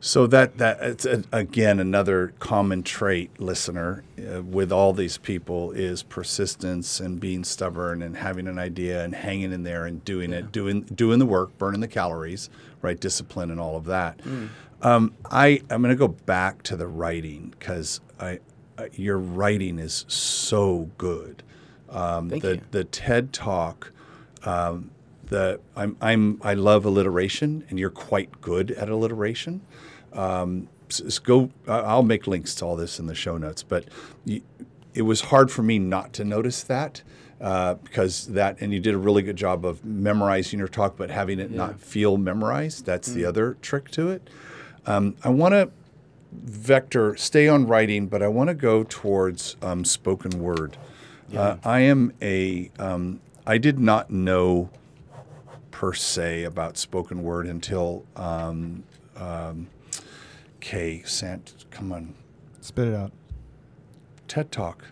So 0.07 0.27
that 0.27 0.59
that 0.59 0.83
it's 0.83 1.07
a, 1.07 1.25
again 1.33 1.81
another 1.81 2.35
common 2.39 2.83
trait, 2.83 3.41
listener, 3.41 4.05
uh, 4.19 4.43
with 4.43 4.71
all 4.71 4.93
these 4.93 5.17
people 5.17 5.73
is 5.73 6.03
persistence 6.03 7.01
and 7.01 7.19
being 7.19 7.43
stubborn 7.43 8.03
and 8.03 8.19
having 8.19 8.47
an 8.47 8.59
idea 8.59 9.03
and 9.03 9.15
hanging 9.15 9.51
in 9.51 9.63
there 9.63 9.87
and 9.87 10.05
doing 10.05 10.35
it, 10.35 10.53
doing 10.53 10.83
doing 10.83 11.21
the 11.21 11.25
work, 11.25 11.57
burning 11.57 11.81
the 11.81 11.89
calories, 11.89 12.51
right? 12.83 13.01
Discipline 13.01 13.51
and 13.51 13.59
all 13.59 13.79
of 13.79 13.87
that. 13.87 14.21
Um, 14.83 15.15
I 15.31 15.63
I'm 15.71 15.81
going 15.81 15.89
to 15.89 15.97
go 15.97 16.09
back 16.09 16.63
to 16.65 16.77
the 16.77 16.87
writing 16.87 17.55
because 17.59 18.03
I, 18.21 18.41
I 18.77 18.91
your 18.93 19.17
writing 19.19 19.79
is 19.79 20.05
so 20.07 20.91
good. 20.99 21.43
Um, 21.89 22.29
Thank 22.29 22.43
the 22.43 22.55
you. 22.57 22.61
the 22.73 22.85
TED 22.85 23.33
talk. 23.33 23.91
Um, 24.45 24.91
the 25.25 25.61
I'm 25.75 25.97
I'm 26.03 26.43
I 26.43 26.53
love 26.53 26.85
alliteration, 26.85 27.65
and 27.71 27.79
you're 27.79 27.89
quite 27.89 28.43
good 28.43 28.71
at 28.73 28.91
alliteration. 28.91 29.63
Um, 30.15 30.69
go. 31.23 31.51
I'll 31.67 32.03
make 32.03 32.27
links 32.27 32.55
to 32.57 32.65
all 32.65 32.77
this 32.77 32.99
in 32.99 33.07
the 33.07 33.15
show 33.15 33.37
notes, 33.37 33.63
but 33.63 33.87
it 34.95 35.03
was 35.03 35.23
hard 35.23 35.51
for 35.51 35.63
me 35.63 35.79
not 35.79 36.13
to 36.15 36.25
notice 36.25 36.63
that 36.63 37.03
uh, 37.41 37.75
because 37.75 38.29
that, 38.29 38.61
and 38.61 38.73
you 38.73 38.81
did 38.81 38.95
a 38.95 38.99
really 38.99 39.23
good 39.23 39.37
job 39.37 39.67
of 39.67 39.85
memorizing 39.85 40.59
your 40.59 40.69
talk, 40.69 40.97
but 40.97 41.11
having 41.11 41.41
it 41.41 41.51
not 41.51 41.81
feel 41.81 42.17
memorized. 42.17 42.87
That's 42.87 43.13
the 43.13 43.25
other 43.25 43.57
trick 43.61 43.91
to 43.93 44.11
it. 44.11 44.29
Um, 44.87 45.17
I 45.25 45.31
want 45.31 45.53
to 45.53 45.71
vector 46.33 47.17
stay 47.17 47.49
on 47.49 47.67
writing, 47.67 48.07
but 48.07 48.23
I 48.23 48.29
want 48.29 48.49
to 48.49 48.55
go 48.55 48.85
towards 48.85 49.57
um, 49.63 49.85
spoken 49.85 50.41
word. 50.41 50.77
Uh, 51.35 51.57
I 51.65 51.81
am 51.81 52.13
a. 52.23 52.71
Um, 52.79 53.21
I 53.47 53.59
did 53.59 53.79
not 53.79 54.11
know 54.11 54.71
per 55.71 55.93
se 55.93 56.45
about 56.45 56.77
spoken 56.77 57.23
word 57.23 57.47
until 57.47 58.05
um, 58.17 58.85
um, 59.17 59.67
Kay 60.65 61.03
Sant. 61.05 61.67
Come 61.71 61.93
on, 61.93 62.15
Spit 62.63 62.89
it 62.89 62.95
out. 62.95 63.13
TED 64.29 64.51
Talk. 64.51 64.87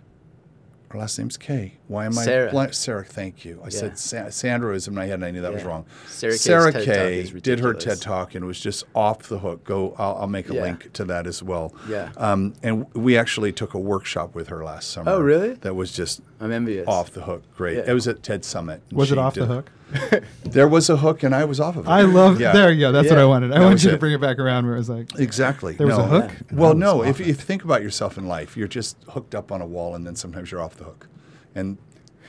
Her 0.90 0.98
last 0.98 1.18
name's 1.18 1.38
Kay. 1.38 1.78
Why 1.88 2.04
am 2.04 2.18
I 2.18 2.24
Sarah. 2.24 2.50
blank? 2.50 2.74
Sarah, 2.74 3.02
thank 3.06 3.46
you. 3.46 3.58
I 3.62 3.68
Yeah. 3.68 3.70
said 3.70 3.98
Sa- 3.98 4.28
Sandra 4.28 4.72
was 4.72 4.86
in 4.86 4.94
my 4.94 5.06
head, 5.06 5.14
and 5.14 5.24
I 5.24 5.30
knew 5.30 5.40
that 5.40 5.54
was 5.54 5.64
wrong. 5.64 5.86
Sarah 6.06 6.32
Kay's 6.34 6.42
Sarah 6.42 6.72
Kay 6.72 7.22
did 7.40 7.60
her. 7.60 7.72
TED 7.72 8.02
Talk, 8.02 8.34
and 8.34 8.44
it 8.44 8.46
was 8.46 8.60
just 8.60 8.84
off 8.94 9.22
the 9.22 9.38
hook. 9.38 9.64
Go, 9.64 9.94
I'll, 9.96 10.16
I'll 10.20 10.26
make 10.28 10.50
a 10.50 10.54
Yeah. 10.54 10.62
link 10.64 10.92
to 10.92 11.06
that 11.06 11.26
as 11.26 11.42
well. 11.42 11.72
Yeah. 11.88 12.10
Um, 12.18 12.52
and 12.62 12.84
we 12.92 13.16
actually 13.16 13.52
took 13.52 13.72
a 13.72 13.78
workshop 13.78 14.34
with 14.34 14.48
her 14.48 14.62
last 14.62 14.90
summer. 14.90 15.10
Oh, 15.12 15.20
really? 15.20 15.54
That 15.54 15.74
was 15.74 15.90
just 15.92 16.20
I'm 16.38 16.52
envious. 16.52 16.86
off 16.86 17.10
the 17.12 17.22
hook. 17.22 17.44
Great. 17.56 17.78
Yeah. 17.78 17.84
It 17.90 17.94
was 17.94 18.06
at 18.06 18.22
TED 18.22 18.44
Summit. 18.44 18.82
Was 18.92 19.10
it 19.10 19.16
off 19.16 19.32
the 19.32 19.40
did- 19.40 19.48
hook? 19.48 19.70
There 20.44 20.68
was 20.68 20.90
a 20.90 20.98
hook, 20.98 21.22
and 21.22 21.34
I 21.34 21.44
was 21.46 21.60
off 21.60 21.76
of 21.76 21.86
it. 21.86 21.88
I 21.88 22.02
love. 22.02 22.38
Yeah. 22.38 22.52
There 22.52 22.70
you 22.70 22.80
go. 22.80 22.92
That's 22.92 23.08
what 23.08 23.18
I 23.18 23.24
wanted. 23.24 23.52
I 23.52 23.54
That 23.58 23.60
want 23.64 23.72
was 23.74 23.84
you 23.84 23.90
to 23.92 23.96
bring 23.96 24.12
it 24.12 24.20
back 24.20 24.38
around 24.38 24.66
where 24.66 24.74
it 24.74 24.78
was 24.78 24.90
like. 24.90 25.18
Exactly. 25.18 25.72
There 25.74 25.86
was 25.86 25.96
a 25.96 26.04
hook? 26.06 26.30
Well, 26.52 26.74
no. 26.74 27.02
If, 27.02 27.20
if 27.20 27.26
you 27.26 27.32
think 27.34 27.64
about 27.64 27.82
yourself 27.82 28.18
in 28.18 28.26
life, 28.28 28.54
you're 28.56 28.68
just 28.68 28.96
hooked 29.08 29.34
up 29.34 29.50
on 29.50 29.62
a 29.62 29.66
wall, 29.66 29.94
and 29.94 30.06
then 30.06 30.14
sometimes 30.14 30.50
you're 30.50 30.60
off 30.60 30.76
the 30.76 30.84
hook. 30.84 31.08
And 31.54 31.78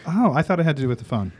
Oh, 0.07 0.31
I 0.33 0.41
thought 0.41 0.59
it 0.59 0.63
had 0.63 0.75
to 0.77 0.81
do 0.81 0.87
with 0.87 0.99
the 0.99 1.05
phone. 1.05 1.33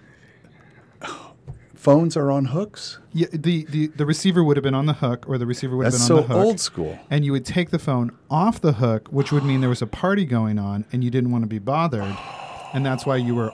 phones 1.73 2.15
are 2.15 2.31
on 2.31 2.45
hooks. 2.45 2.99
Yeah, 3.13 3.27
the, 3.31 3.65
the, 3.65 3.88
the 3.88 4.05
receiver 4.05 4.43
would 4.43 4.55
have 4.57 4.63
been 4.63 4.73
on 4.75 4.86
the 4.86 4.93
hook, 4.93 5.25
or 5.27 5.38
the 5.38 5.45
receiver 5.45 5.75
would 5.77 5.83
have 5.86 5.93
That's 5.93 6.07
been 6.07 6.17
on 6.17 6.23
so 6.23 6.27
the 6.27 6.33
hook. 6.33 6.45
old 6.45 6.59
school. 6.59 6.99
And 7.09 7.25
you 7.25 7.31
would 7.33 7.45
take 7.45 7.69
the 7.71 7.79
phone 7.79 8.12
off 8.29 8.62
the 8.62 8.73
hook, 8.73 9.07
which 9.09 9.31
would 9.31 9.43
mean 9.43 9.59
there 9.62 9.69
was 9.69 9.81
a 9.81 9.88
party 9.88 10.25
going 10.25 10.57
on, 10.59 10.86
and 10.91 11.03
you 11.03 11.09
didn't 11.12 11.31
want 11.31 11.43
to 11.43 11.47
be 11.47 11.59
bothered, 11.59 12.03
oh, 12.17 12.42
and 12.73 12.86
that's 12.86 13.05
why 13.05 13.17
you 13.17 13.36
were. 13.36 13.51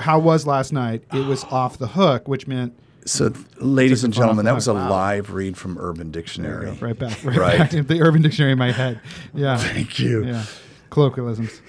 How 0.00 0.18
was 0.18 0.46
last 0.46 0.72
night? 0.72 1.02
It 1.12 1.26
was 1.26 1.44
off 1.44 1.78
the 1.78 1.88
hook, 1.88 2.26
which 2.28 2.46
meant 2.46 2.72
So, 3.04 3.32
ladies 3.60 4.02
and 4.04 4.12
gentlemen, 4.12 4.44
that 4.46 4.54
was 4.54 4.66
a. 4.68 4.74
Wow. 4.74 4.90
live 4.90 5.30
read 5.32 5.56
from 5.56 5.78
Urban 5.78 6.10
Dictionary. 6.10 6.70
right 6.80 6.98
back, 6.98 7.18
right, 7.24 7.36
Right. 7.36 7.58
back 7.58 7.70
to 7.70 7.82
the 7.82 8.00
Urban 8.02 8.22
Dictionary 8.22 8.52
in 8.52 8.58
my 8.58 8.72
head. 8.72 9.00
Yeah, 9.34 9.56
Thank 9.58 9.98
you. 9.98 10.24
yeah, 10.24 10.44
colloquialisms. 10.90 11.60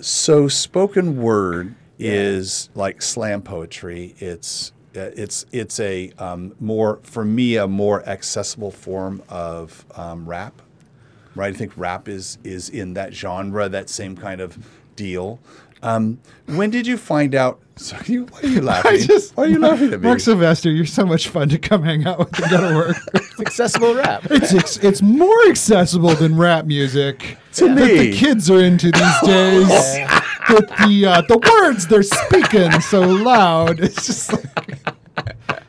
So, 0.00 0.48
spoken 0.48 1.20
word 1.20 1.74
is 1.98 2.68
like 2.74 3.00
slam 3.02 3.42
poetry. 3.42 4.14
It's 4.18 4.72
uh, 4.94 5.10
it's 5.16 5.46
it's 5.52 5.80
a 5.80 6.10
um, 6.18 6.54
more 6.60 7.00
for 7.02 7.24
me 7.24 7.56
a 7.56 7.66
more 7.66 8.06
accessible 8.08 8.70
form 8.70 9.22
of 9.28 9.84
um, 9.94 10.28
rap, 10.28 10.60
right? 11.34 11.54
I 11.54 11.56
think 11.56 11.72
rap 11.76 12.08
is 12.08 12.36
is 12.44 12.68
in 12.68 12.94
that 12.94 13.14
genre, 13.14 13.68
that 13.70 13.88
same 13.88 14.16
kind 14.16 14.40
of 14.42 14.58
deal. 14.96 15.38
Um, 15.86 16.18
when 16.46 16.70
did 16.70 16.86
you 16.86 16.96
find 16.96 17.34
out? 17.34 17.60
So 17.78 17.94
you, 18.06 18.24
why 18.30 18.40
are 18.40 18.46
you 18.46 18.62
laughing? 18.62 18.92
I 18.92 18.96
just 18.96 19.36
why 19.36 19.44
are 19.44 19.48
you 19.48 19.58
laughing 19.58 19.92
at 19.92 20.00
me? 20.00 20.08
Mark 20.08 20.20
Sylvester, 20.20 20.70
you're 20.70 20.86
so 20.86 21.04
much 21.04 21.28
fun 21.28 21.50
to 21.50 21.58
come 21.58 21.82
hang 21.82 22.06
out 22.06 22.18
with 22.18 22.38
and 22.40 22.50
go 22.50 22.70
to 22.70 22.74
work. 22.74 22.96
It's 23.14 23.38
accessible 23.38 23.94
rap. 23.94 24.22
it's, 24.30 24.54
it's 24.54 24.76
it's 24.78 25.02
more 25.02 25.46
accessible 25.50 26.14
than 26.14 26.38
rap 26.38 26.64
music 26.64 27.36
To 27.56 27.66
that 27.66 27.74
me. 27.74 27.98
the 28.12 28.16
kids 28.16 28.50
are 28.50 28.62
into 28.62 28.90
these 28.90 29.20
days. 29.26 29.68
With 30.48 30.68
the 30.70 31.04
uh, 31.06 31.20
the 31.28 31.36
words 31.36 31.86
they're 31.86 32.02
speaking 32.02 32.80
so 32.80 33.02
loud, 33.02 33.78
it's 33.80 34.06
just 34.06 34.32
like 34.32 34.78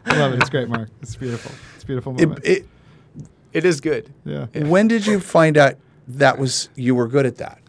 I 0.05 0.17
love 0.17 0.31
it. 0.33 0.39
It's 0.39 0.49
great, 0.49 0.69
Mark. 0.69 0.89
It's 1.01 1.17
beautiful. 1.17 1.51
It's 1.75 1.83
a 1.83 1.87
beautiful 1.87 2.13
moment. 2.13 2.39
it- 2.45 2.65
It 3.51 3.65
is 3.65 3.81
good. 3.81 4.13
yeah. 4.23 4.45
When 4.55 4.87
did 4.87 5.05
you 5.05 5.19
find 5.19 5.57
out 5.57 5.73
that 6.07 6.37
was 6.39 6.69
you 6.75 6.95
were 6.95 7.09
good 7.09 7.25
at 7.25 7.35
that? 7.39 7.59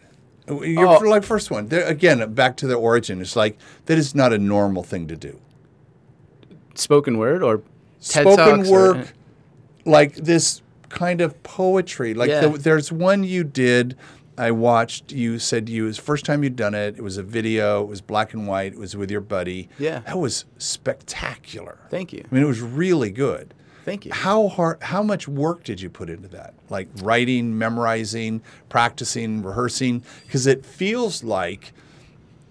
Your 0.49 0.87
Oh. 0.87 0.99
like 1.09 1.23
first 1.23 1.51
one. 1.51 1.67
There, 1.67 1.85
again, 1.85 2.33
back 2.33 2.57
to 2.57 2.67
the 2.67 2.75
origin. 2.75 3.21
It's 3.21 3.35
like 3.35 3.57
that 3.85 3.97
is 3.97 4.15
not 4.15 4.33
a 4.33 4.37
normal 4.37 4.83
thing 4.83 5.07
to 5.07 5.15
do. 5.15 5.39
Spoken 6.75 7.17
word 7.17 7.43
or 7.43 7.57
TED 8.01 8.23
Spoken 8.23 8.37
Talks 8.37 8.69
or- 8.69 8.93
work, 8.95 9.13
like 9.85 10.15
this 10.15 10.61
kind 10.89 11.21
of 11.21 11.41
poetry. 11.43 12.13
Like 12.13 12.29
Yeah. 12.29 12.47
the, 12.47 12.57
there's 12.57 12.91
one 12.91 13.23
you 13.23 13.43
did. 13.43 13.95
I 14.37 14.51
watched. 14.51 15.11
You 15.11 15.37
said 15.37 15.67
you 15.67 15.83
was 15.83 15.97
first 15.97 16.23
time 16.25 16.43
you'd 16.43 16.55
done 16.55 16.73
it. 16.73 16.95
It 16.97 17.01
was 17.01 17.17
a 17.17 17.23
video. 17.23 17.81
It 17.83 17.87
was 17.89 17.99
black 17.99 18.33
and 18.33 18.47
white. 18.47 18.71
It 18.73 18.79
was 18.79 18.95
with 18.95 19.11
your 19.11 19.19
buddy. 19.21 19.67
Yeah. 19.77 19.99
that 20.05 20.17
was 20.17 20.45
spectacular. 20.57 21.77
Thank 21.89 22.13
you. 22.13 22.23
I 22.31 22.33
mean, 22.33 22.43
it 22.43 22.47
was 22.47 22.61
really 22.61 23.11
good. 23.11 23.53
Thank 23.89 24.05
you. 24.05 24.13
How 24.13 24.47
hard? 24.47 24.81
How 24.81 25.01
much 25.03 25.27
work 25.27 25.63
did 25.63 25.81
you 25.81 25.89
put 25.89 26.09
into 26.09 26.27
that? 26.29 26.53
Like 26.69 26.87
writing, 27.01 27.57
memorizing, 27.57 28.41
practicing, 28.69 29.41
rehearsing? 29.43 30.03
Because 30.25 30.45
it 30.47 30.65
feels 30.65 31.23
like 31.23 31.73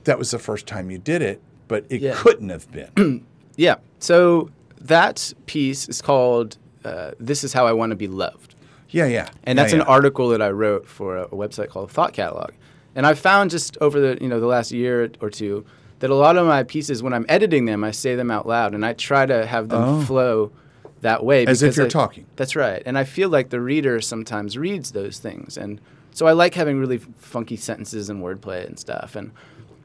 that 0.05 0.19
was 0.19 0.31
the 0.31 0.39
first 0.39 0.67
time 0.67 0.91
you 0.91 0.99
did 0.99 1.23
it, 1.23 1.41
but 1.69 1.85
it 1.89 2.01
Yeah. 2.01 2.15
couldn't 2.17 2.49
have 2.51 2.71
been. 2.73 3.25
Yeah. 3.57 3.77
So 3.99 4.51
that 4.81 5.33
piece 5.47 5.89
is 5.89 6.01
called 6.01 6.59
uh, 6.85 7.11
"This 7.19 7.43
Is 7.43 7.53
How 7.53 7.67
I 7.67 7.73
Want 7.73 7.91
to 7.91 7.97
Be 7.97 8.07
Loved," 8.07 8.55
yeah, 8.91 9.07
yeah. 9.07 9.31
and 9.43 9.57
Yeah, 9.57 9.63
that's 9.65 9.73
an 9.75 9.81
article 9.81 10.29
that 10.29 10.41
I 10.41 10.51
wrote 10.51 10.87
for 10.87 11.17
a, 11.17 11.23
a 11.25 11.31
website 11.31 11.69
called 11.69 11.91
Thought 11.91 12.13
Catalog. 12.13 12.53
And 12.95 13.05
I 13.05 13.15
found 13.15 13.51
just 13.51 13.77
over 13.81 13.99
the 13.99 14.17
you 14.21 14.29
know 14.29 14.39
the 14.39 14.47
last 14.47 14.71
year 14.71 15.11
or 15.21 15.29
two 15.29 15.65
that 15.99 16.09
a 16.11 16.15
lot 16.15 16.37
of 16.37 16.47
my 16.47 16.63
pieces, 16.63 17.03
when 17.03 17.13
I'm 17.13 17.27
editing 17.29 17.65
them, 17.65 17.83
I 17.83 17.91
say 17.91 18.15
them 18.15 18.31
out 18.31 18.47
loud, 18.47 18.75
and 18.75 18.87
I 18.87 18.93
try 18.93 19.27
to 19.27 19.45
have 19.45 19.69
them 19.71 19.83
Oh. 19.83 20.01
flow 20.03 20.53
that 21.03 21.25
way. 21.25 21.47
As 21.47 21.63
if 21.63 21.77
you're 21.77 21.87
I- 21.87 21.91
talking. 21.91 22.27
That's 22.37 22.57
right. 22.57 22.83
And 22.87 22.99
I 22.99 23.05
feel 23.05 23.29
like 23.29 23.51
the 23.51 23.61
reader 23.61 24.01
sometimes 24.01 24.57
reads 24.59 24.93
those 24.93 25.19
things, 25.19 25.57
and 25.57 25.81
so 26.13 26.27
I 26.27 26.33
like 26.33 26.55
having 26.55 26.81
really 26.81 26.99
funky 27.19 27.57
sentences 27.57 28.09
and 28.11 28.23
wordplay 28.23 28.67
and 28.67 28.79
stuff. 28.79 29.15
And 29.15 29.31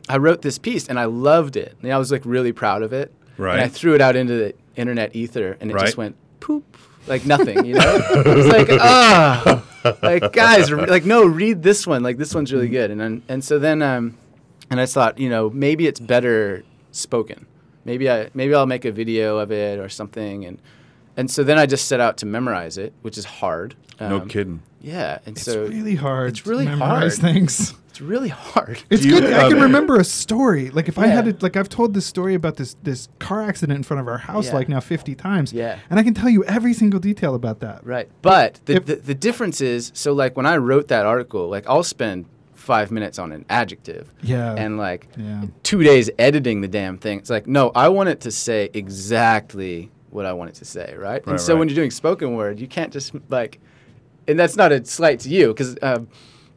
I 0.10 0.18
wrote 0.18 0.42
this 0.42 0.58
piece, 0.58 0.88
and 0.88 1.00
I 1.00 1.06
loved 1.06 1.56
it. 1.56 1.78
And 1.82 1.92
I 1.94 1.98
was 1.98 2.12
like 2.12 2.24
really 2.26 2.52
proud 2.52 2.82
of 2.82 2.92
it. 2.92 3.14
Right. 3.38 3.54
And 3.54 3.62
I 3.62 3.68
threw 3.68 3.94
it 3.94 4.02
out 4.02 4.16
into 4.16 4.34
the 4.34 4.54
internet 4.76 5.16
ether, 5.16 5.58
and 5.62 5.70
it 5.70 5.76
Right. 5.76 5.86
just 5.86 5.98
went 5.98 6.16
poop, 6.40 6.78
like 7.08 7.26
nothing. 7.26 7.66
You 7.66 7.76
know, 7.76 8.00
it's 8.26 8.48
like 8.48 8.80
ah, 8.82 9.64
like 10.02 10.34
guys, 10.34 10.72
like 10.72 11.06
no, 11.06 11.24
read 11.26 11.62
this 11.64 11.86
one. 11.86 12.02
Like 12.04 12.18
this 12.18 12.34
one's 12.34 12.52
really 12.52 12.70
good. 12.70 12.90
And 12.92 13.00
then, 13.00 13.22
and 13.30 13.44
so 13.44 13.60
then, 13.60 13.82
um, 13.82 14.18
and 14.72 14.80
I 14.82 14.86
thought, 14.88 15.20
you 15.20 15.30
know, 15.30 15.50
maybe 15.52 15.86
it's 15.88 16.00
better 16.00 16.64
spoken. 16.92 17.46
Maybe 17.86 18.10
I 18.10 18.30
maybe 18.34 18.56
I'll 18.56 18.66
make 18.66 18.86
a 18.86 18.92
video 18.92 19.38
of 19.38 19.52
it 19.52 19.80
or 19.80 19.90
something. 19.90 20.46
And 20.46 20.58
and 21.18 21.30
so 21.30 21.44
then 21.44 21.58
I 21.58 21.66
just 21.66 21.88
set 21.88 22.00
out 22.00 22.18
to 22.18 22.26
memorize 22.26 22.78
it, 22.78 22.94
which 23.02 23.18
is 23.18 23.26
hard. 23.26 23.76
No 24.00 24.22
Um, 24.22 24.28
kidding. 24.28 24.62
Yeah, 24.82 25.20
and 25.26 25.38
It's 25.38 25.46
so 25.46 25.66
really 25.68 25.96
hard. 25.96 26.30
it's 26.32 26.46
really 26.46 26.66
to 26.66 26.72
memorize 26.72 27.18
hard. 27.20 27.34
things. 27.34 27.74
it's 27.90 28.02
really 28.02 28.28
hard. 28.30 28.82
It's 28.90 29.06
you, 29.06 29.12
good. 29.22 29.32
I 29.34 29.48
can 29.48 29.58
um, 29.58 29.64
remember 29.64 29.96
a 29.98 30.04
story. 30.04 30.70
Like 30.72 30.90
if 30.90 30.98
I 30.98 31.08
had 31.08 31.26
Yeah. 31.26 31.32
it, 31.32 31.44
like 31.44 31.56
I've 31.56 31.70
told 31.70 31.94
this 31.94 32.06
story 32.06 32.34
about 32.34 32.58
this 32.58 32.76
this 32.84 33.08
car 33.20 33.42
accident 33.44 33.78
in 33.78 33.84
front 33.84 34.02
of 34.02 34.08
our 34.08 34.18
house 34.18 34.48
Yeah. 34.48 34.56
like 34.56 34.68
now 34.68 34.80
fifty 34.82 35.16
times. 35.16 35.54
Yeah. 35.54 35.78
and 35.90 36.00
I 36.00 36.04
can 36.04 36.14
tell 36.14 36.28
you 36.30 36.44
every 36.46 36.74
single 36.74 37.00
detail 37.00 37.34
about 37.36 37.60
that. 37.62 37.86
Right. 37.86 38.10
But 38.22 38.60
the, 38.66 38.74
If- 38.78 38.86
the, 38.88 38.96
the 38.96 39.16
difference 39.16 39.62
is 39.62 39.92
so, 39.94 40.12
like, 40.12 40.36
when 40.36 40.46
I 40.46 40.58
wrote 40.58 40.88
that 40.90 41.06
article, 41.06 41.48
like, 41.50 41.66
I'll 41.70 41.84
spend 41.84 42.26
five 42.56 42.92
minutes 42.92 43.20
on 43.20 43.32
an 43.32 43.46
adjective 43.50 44.10
Yeah. 44.22 44.54
and 44.58 44.78
like 44.78 45.08
yeah. 45.18 45.44
two 45.64 45.84
days 45.84 46.10
editing 46.18 46.62
the 46.62 46.68
damn 46.70 46.98
thing. 46.98 47.20
It's 47.20 47.30
like, 47.30 47.46
no, 47.46 47.72
I 47.76 47.90
want 47.90 48.10
it 48.10 48.22
to 48.22 48.32
say 48.32 48.70
exactly 48.74 49.92
what 50.14 50.26
I 50.26 50.34
want 50.34 50.52
it 50.52 50.56
to 50.56 50.66
say, 50.66 50.94
right? 50.98 51.14
Right, 51.14 51.28
and 51.28 51.40
so 51.40 51.54
right. 51.54 51.60
when 51.60 51.70
you're 51.70 51.76
doing 51.76 51.92
spoken 51.92 52.36
word, 52.36 52.60
you 52.60 52.68
can't 52.68 52.94
just 52.94 53.14
like, 53.30 53.60
and 54.28 54.40
that's 54.40 54.56
not 54.56 54.72
a 54.72 54.86
slight 54.86 55.20
to 55.22 55.30
you, 55.30 55.48
because, 55.48 55.76
um, 55.82 56.08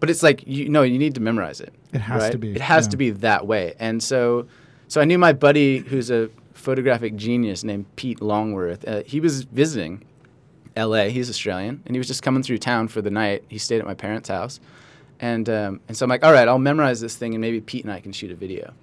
but 0.01 0.11
it's 0.11 0.23
like 0.23 0.47
you 0.47 0.69
know 0.69 0.83
you 0.83 0.99
need 0.99 1.15
to 1.15 1.21
memorize 1.21 1.61
it. 1.61 1.73
It 1.93 2.01
has 2.01 2.23
right? 2.23 2.33
to 2.33 2.39
be, 2.39 2.53
It 2.53 2.61
has 2.61 2.87
yeah. 2.87 2.91
to 2.91 2.97
be 2.97 3.11
that 3.11 3.47
way. 3.47 3.75
And 3.79 4.03
so, 4.03 4.47
so 4.89 5.01
I 5.01 5.05
knew 5.05 5.19
my 5.19 5.33
buddy 5.33 5.79
who's 5.79 6.11
a 6.11 6.29
photographic 6.53 7.17
genius 7.17 7.65
named 7.65 7.87
Pete 7.97 8.21
Longworth. 8.21 8.87
Uh, 8.87 9.03
he 9.07 9.21
was 9.21 9.43
visiting 9.45 10.05
L.A. 10.77 11.11
He's 11.11 11.31
Australian, 11.31 11.83
and 11.87 11.95
he 11.95 11.99
was 11.99 12.07
just 12.07 12.23
coming 12.23 12.43
through 12.43 12.59
town 12.59 12.89
for 12.89 13.01
the 13.01 13.11
night. 13.11 13.45
He 13.49 13.59
stayed 13.59 13.81
at 13.81 13.87
my 13.87 13.95
parents' 13.95 14.29
house, 14.29 14.61
and 15.21 15.49
um, 15.49 15.81
and 15.89 15.97
so 15.97 16.05
I'm 16.05 16.11
like, 16.11 16.25
all 16.25 16.33
right, 16.33 16.47
I'll 16.47 16.59
memorize 16.59 17.01
this 17.01 17.17
thing, 17.17 17.35
and 17.35 17.41
maybe 17.41 17.61
Pete 17.61 17.85
and 17.85 17.93
I 17.93 18.01
can 18.01 18.13
shoot 18.13 18.31
a 18.31 18.35
video. 18.35 18.75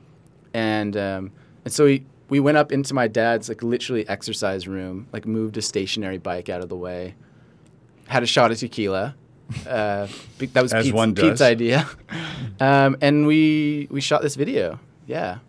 And 0.53 0.97
um, 0.97 1.31
and 1.65 1.73
so 1.73 1.85
we 1.85 2.05
we 2.29 2.39
went 2.39 2.57
up 2.57 2.71
into 2.71 2.93
my 2.93 3.07
dad's 3.07 3.49
like 3.49 3.61
literally 3.63 4.07
exercise 4.07 4.67
room, 4.67 5.07
like 5.13 5.25
moved 5.25 5.57
a 5.57 5.61
stationary 5.61 6.17
bike 6.17 6.49
out 6.49 6.61
of 6.61 6.69
the 6.69 6.75
way, 6.77 7.15
had 8.07 8.23
a 8.23 8.27
shot 8.27 8.51
of 8.51 8.57
tequila. 8.57 9.15
Uh, 9.67 10.07
that 10.39 10.61
was 10.63 10.73
As 10.73 10.85
Pete's, 10.85 10.95
one 10.95 11.13
Pete's 11.13 11.41
idea, 11.41 11.87
um, 12.59 12.97
and 13.01 13.27
we 13.27 13.87
we 13.91 14.01
shot 14.01 14.21
this 14.21 14.35
video, 14.35 14.79
yeah, 15.05 15.39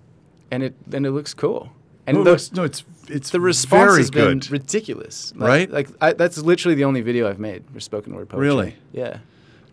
and 0.50 0.62
it 0.62 0.74
and 0.92 1.06
it 1.06 1.12
looks 1.12 1.32
cool. 1.32 1.70
And 2.06 2.18
no, 2.18 2.24
the- 2.24 2.30
it 2.30 2.32
looks- 2.32 2.52
no, 2.52 2.64
it's 2.64 2.84
it's 3.08 3.30
the 3.30 3.40
response 3.40 3.90
very 3.92 3.98
has 4.00 4.10
been 4.10 4.38
good. 4.40 4.50
ridiculous. 4.50 5.32
Like, 5.36 5.48
Right? 5.48 5.70
Like 5.70 5.88
I, 6.00 6.12
that's 6.14 6.38
literally 6.38 6.74
the 6.74 6.84
only 6.84 7.00
video 7.02 7.28
I've 7.28 7.38
made 7.38 7.64
for 7.72 7.78
spoken 7.80 8.14
word 8.14 8.28
poetry. 8.28 8.46
Really? 8.46 8.76
Yeah. 8.92 9.18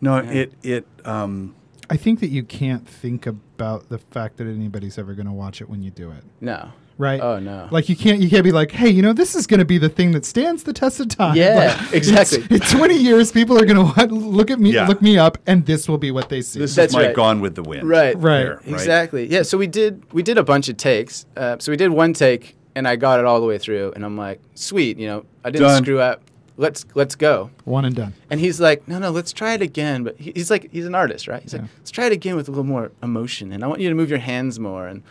no, 0.01 0.21
Yeah. 0.21 0.31
it 0.31 0.53
it 0.63 0.87
um 1.03 1.55
I 1.89 1.97
think 1.97 2.19
that 2.21 2.29
you 2.29 2.43
can't 2.43 2.87
think 2.87 3.25
about 3.25 3.89
the 3.89 3.97
fact 3.97 4.37
that 4.37 4.47
anybody's 4.47 4.97
ever 4.97 5.13
going 5.13 5.25
to 5.25 5.33
watch 5.33 5.61
it 5.61 5.69
when 5.69 5.81
you 5.83 5.89
do 5.91 6.11
it. 6.11 6.23
No. 6.39 6.71
Right? 7.01 7.19
Oh 7.19 7.39
no. 7.39 7.67
Like 7.71 7.89
you 7.89 7.95
can't 7.95 8.19
you 8.21 8.29
can't 8.29 8.43
be 8.43 8.51
like, 8.51 8.69
hey, 8.71 8.87
you 8.89 9.01
know, 9.01 9.11
this 9.11 9.33
is 9.35 9.47
going 9.47 9.57
to 9.59 9.65
be 9.65 9.79
the 9.79 9.89
thing 9.89 10.11
that 10.11 10.23
stands 10.23 10.61
the 10.63 10.71
test 10.71 10.99
of 10.99 11.07
time. 11.09 11.35
Yeah, 11.35 11.79
Like, 11.81 11.93
exactly. 11.93 12.43
In 12.51 12.59
20 12.59 12.93
years, 12.95 13.31
people 13.31 13.57
are 13.59 13.65
going 13.65 13.77
to 13.93 14.05
look 14.13 14.51
at 14.51 14.59
me, 14.59 14.71
Yeah. 14.73 14.87
look 14.87 15.01
me 15.01 15.17
up, 15.17 15.39
and 15.47 15.65
this 15.65 15.89
will 15.89 15.97
be 15.97 16.11
what 16.11 16.29
they 16.29 16.43
see. 16.43 16.59
this 16.59 16.75
That's 16.75 16.91
is 16.91 16.95
my 16.95 17.07
right. 17.07 17.15
Gone 17.15 17.41
with 17.41 17.55
the 17.55 17.63
Wind. 17.63 17.89
Right. 17.89 18.15
Right. 18.15 18.43
there, 18.43 18.61
Exactly. 18.67 19.25
Yeah. 19.25 19.41
So 19.41 19.57
we 19.57 19.65
did 19.65 20.03
we 20.13 20.21
did 20.21 20.37
a 20.37 20.43
bunch 20.43 20.69
of 20.69 20.77
takes. 20.77 21.25
Uh, 21.35 21.57
so 21.59 21.71
we 21.71 21.75
did 21.75 21.89
one 21.89 22.13
take, 22.13 22.55
and 22.75 22.87
I 22.87 22.95
got 22.97 23.19
it 23.19 23.25
all 23.25 23.39
the 23.41 23.47
way 23.47 23.57
through, 23.57 23.93
and 23.95 24.05
I'm 24.05 24.15
like, 24.15 24.39
sweet. 24.53 24.99
You 24.99 25.07
know, 25.07 25.25
I 25.43 25.49
didn't 25.49 25.67
Done. 25.69 25.83
screw 25.83 25.99
up. 25.99 26.21
Let's 26.57 26.85
let's 26.93 27.15
go. 27.15 27.49
One 27.63 27.85
and 27.85 27.95
done. 27.95 28.13
And 28.29 28.39
he's 28.39 28.61
like, 28.61 28.87
no, 28.87 28.99
no, 28.99 29.09
let's 29.09 29.33
try 29.33 29.53
it 29.55 29.63
again. 29.63 30.03
But 30.03 30.19
he, 30.19 30.33
he's 30.35 30.51
like, 30.51 30.69
he's 30.71 30.85
an 30.85 30.93
artist, 30.93 31.27
right? 31.27 31.41
He's 31.41 31.53
Yeah. 31.55 31.61
like, 31.61 31.69
let's 31.79 31.89
try 31.89 32.05
it 32.05 32.11
again 32.11 32.35
with 32.35 32.47
a 32.47 32.51
little 32.51 32.63
more 32.63 32.91
emotion, 33.01 33.51
and 33.51 33.63
I 33.63 33.67
want 33.67 33.81
you 33.81 33.89
to 33.89 33.95
move 33.95 34.11
your 34.11 34.19
hands 34.19 34.59
more. 34.59 34.85
And 34.87 35.01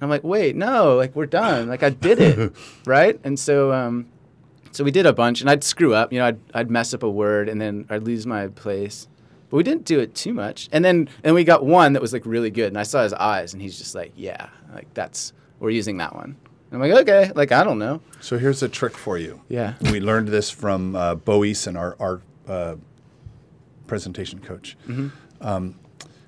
I'm 0.00 0.10
like, 0.10 0.24
wait, 0.24 0.56
no, 0.56 0.96
like 0.96 1.14
we're 1.14 1.26
done. 1.26 1.68
Like 1.68 1.82
I 1.82 1.90
did 1.90 2.20
it, 2.20 2.52
right? 2.86 3.18
And 3.24 3.38
so, 3.38 3.72
um, 3.72 4.06
so 4.72 4.84
we 4.84 4.90
did 4.90 5.06
a 5.06 5.12
bunch, 5.12 5.40
and 5.40 5.48
I'd 5.48 5.64
screw 5.64 5.94
up. 5.94 6.12
You 6.12 6.18
know, 6.18 6.26
I'd 6.26 6.40
I'd 6.52 6.70
mess 6.70 6.92
up 6.92 7.02
a 7.02 7.10
word, 7.10 7.48
and 7.48 7.60
then 7.60 7.86
I'd 7.88 8.02
lose 8.02 8.26
my 8.26 8.48
place. 8.48 9.08
But 9.50 9.58
we 9.58 9.62
didn't 9.62 9.84
do 9.84 10.00
it 10.00 10.14
too 10.14 10.34
much. 10.34 10.68
And 10.72 10.84
then 10.84 11.08
and 11.22 11.34
we 11.34 11.44
got 11.44 11.64
one 11.64 11.92
that 11.92 12.02
was 12.02 12.12
like 12.12 12.26
really 12.26 12.50
good, 12.50 12.68
and 12.68 12.78
I 12.78 12.82
saw 12.82 13.02
his 13.02 13.12
eyes, 13.12 13.52
and 13.52 13.62
he's 13.62 13.78
just 13.78 13.94
like, 13.94 14.12
yeah, 14.16 14.48
like 14.74 14.92
that's 14.94 15.32
we're 15.60 15.70
using 15.70 15.98
that 15.98 16.14
one. 16.14 16.36
And 16.70 16.82
I'm 16.82 16.90
like, 16.90 17.00
okay, 17.02 17.30
like 17.34 17.52
I 17.52 17.62
don't 17.62 17.78
know. 17.78 18.00
So 18.20 18.36
here's 18.36 18.62
a 18.62 18.68
trick 18.68 18.96
for 18.96 19.16
you. 19.16 19.40
Yeah. 19.48 19.74
We 19.80 20.00
learned 20.00 20.28
this 20.28 20.50
from 20.50 20.96
uh, 20.96 21.14
Bo 21.14 21.40
Eason, 21.40 21.78
our, 21.78 21.96
our 22.00 22.20
uh, 22.48 22.76
presentation 23.86 24.40
coach. 24.40 24.76
Mm-hmm. 24.88 25.08
Um, 25.40 25.76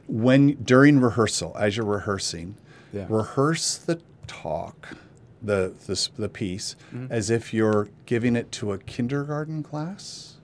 when 0.07 0.53
during 0.63 1.01
rehearsal, 1.01 1.57
as 1.59 1.77
you're 1.77 1.87
rehearsing, 1.87 2.57
Yeah. 2.97 3.07
rehearse 3.09 3.77
the 3.77 4.01
talk, 4.27 4.97
the 5.43 5.73
the, 5.87 6.09
the 6.19 6.29
piece, 6.29 6.77
Mm-hmm. 6.95 7.13
as 7.13 7.31
if 7.31 7.53
you're 7.55 7.89
giving 8.07 8.35
it 8.37 8.51
to 8.53 8.73
a 8.73 8.79
kindergarten 8.79 9.63
class. 9.63 10.35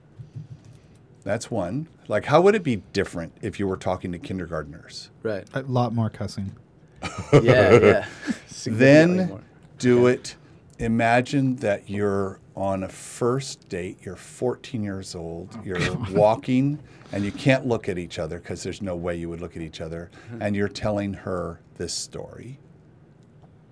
That's 1.25 1.51
one. 1.51 1.87
Like, 2.09 2.25
how 2.27 2.41
would 2.41 2.55
it 2.57 2.65
be 2.65 2.77
different 2.93 3.33
if 3.41 3.61
you 3.61 3.67
were 3.69 3.77
talking 3.77 4.11
to 4.13 4.19
kindergartners? 4.19 5.11
Right. 5.23 5.47
A 5.55 5.63
lot 5.63 5.95
more 5.95 6.11
cussing. 6.11 6.53
Yeah. 7.33 7.73
Yeah. 7.81 8.07
Then 8.67 9.29
more. 9.29 9.41
do 9.79 10.07
it. 10.09 10.37
Imagine 10.83 11.55
that 11.57 11.89
you're 11.89 12.41
on 12.57 12.83
a 12.83 12.89
first 12.89 13.69
date. 13.69 13.99
You're 14.03 14.17
14 14.17 14.83
years 14.83 15.15
old. 15.15 15.51
Oh, 15.57 15.63
you're 15.65 15.79
walking, 16.11 16.79
and 17.13 17.25
you 17.25 17.31
can't 17.31 17.67
look 17.67 17.89
at 17.89 17.99
each 17.99 18.19
other 18.19 18.39
because 18.39 18.65
there's 18.65 18.83
no 18.83 18.97
way 18.97 19.17
you 19.17 19.29
would 19.29 19.41
look 19.41 19.57
at 19.57 19.63
each 19.63 19.81
other. 19.81 20.11
Uh-huh. 20.13 20.39
And 20.41 20.57
you're 20.57 20.69
telling 20.69 21.15
her 21.15 21.61
this 21.77 21.95
story. 21.95 22.59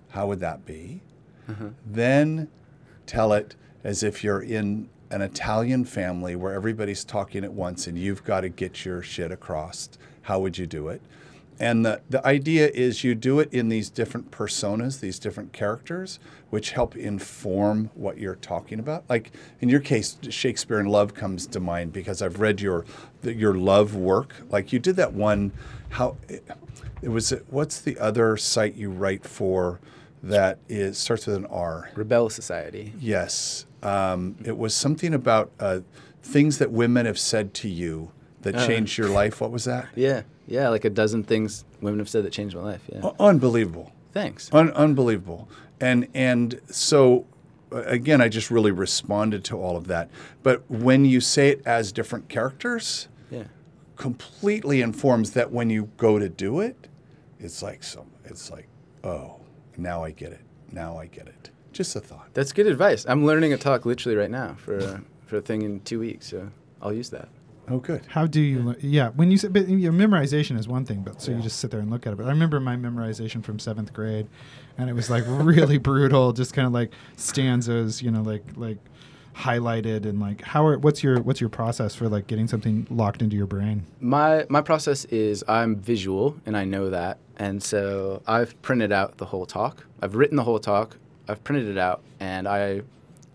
How 0.09 0.27
would 0.27 0.39
that 0.39 0.65
be? 0.65 1.01
Uh-huh. 1.49 1.69
Then 1.85 2.47
tell 3.05 3.33
it 3.33 3.55
as 3.83 4.03
if 4.03 4.23
you're 4.23 4.41
in 4.41 4.89
an 5.09 5.21
Italian 5.21 5.83
family 5.83 6.37
where 6.37 6.53
everybody's 6.53 7.03
talking 7.03 7.43
at 7.43 7.51
once 7.51 7.87
and 7.87 7.97
you've 7.97 8.23
got 8.23 8.41
to 8.41 8.49
get 8.49 8.85
your 8.85 9.01
shit 9.01 9.31
across. 9.31 9.89
How 10.21 10.39
would 10.39 10.57
you 10.57 10.65
do 10.65 10.87
it? 10.87 11.01
And 11.61 11.85
the, 11.85 12.01
the 12.09 12.25
idea 12.25 12.69
is 12.69 13.03
you 13.03 13.13
do 13.13 13.39
it 13.39 13.53
in 13.53 13.69
these 13.69 13.91
different 13.91 14.31
personas, 14.31 14.99
these 14.99 15.19
different 15.19 15.53
characters, 15.53 16.17
which 16.49 16.71
help 16.71 16.95
inform 16.95 17.91
what 17.93 18.17
you're 18.17 18.33
talking 18.33 18.79
about. 18.79 19.03
Like 19.07 19.31
in 19.59 19.69
your 19.69 19.79
case, 19.79 20.17
Shakespeare 20.27 20.79
and 20.79 20.89
Love 20.89 21.13
comes 21.13 21.45
to 21.45 21.59
mind 21.59 21.93
because 21.93 22.23
I've 22.23 22.39
read 22.39 22.61
your 22.61 22.83
the, 23.21 23.35
your 23.35 23.53
love 23.53 23.95
work. 23.95 24.33
Like 24.49 24.73
you 24.73 24.79
did 24.79 24.95
that 24.95 25.13
one. 25.13 25.51
How 25.89 26.17
it, 26.27 26.43
it 27.03 27.09
was? 27.09 27.31
What's 27.51 27.79
the 27.79 27.99
other 27.99 28.37
site 28.37 28.73
you 28.73 28.89
write 28.89 29.23
for 29.23 29.79
that 30.23 30.57
is 30.67 30.97
starts 30.97 31.27
with 31.27 31.35
an 31.35 31.45
R? 31.45 31.91
Rebelle 31.93 32.31
Society. 32.31 32.93
Yes. 32.99 33.67
Um, 33.83 34.35
it 34.43 34.57
was 34.57 34.73
something 34.73 35.13
about 35.13 35.51
uh, 35.59 35.81
things 36.23 36.57
that 36.57 36.71
women 36.71 37.05
have 37.05 37.19
said 37.19 37.53
to 37.55 37.69
you 37.69 38.11
that 38.41 38.55
Uh. 38.55 38.67
changed 38.67 38.97
your 38.97 39.09
life. 39.09 39.41
What 39.41 39.51
was 39.51 39.65
that? 39.65 39.87
Yeah, 39.95 40.23
yeah, 40.47 40.69
like 40.69 40.85
a 40.85 40.89
dozen 40.89 41.23
things 41.23 41.63
women 41.81 41.99
have 41.99 42.09
said 42.09 42.23
that 42.25 42.31
changed 42.33 42.55
my 42.55 42.61
life. 42.63 42.81
Yeah, 42.91 43.09
unbelievable. 43.19 43.91
thanks. 44.13 44.49
Un- 44.53 44.71
unbelievable. 44.71 45.47
And 45.79 46.07
and 46.13 46.59
so 46.69 47.25
uh, 47.71 47.83
again, 47.83 48.19
I 48.21 48.27
just 48.29 48.51
really 48.51 48.71
responded 48.71 49.43
to 49.45 49.57
all 49.57 49.77
of 49.77 49.87
that. 49.87 50.09
But 50.43 50.69
when 50.69 51.05
you 51.05 51.21
say 51.21 51.49
it 51.49 51.61
as 51.65 51.91
different 51.91 52.27
characters, 52.29 53.07
Yeah, 53.31 53.43
completely 53.95 54.81
informs 54.81 55.31
that 55.31 55.51
when 55.51 55.69
you 55.69 55.89
go 55.97 56.19
to 56.19 56.27
do 56.27 56.59
it, 56.59 56.87
it's 57.39 57.61
like 57.63 57.83
some. 57.83 58.07
It's 58.25 58.51
like, 58.51 58.67
oh, 59.03 59.37
now 59.77 60.03
I 60.03 60.11
get 60.11 60.31
it. 60.31 60.41
Now 60.71 60.97
I 60.97 61.05
get 61.05 61.27
it. 61.27 61.49
Just 61.73 61.95
a 61.95 62.01
thought. 62.01 62.27
that's 62.33 62.51
good 62.51 62.67
advice. 62.67 63.05
I'm 63.07 63.25
learning 63.25 63.53
a 63.53 63.57
talk 63.57 63.85
literally 63.85 64.17
right 64.17 64.29
now 64.29 64.55
for 64.57 64.77
a, 64.77 65.01
for 65.25 65.37
a 65.37 65.41
thing 65.41 65.61
in 65.61 65.79
two 65.81 65.99
weeks, 65.99 66.27
so 66.27 66.49
I'll 66.81 66.93
use 66.93 67.09
that. 67.11 67.29
Oh, 67.71 67.79
good. 67.79 68.01
How 68.09 68.27
do 68.27 68.41
you? 68.41 68.61
lear- 68.61 68.75
Yeah, 68.81 69.09
when 69.09 69.31
you 69.31 69.37
say, 69.37 69.47
but 69.47 69.67
your 69.69 69.93
memorization 69.93 70.57
is 70.59 70.67
one 70.67 70.85
thing, 70.85 71.01
but 71.03 71.21
so 71.21 71.31
you 71.31 71.39
just 71.41 71.59
sit 71.59 71.71
there 71.71 71.79
and 71.79 71.89
look 71.89 72.05
at 72.05 72.13
it. 72.13 72.17
But 72.17 72.25
I 72.25 72.29
remember 72.29 72.59
my 72.59 72.75
memorization 72.75 73.43
from 73.43 73.59
seventh 73.59 73.93
grade, 73.93 74.27
and 74.77 74.89
it 74.89 74.93
was 74.93 75.09
like 75.09 75.23
really 75.27 75.77
brutal, 75.89 76.33
just 76.33 76.53
kind 76.53 76.67
of 76.67 76.73
like 76.73 76.91
stanzas, 77.15 78.01
you 78.01 78.11
know, 78.11 78.21
like 78.21 78.43
like 78.55 78.77
highlighted 79.35 80.05
and 80.05 80.19
like 80.19 80.41
how 80.41 80.65
are 80.65 80.77
what's 80.77 81.01
your 81.03 81.21
what's 81.21 81.39
your 81.39 81.49
process 81.49 81.95
for 81.95 82.09
like 82.09 82.27
getting 82.27 82.47
something 82.47 82.85
locked 82.89 83.21
into 83.21 83.35
your 83.35 83.47
brain? 83.47 83.85
My 83.99 84.45
my 84.49 84.61
process 84.61 85.05
is 85.05 85.43
I'm 85.47 85.77
visual 85.77 86.35
and 86.45 86.57
I 86.57 86.65
know 86.65 86.89
that, 86.89 87.17
and 87.37 87.61
so 87.63 88.21
I've 88.27 88.59
printed 88.61 88.91
out 88.91 89.17
the 89.17 89.25
whole 89.25 89.45
talk. 89.45 89.85
I've 90.01 90.15
written 90.15 90.35
the 90.35 90.43
whole 90.43 90.59
talk. 90.59 90.97
I've 91.29 91.43
printed 91.43 91.69
it 91.69 91.77
out, 91.77 92.01
and 92.19 92.47
I 92.47 92.81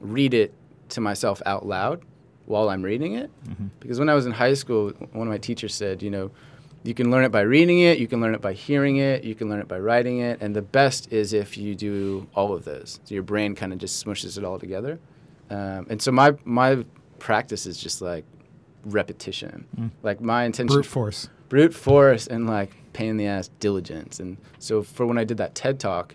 read 0.01 0.35
it 0.35 0.53
to 0.91 1.01
myself 1.01 1.41
out 1.47 1.65
loud 1.67 2.05
while 2.47 2.69
I'm 2.69 2.83
reading 2.83 3.15
it. 3.15 3.31
Because 3.81 3.99
when 3.99 4.09
I 4.09 4.15
was 4.15 4.27
in 4.27 4.33
high 4.33 4.55
school, 4.55 4.91
one 5.13 5.27
of 5.27 5.33
my 5.33 5.39
teachers 5.39 5.75
said, 5.75 6.03
you 6.03 6.11
know, 6.11 6.31
you 6.85 6.95
can 6.95 7.11
learn 7.11 7.25
it 7.25 7.31
by 7.33 7.41
reading 7.41 7.81
it, 7.81 7.99
you 7.99 8.07
can 8.07 8.21
learn 8.21 8.35
it 8.35 8.41
by 8.41 8.53
hearing 8.53 8.99
it, 8.99 9.25
you 9.25 9.35
can 9.35 9.49
learn 9.49 9.61
it 9.61 9.67
by 9.67 9.79
writing 9.79 10.19
it, 10.21 10.41
and 10.41 10.55
the 10.55 10.63
best 10.63 11.13
is 11.13 11.33
if 11.33 11.59
you 11.59 11.75
do 11.75 12.29
all 12.35 12.55
of 12.55 12.65
those. 12.65 13.01
So 13.05 13.15
your 13.15 13.25
brain 13.25 13.55
kind 13.57 13.73
of 13.73 13.79
just 13.81 14.05
smushes 14.05 14.39
it 14.39 14.45
all 14.45 14.59
together. 14.59 14.99
Um, 15.51 15.87
and 15.91 16.01
so 16.01 16.13
my 16.13 16.35
my 16.45 16.85
practice 17.19 17.67
is 17.67 17.77
just 17.79 18.01
like 18.03 18.25
repetition. 18.85 19.91
Like 20.03 20.21
my 20.21 20.45
intention 20.45 20.75
Brute 20.75 20.87
force. 20.87 21.29
brute 21.49 21.75
force 21.75 22.27
and 22.27 22.47
like 22.47 22.73
pain 22.93 23.11
in 23.11 23.17
the 23.17 23.27
ass 23.27 23.51
diligence. 23.61 24.21
And 24.21 24.37
so 24.59 24.83
for 24.83 25.07
when 25.07 25.19
I 25.19 25.25
did 25.25 25.39
that 25.39 25.55
TED 25.55 25.81
talk, 25.81 26.15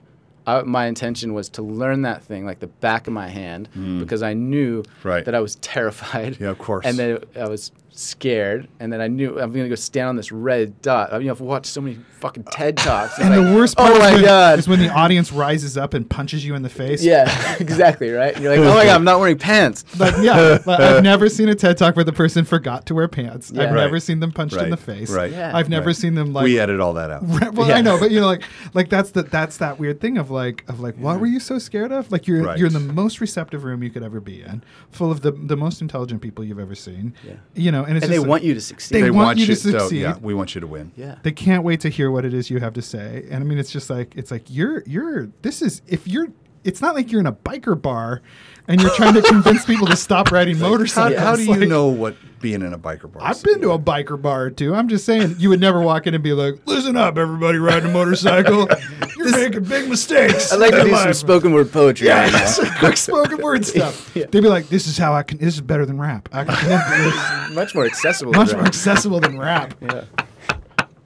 I, 0.59 0.63
my 0.63 0.85
intention 0.85 1.33
was 1.33 1.49
to 1.49 1.61
learn 1.61 2.01
that 2.03 2.23
thing 2.23 2.45
like 2.45 2.59
the 2.59 2.67
back 2.67 3.07
of 3.07 3.13
my 3.13 3.27
hand 3.27 3.69
hmm. 3.73 3.99
because 3.99 4.21
I 4.23 4.33
knew 4.33 4.83
Right. 5.03 5.23
that 5.25 5.35
I 5.35 5.39
was 5.39 5.55
terrified. 5.73 6.37
Yeah, 6.39 6.49
of 6.49 6.59
course. 6.59 6.85
And 6.85 6.97
that 6.99 7.27
I 7.35 7.47
was 7.47 7.71
scared, 7.93 8.67
and 8.79 8.91
then 8.91 9.01
I 9.01 9.07
knew 9.07 9.39
I'm 9.39 9.51
gonna 9.51 9.69
go 9.69 9.75
stand 9.75 10.09
on 10.09 10.15
this 10.15 10.31
red 10.31 10.81
dot. 10.81 11.13
I 11.13 11.19
mean, 11.19 11.29
I've 11.29 11.41
watched 11.41 11.67
so 11.67 11.81
many 11.81 11.97
fucking 12.19 12.43
TED 12.45 12.77
talks. 12.77 13.17
And 13.19 13.29
like, 13.29 13.45
the 13.45 13.55
worst 13.55 13.75
oh 13.77 13.83
part 13.85 13.99
my 13.99 14.07
is, 14.09 14.13
when, 14.15 14.23
god, 14.23 14.59
is 14.59 14.67
when 14.67 14.79
the 14.79 14.89
audience 14.89 15.31
rises 15.31 15.77
up 15.77 15.93
and 15.93 16.09
punches 16.09 16.45
you 16.45 16.55
in 16.55 16.61
the 16.61 16.69
face. 16.69 17.03
yeah, 17.03 17.55
exactly 17.59 18.09
right. 18.11 18.33
And 18.33 18.43
you're 18.43 18.55
like, 18.55 18.65
oh 18.65 18.75
my 18.75 18.85
god, 18.85 18.95
I'm 18.95 19.03
not 19.03 19.19
wearing 19.19 19.37
pants. 19.37 19.85
Like, 20.01 20.15
yeah, 20.21 20.57
like, 20.65 20.79
I've 20.79 21.03
never 21.03 21.29
seen 21.29 21.47
a 21.49 21.53
TED 21.55 21.77
talk 21.77 21.95
where 21.95 22.05
the 22.05 22.13
person 22.13 22.43
forgot 22.45 22.85
to 22.87 22.95
wear 22.95 23.07
pants. 23.07 23.51
Yeah. 23.53 23.63
I've 23.63 23.69
Right. 23.71 23.81
never 23.81 23.99
seen 23.99 24.19
them 24.19 24.31
punched 24.31 24.55
in 24.55 24.69
the 24.71 24.77
face. 24.77 25.11
Right. 25.11 25.31
Yeah. 25.31 25.55
I've 25.55 25.69
never 25.69 25.87
Right. 25.87 25.95
seen 25.95 26.15
them 26.15 26.33
like 26.33 26.43
we 26.45 26.59
edit 26.59 26.79
all 26.79 26.93
that 26.93 27.11
out. 27.11 27.23
Well, 27.53 27.67
Yeah. 27.67 27.75
I 27.75 27.81
know, 27.81 27.99
but 27.99 28.09
you 28.11 28.19
know, 28.19 28.25
like, 28.25 28.43
like 28.73 28.89
that's 28.89 29.11
the 29.11 29.23
that's 29.23 29.57
that 29.57 29.77
weird 29.79 29.99
thing 30.01 30.17
of 30.17 30.31
like 30.31 30.63
of 30.67 30.79
like, 30.79 30.95
what 30.95 31.19
were 31.19 31.27
you 31.27 31.39
so 31.39 31.59
scared 31.59 31.91
of? 31.91 32.11
Like 32.11 32.25
you're 32.27 32.41
Right. 32.43 32.57
you're 32.57 32.67
in 32.67 32.73
the 32.73 32.79
most 32.79 33.21
receptive 33.21 33.63
room 33.63 33.83
you 33.83 33.89
could 33.89 34.01
ever 34.03 34.19
be 34.19 34.41
in, 34.41 34.63
full 34.91 35.11
of 35.11 35.21
the 35.21 35.31
the 35.31 35.57
most 35.57 35.81
intelligent 35.81 36.21
people 36.21 36.43
you've 36.43 36.59
ever 36.59 36.75
seen. 36.75 37.13
Yeah. 37.27 37.33
You 37.53 37.71
know, 37.71 37.80
and 37.85 37.97
it's 37.97 38.03
And 38.05 38.11
they 38.11 38.17
just, 38.17 38.27
want 38.27 38.43
you 38.43 38.53
to 38.53 38.61
succeed. 38.61 38.95
They 38.95 39.01
They 39.01 39.11
want 39.11 39.25
want 39.25 39.39
you 39.39 39.45
to 39.47 39.71
though, 39.71 39.79
succeed. 39.79 40.01
yeah, 40.01 40.17
we 40.21 40.33
want 40.33 40.55
you 40.55 40.61
to 40.61 40.67
win. 40.67 40.91
yeah. 40.95 41.15
They 41.23 41.31
can't 41.31 41.63
wait 41.63 41.79
to 41.81 41.89
hear 41.89 42.09
what 42.11 42.25
it 42.25 42.33
is 42.33 42.49
you 42.49 42.59
have 42.59 42.73
to 42.73 42.81
say. 42.81 43.25
And 43.29 43.43
I 43.43 43.45
mean, 43.47 43.57
it's 43.57 43.71
just 43.71 43.89
like 43.89 44.15
it's 44.15 44.31
like 44.31 44.43
you're 44.49 44.83
you're 44.85 45.27
this 45.41 45.61
is 45.61 45.81
if 45.87 46.07
you're. 46.07 46.27
It's 46.63 46.81
not 46.81 46.95
like 46.95 47.11
you're 47.11 47.21
in 47.21 47.27
a 47.27 47.33
biker 47.33 47.79
bar, 47.81 48.21
and 48.67 48.79
you're 48.81 48.93
trying 48.95 49.15
to 49.15 49.21
convince 49.23 49.65
people 49.65 49.87
to 49.87 49.95
stop 49.95 50.31
riding 50.31 50.59
motorcycles. 50.59 51.19
how 51.19 51.35
do 51.35 51.43
you 51.43 51.55
Like, 51.55 51.69
know 51.69 51.87
what 51.87 52.15
being 52.39 52.61
in 52.61 52.73
a 52.73 52.77
biker 52.79 53.11
bar? 53.11 53.23
I've 53.23 53.41
been 53.43 53.61
to 53.61 53.71
a 53.71 53.79
biker 53.79 54.19
bar 54.21 54.49
too. 54.51 54.73
I'm 54.75 54.87
just 54.87 55.05
saying, 55.05 55.35
you 55.39 55.49
would 55.49 55.59
never 55.59 55.81
walk 55.81 56.05
in 56.07 56.13
and 56.13 56.23
be 56.23 56.33
like, 56.33 56.55
"Listen 56.65 56.95
up, 56.97 57.17
everybody 57.17 57.57
riding 57.57 57.89
a 57.89 57.93
motorcycle. 57.93 58.67
You're 59.17 59.31
making 59.31 59.63
big 59.63 59.89
mistakes." 59.89 60.51
I'd 60.53 60.59
like 60.59 60.71
to 60.71 60.81
in 60.81 60.87
do 60.89 60.95
some 60.95 61.13
spoken 61.13 61.51
word 61.53 61.71
poetry. 61.71 62.07
Yeah, 62.07 62.31
right 62.31 62.47
some 62.47 62.69
quick 62.77 62.97
spoken 62.97 63.41
word 63.41 63.65
stuff. 63.65 64.11
Yeah. 64.15 64.25
They'd 64.29 64.41
be 64.41 64.49
like, 64.49 64.69
"This 64.69 64.87
is 64.87 64.97
how 64.97 65.13
I 65.13 65.23
can. 65.23 65.37
This 65.39 65.55
is 65.55 65.61
better 65.61 65.85
than 65.85 65.99
rap. 65.99 66.29
I 66.31 66.43
can 66.45 66.55
come 66.55 67.03
this. 67.03 67.55
much 67.55 67.73
more 67.75 67.85
accessible. 67.85 68.33
much 68.33 68.49
than 68.49 68.57
more 68.57 68.63
rap. 68.63 68.69
accessible 68.73 69.19
than 69.19 69.37
rap." 69.39 69.73
Yeah. 69.81 70.05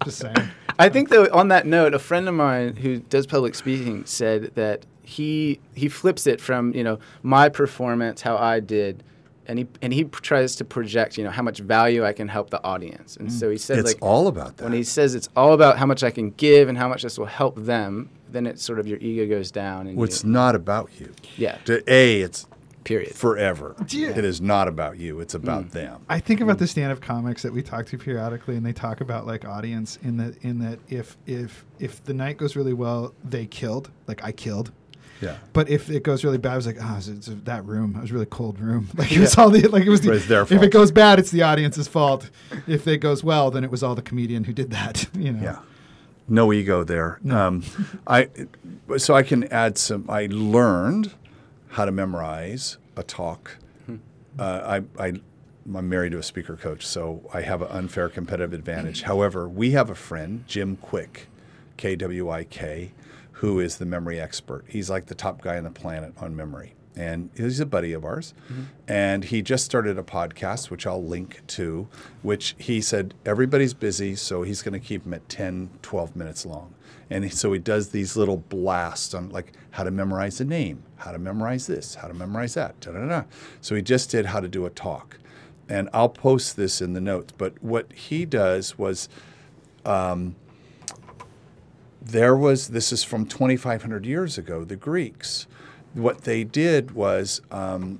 Just 0.03 0.18
saying. 0.20 0.36
I 0.78 0.89
think 0.89 1.08
though 1.10 1.28
on 1.32 1.47
that 1.47 1.66
note, 1.66 1.93
a 1.93 1.99
friend 1.99 2.28
of 2.28 2.36
mine 2.36 2.76
who 2.76 2.97
does 2.99 3.26
public 3.26 3.56
speaking 3.56 4.06
said 4.06 4.51
that 4.56 4.86
he 5.06 5.60
he 5.74 5.88
flips 5.89 6.28
it 6.28 6.41
from 6.41 6.74
you 6.74 6.84
know 6.84 6.99
my 7.24 7.49
performance, 7.49 8.22
how 8.22 8.38
I 8.38 8.60
did, 8.60 9.03
and 9.47 9.60
he 9.60 9.68
and 9.82 9.93
he 9.93 10.03
tries 10.06 10.56
to 10.58 10.66
project 10.66 11.18
you 11.18 11.24
know 11.24 11.30
how 11.32 11.43
much 11.43 11.60
value 11.60 12.03
I 12.06 12.14
can 12.14 12.28
help 12.28 12.49
the 12.49 12.64
audience, 12.64 13.16
and 13.18 13.32
so 13.32 13.49
he 13.49 13.58
said 13.58 13.80
It's 13.80 13.93
like 13.93 13.97
all 14.01 14.28
about 14.28 14.58
that. 14.58 14.64
when 14.64 14.74
he 14.74 14.84
says 14.84 15.16
it's 15.16 15.30
all 15.36 15.53
about 15.53 15.78
how 15.78 15.86
much 15.86 16.03
I 16.03 16.12
can 16.12 16.32
give 16.32 16.70
and 16.70 16.78
how 16.78 16.89
much 16.89 17.03
this 17.03 17.18
will 17.18 17.26
help 17.28 17.56
them, 17.58 18.10
then 18.32 18.45
it's 18.47 18.64
sort 18.64 18.80
of 18.80 18.88
your 18.88 18.97
ego 18.99 19.28
goes 19.28 19.51
down 19.51 19.88
and 19.88 19.95
Well, 19.97 20.06
it's 20.06 20.24
not 20.24 20.56
about 20.56 20.89
you. 20.99 21.14
yeah, 21.38 21.58
To, 21.66 21.82
a, 21.91 22.22
it's 22.22 22.47
period. 22.84 23.14
forever. 23.16 23.76
Yeah. 23.89 24.10
It 24.10 24.24
is 24.26 24.41
not 24.41 24.68
about 24.68 24.97
you. 24.99 25.20
It's 25.20 25.34
Mm. 25.34 25.43
about 25.43 25.72
them. 25.72 26.01
I 26.08 26.20
think 26.20 26.39
about 26.41 26.60
the 26.60 26.68
stand-up 26.68 27.01
comics 27.01 27.41
that 27.41 27.51
we 27.51 27.62
talk 27.64 27.86
to 27.88 27.97
periodically, 27.97 28.56
and 28.58 28.66
they 28.66 28.74
talk 28.74 29.01
about 29.01 29.26
like 29.26 29.43
audience 29.45 29.97
in 30.03 30.18
that 30.18 30.36
in 30.43 30.60
that 30.60 30.80
if 30.89 31.18
if 31.28 31.66
if 31.80 32.03
the 32.03 32.14
night 32.14 32.38
goes 32.38 32.56
really 32.56 32.74
well, 32.74 33.14
they 33.24 33.45
killed. 33.45 33.89
Like 34.08 34.24
I 34.24 34.32
killed. 34.32 34.72
Yeah. 35.22 35.38
But 35.53 35.70
if 35.70 35.89
it 35.89 36.03
goes 36.03 36.24
really 36.24 36.38
bad, 36.38 36.53
I 36.53 36.55
was 36.57 36.68
like, 36.68 36.78
oh, 36.82 36.95
it's, 36.97 37.07
it's 37.07 37.28
that 37.28 37.66
room. 37.66 37.95
It 37.95 38.01
was 38.01 38.11
a 38.11 38.13
really 38.13 38.26
cold 38.26 38.59
room. 38.59 38.89
Like 38.97 39.11
it 39.11 39.20
was 39.20 39.38
all 39.38 39.49
the 39.49 39.68
like 39.68 39.86
it 39.86 39.89
was 39.89 40.01
the. 40.01 40.09
But 40.09 40.18
it's 40.18 40.28
their 40.28 40.41
if 40.41 40.51
it 40.51 40.72
goes 40.72 40.91
bad, 40.91 41.20
it's 41.20 41.32
the 41.32 41.43
audience's 41.43 41.88
fault. 41.88 42.30
If 42.68 42.88
it 42.88 42.97
goes 42.97 43.24
well, 43.24 43.51
then 43.51 43.63
it 43.63 43.72
was 43.72 43.84
all 43.84 43.95
the 43.95 44.01
comedian 44.01 44.43
who 44.43 44.53
did 44.53 44.72
that. 44.72 45.07
You 45.16 45.32
know. 45.32 45.43
Yeah. 45.43 45.59
No 46.28 46.51
ego 46.51 46.84
there. 46.84 47.20
Um, 47.30 47.63
I 48.07 48.30
so 48.97 49.13
I 49.16 49.24
can 49.24 49.45
add 49.45 49.78
some. 49.78 50.05
I 50.09 50.28
learned 50.30 51.13
how 51.70 51.86
to 51.86 51.91
memorize 51.91 52.78
a 52.97 53.03
talk. 53.03 53.57
Uh, 54.38 54.82
I, 54.99 55.03
I 55.07 55.13
I'm 55.74 55.89
married 55.89 56.11
to 56.11 56.20
a 56.20 56.24
speaker 56.24 56.55
coach, 56.55 56.86
so 56.86 57.22
I 57.34 57.41
have 57.41 57.61
an 57.61 57.70
unfair 57.70 58.09
competitive 58.09 58.53
advantage. 58.53 59.01
However, 59.11 59.47
we 59.47 59.72
have 59.72 59.89
a 59.89 59.95
friend, 59.95 60.43
Jim 60.47 60.78
Kwik, 60.78 61.28
K 61.78 61.95
W 61.95 62.30
I 62.30 62.43
K, 62.43 62.91
who 63.36 63.59
is 63.59 63.77
the 63.77 63.86
memory 63.86 64.19
expert. 64.19 64.63
He's 64.67 64.89
like 64.89 65.07
the 65.07 65.15
top 65.15 65.41
guy 65.41 65.57
on 65.57 65.65
the 65.65 65.71
planet 65.71 66.13
on 66.17 66.36
memory. 66.36 66.73
And 66.95 67.29
he's 67.36 67.59
a 67.59 67.65
buddy 67.65 67.91
of 67.91 68.05
ours. 68.05 68.33
Mm-hmm. 68.49 68.61
And 68.88 69.25
he 69.25 69.41
just 69.41 69.65
started 69.65 69.99
a 69.99 70.03
podcast, 70.03 70.69
which 70.69 70.88
I'll 70.88 71.03
link 71.03 71.45
to, 71.47 71.89
which 72.21 72.55
he 72.57 72.79
said 72.79 73.13
everybody's 73.25 73.73
busy, 73.73 74.15
so 74.15 74.43
he's 74.43 74.61
going 74.61 74.73
to 74.73 74.79
keep 74.79 75.03
them 75.03 75.13
at 75.13 75.27
10, 75.27 75.69
12 75.81 76.15
minutes 76.15 76.45
long. 76.45 76.73
And 77.09 77.31
so 77.33 77.51
he 77.51 77.59
does 77.59 77.89
these 77.89 78.15
little 78.15 78.38
blasts 78.38 79.13
on 79.13 79.29
like 79.29 79.51
how 79.71 79.83
to 79.83 79.91
memorize 79.91 80.39
a 80.39 80.45
name, 80.45 80.83
how 80.95 81.11
to 81.11 81.19
memorize 81.19 81.67
this, 81.67 81.95
how 81.95 82.07
to 82.07 82.13
memorize 82.13 82.53
that. 82.53 82.79
Da, 82.79 82.93
da, 82.93 83.05
da. 83.05 83.23
So 83.59 83.75
he 83.75 83.81
just 83.81 84.09
did 84.09 84.27
how 84.27 84.39
to 84.39 84.47
do 84.47 84.65
a 84.65 84.69
talk. 84.69 85.19
And 85.67 85.89
I'll 85.91 86.07
post 86.07 86.55
this 86.55 86.81
in 86.81 86.93
the 86.93 87.01
notes. 87.01 87.33
But 87.38 87.61
what 87.61 87.91
he 87.91 88.25
does 88.25 88.77
was 88.77 89.09
um, 89.83 90.38
there 92.06 92.36
was 92.36 92.70
this 92.70 92.91
is 92.91 93.03
from 93.03 93.26
2500 93.26 94.06
years 94.06 94.38
ago 94.38 94.64
the 94.64 94.76
greeks 94.76 95.47
what 95.93 96.22
they 96.22 96.43
did 96.43 96.91
was 96.91 97.41
um, 97.51 97.99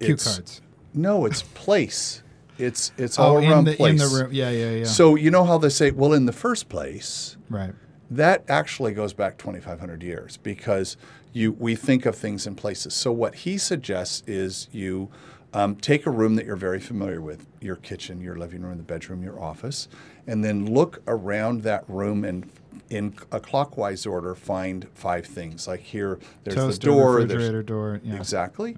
Cue 0.00 0.14
it's- 0.14 0.34
cards. 0.36 0.60
no 0.92 1.24
it's 1.26 1.42
place 1.42 2.22
it's 2.58 2.92
it's 2.98 3.18
all 3.18 3.36
Oh, 3.36 3.36
around 3.38 3.64
the 3.64 3.74
place 3.76 3.90
in 3.90 3.96
the 4.08 4.16
room. 4.24 4.32
Yeah, 4.32 4.50
yeah, 4.50 4.70
yeah. 4.70 4.84
so 4.84 5.14
you 5.16 5.30
know 5.30 5.44
how 5.44 5.58
they 5.58 5.68
say 5.68 5.90
well 5.90 6.12
in 6.12 6.26
the 6.26 6.32
first 6.32 6.68
place 6.68 7.36
right. 7.48 7.72
that 8.10 8.44
actually 8.48 8.92
goes 8.92 9.12
back 9.12 9.38
2500 9.38 10.02
years 10.02 10.36
because 10.38 10.96
you 11.32 11.52
we 11.52 11.74
think 11.76 12.06
of 12.06 12.14
things 12.16 12.46
in 12.46 12.54
places 12.54 12.94
so 12.94 13.10
what 13.12 13.34
he 13.36 13.58
suggests 13.58 14.22
is 14.26 14.68
you 14.72 15.10
um, 15.52 15.76
take 15.76 16.04
a 16.06 16.10
room 16.10 16.34
that 16.34 16.46
you're 16.46 16.56
very 16.56 16.80
familiar 16.80 17.20
with 17.20 17.46
your 17.60 17.76
kitchen 17.76 18.20
your 18.20 18.36
living 18.36 18.62
room 18.62 18.76
the 18.76 18.82
bedroom 18.84 19.22
your 19.22 19.40
office 19.40 19.88
and 20.26 20.44
then 20.44 20.66
look 20.72 21.02
around 21.06 21.62
that 21.62 21.84
room 21.88 22.24
and 22.24 22.48
in 22.94 23.14
a 23.32 23.40
clockwise 23.40 24.06
order 24.06 24.34
find 24.34 24.86
five 24.94 25.26
things 25.26 25.66
like 25.66 25.80
here 25.80 26.18
there's 26.44 26.54
Toaster, 26.56 26.80
the 26.80 26.94
door 26.94 27.12
there's- 27.18 27.30
refrigerator 27.30 27.62
door. 27.62 28.00
Yeah. 28.04 28.16
exactly 28.16 28.76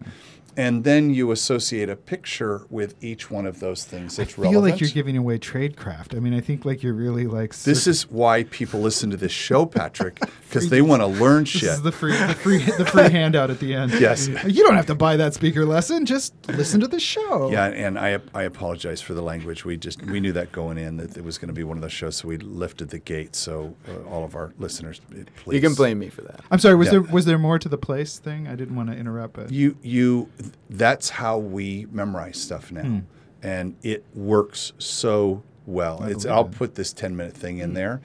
and 0.58 0.84
then 0.84 1.12
you 1.12 1.30
associate 1.32 1.90
a 1.90 1.96
picture 1.96 2.62
with 2.70 2.94
each 3.04 3.30
one 3.30 3.46
of 3.46 3.60
those 3.60 3.84
things 3.84 4.18
I 4.18 4.24
feel 4.24 4.44
relevant 4.44 4.72
like 4.72 4.80
you're 4.80 4.90
giving 4.90 5.16
away 5.16 5.38
tradecraft. 5.38 6.16
I 6.16 6.18
mean, 6.20 6.32
I 6.32 6.40
think 6.40 6.64
like 6.64 6.82
you're 6.82 6.94
really 6.94 7.26
like 7.26 7.54
this 7.54 7.86
is 7.86 8.10
why 8.10 8.44
people 8.44 8.80
listen 8.80 9.10
to 9.10 9.18
this 9.18 9.32
show, 9.32 9.66
Patrick, 9.66 10.18
because 10.48 10.70
they 10.70 10.80
want 10.80 11.02
to 11.02 11.06
learn 11.06 11.42
This 11.44 11.50
shit. 11.50 11.60
This 11.62 11.70
is 11.76 11.82
the 11.82 11.92
free, 11.92 12.12
the 12.16 12.34
free, 12.34 12.58
the 12.64 12.86
free 12.86 13.10
handout 13.10 13.50
at 13.50 13.60
the 13.60 13.74
end. 13.74 13.92
Yes. 14.00 14.28
You 14.28 14.64
don't 14.64 14.76
have 14.76 14.86
to 14.86 14.94
buy 14.94 15.16
that 15.18 15.34
speaker 15.34 15.66
lesson. 15.66 16.06
Just 16.06 16.32
listen 16.48 16.80
to 16.80 16.88
the 16.88 17.00
show. 17.00 17.50
yeah, 17.50 17.66
and 17.66 17.98
I 17.98 18.18
I 18.34 18.44
apologize 18.44 19.02
for 19.02 19.12
the 19.12 19.22
language. 19.22 19.66
We 19.66 19.76
just 19.76 20.02
we 20.06 20.20
knew 20.20 20.32
that 20.32 20.52
going 20.52 20.78
in 20.78 20.96
that 20.96 21.18
it 21.18 21.24
was 21.24 21.36
going 21.36 21.48
to 21.48 21.54
be 21.54 21.64
one 21.64 21.76
of 21.76 21.82
those 21.82 21.92
shows, 21.92 22.16
so 22.16 22.28
we 22.28 22.38
lifted 22.38 22.88
the 22.88 22.98
gate. 22.98 23.36
So 23.36 23.74
uh, 23.86 24.05
all 24.07 24.24
of 24.24 24.34
our 24.34 24.52
listeners, 24.59 25.00
uh, 25.12 25.22
please. 25.36 25.54
You 25.57 25.61
can 25.61 25.74
blame 25.74 25.98
me 25.98 26.09
for 26.09 26.22
that. 26.22 26.40
I'm 26.50 26.59
sorry. 26.59 26.74
Was 26.76 26.86
Yeah. 26.86 26.92
there 26.92 27.02
was 27.02 27.24
there 27.24 27.38
more 27.38 27.59
to 27.59 27.68
the 27.68 27.78
place 27.78 28.18
thing? 28.18 28.46
I 28.48 28.54
didn't 28.54 28.76
want 28.76 28.90
to 28.90 28.96
interrupt, 28.96 29.34
but 29.34 29.50
You 29.52 29.76
you. 29.82 30.28
That's 30.70 31.11
how 31.11 31.38
we 31.38 31.86
memorize 31.90 32.36
stuff 32.38 32.70
now, 32.72 32.82
Hmm. 32.82 32.98
and 33.42 33.74
it 33.82 34.04
works 34.14 34.72
so 34.78 35.42
well. 35.66 36.00
I 36.02 36.11
it's 36.11 36.24
I'll 36.26 36.46
it. 36.46 36.52
put 36.52 36.74
this 36.76 36.92
ten 36.92 37.16
minute 37.16 37.34
thing 37.36 37.59
in 37.59 37.74
there. 37.74 38.00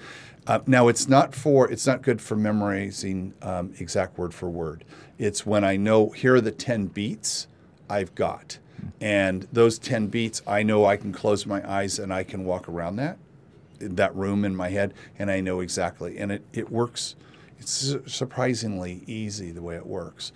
Uh, 0.47 0.59
now 0.65 0.87
it's 0.87 1.07
not 1.07 1.35
for 1.35 1.69
it's 1.69 1.85
not 1.85 2.01
good 2.01 2.19
for 2.21 2.35
memorizing 2.35 3.33
um, 3.43 3.73
exact 3.79 4.17
word 4.17 4.33
for 4.33 4.49
word. 4.49 4.83
It's 5.19 5.45
when 5.45 5.63
I 5.63 5.77
know 5.77 6.09
here 6.09 6.35
are 6.35 6.41
the 6.41 6.51
ten 6.51 6.87
beats 6.87 7.45
I've 7.89 8.15
got, 8.15 8.57
and 8.99 9.47
those 9.53 9.77
ten 9.77 10.07
beats 10.07 10.41
I 10.47 10.63
know 10.63 10.85
I 10.85 10.97
can 10.97 11.11
close 11.13 11.45
my 11.45 11.61
eyes 11.69 11.99
and 11.99 12.11
I 12.11 12.23
can 12.23 12.43
walk 12.43 12.67
around 12.67 12.95
that 12.95 13.17
that 13.81 14.15
room 14.15 14.45
in 14.45 14.55
my 14.55 14.69
head, 14.69 14.93
and 15.17 15.29
I 15.31 15.41
know 15.41 15.59
exactly, 15.59 16.17
and 16.17 16.31
it 16.31 16.43
it 16.53 16.71
works. 16.71 17.15
It's 17.59 17.95
surprisingly 18.07 19.03
easy 19.05 19.51
the 19.51 19.61
way 19.61 19.75
it 19.75 19.85
works. 19.85 20.31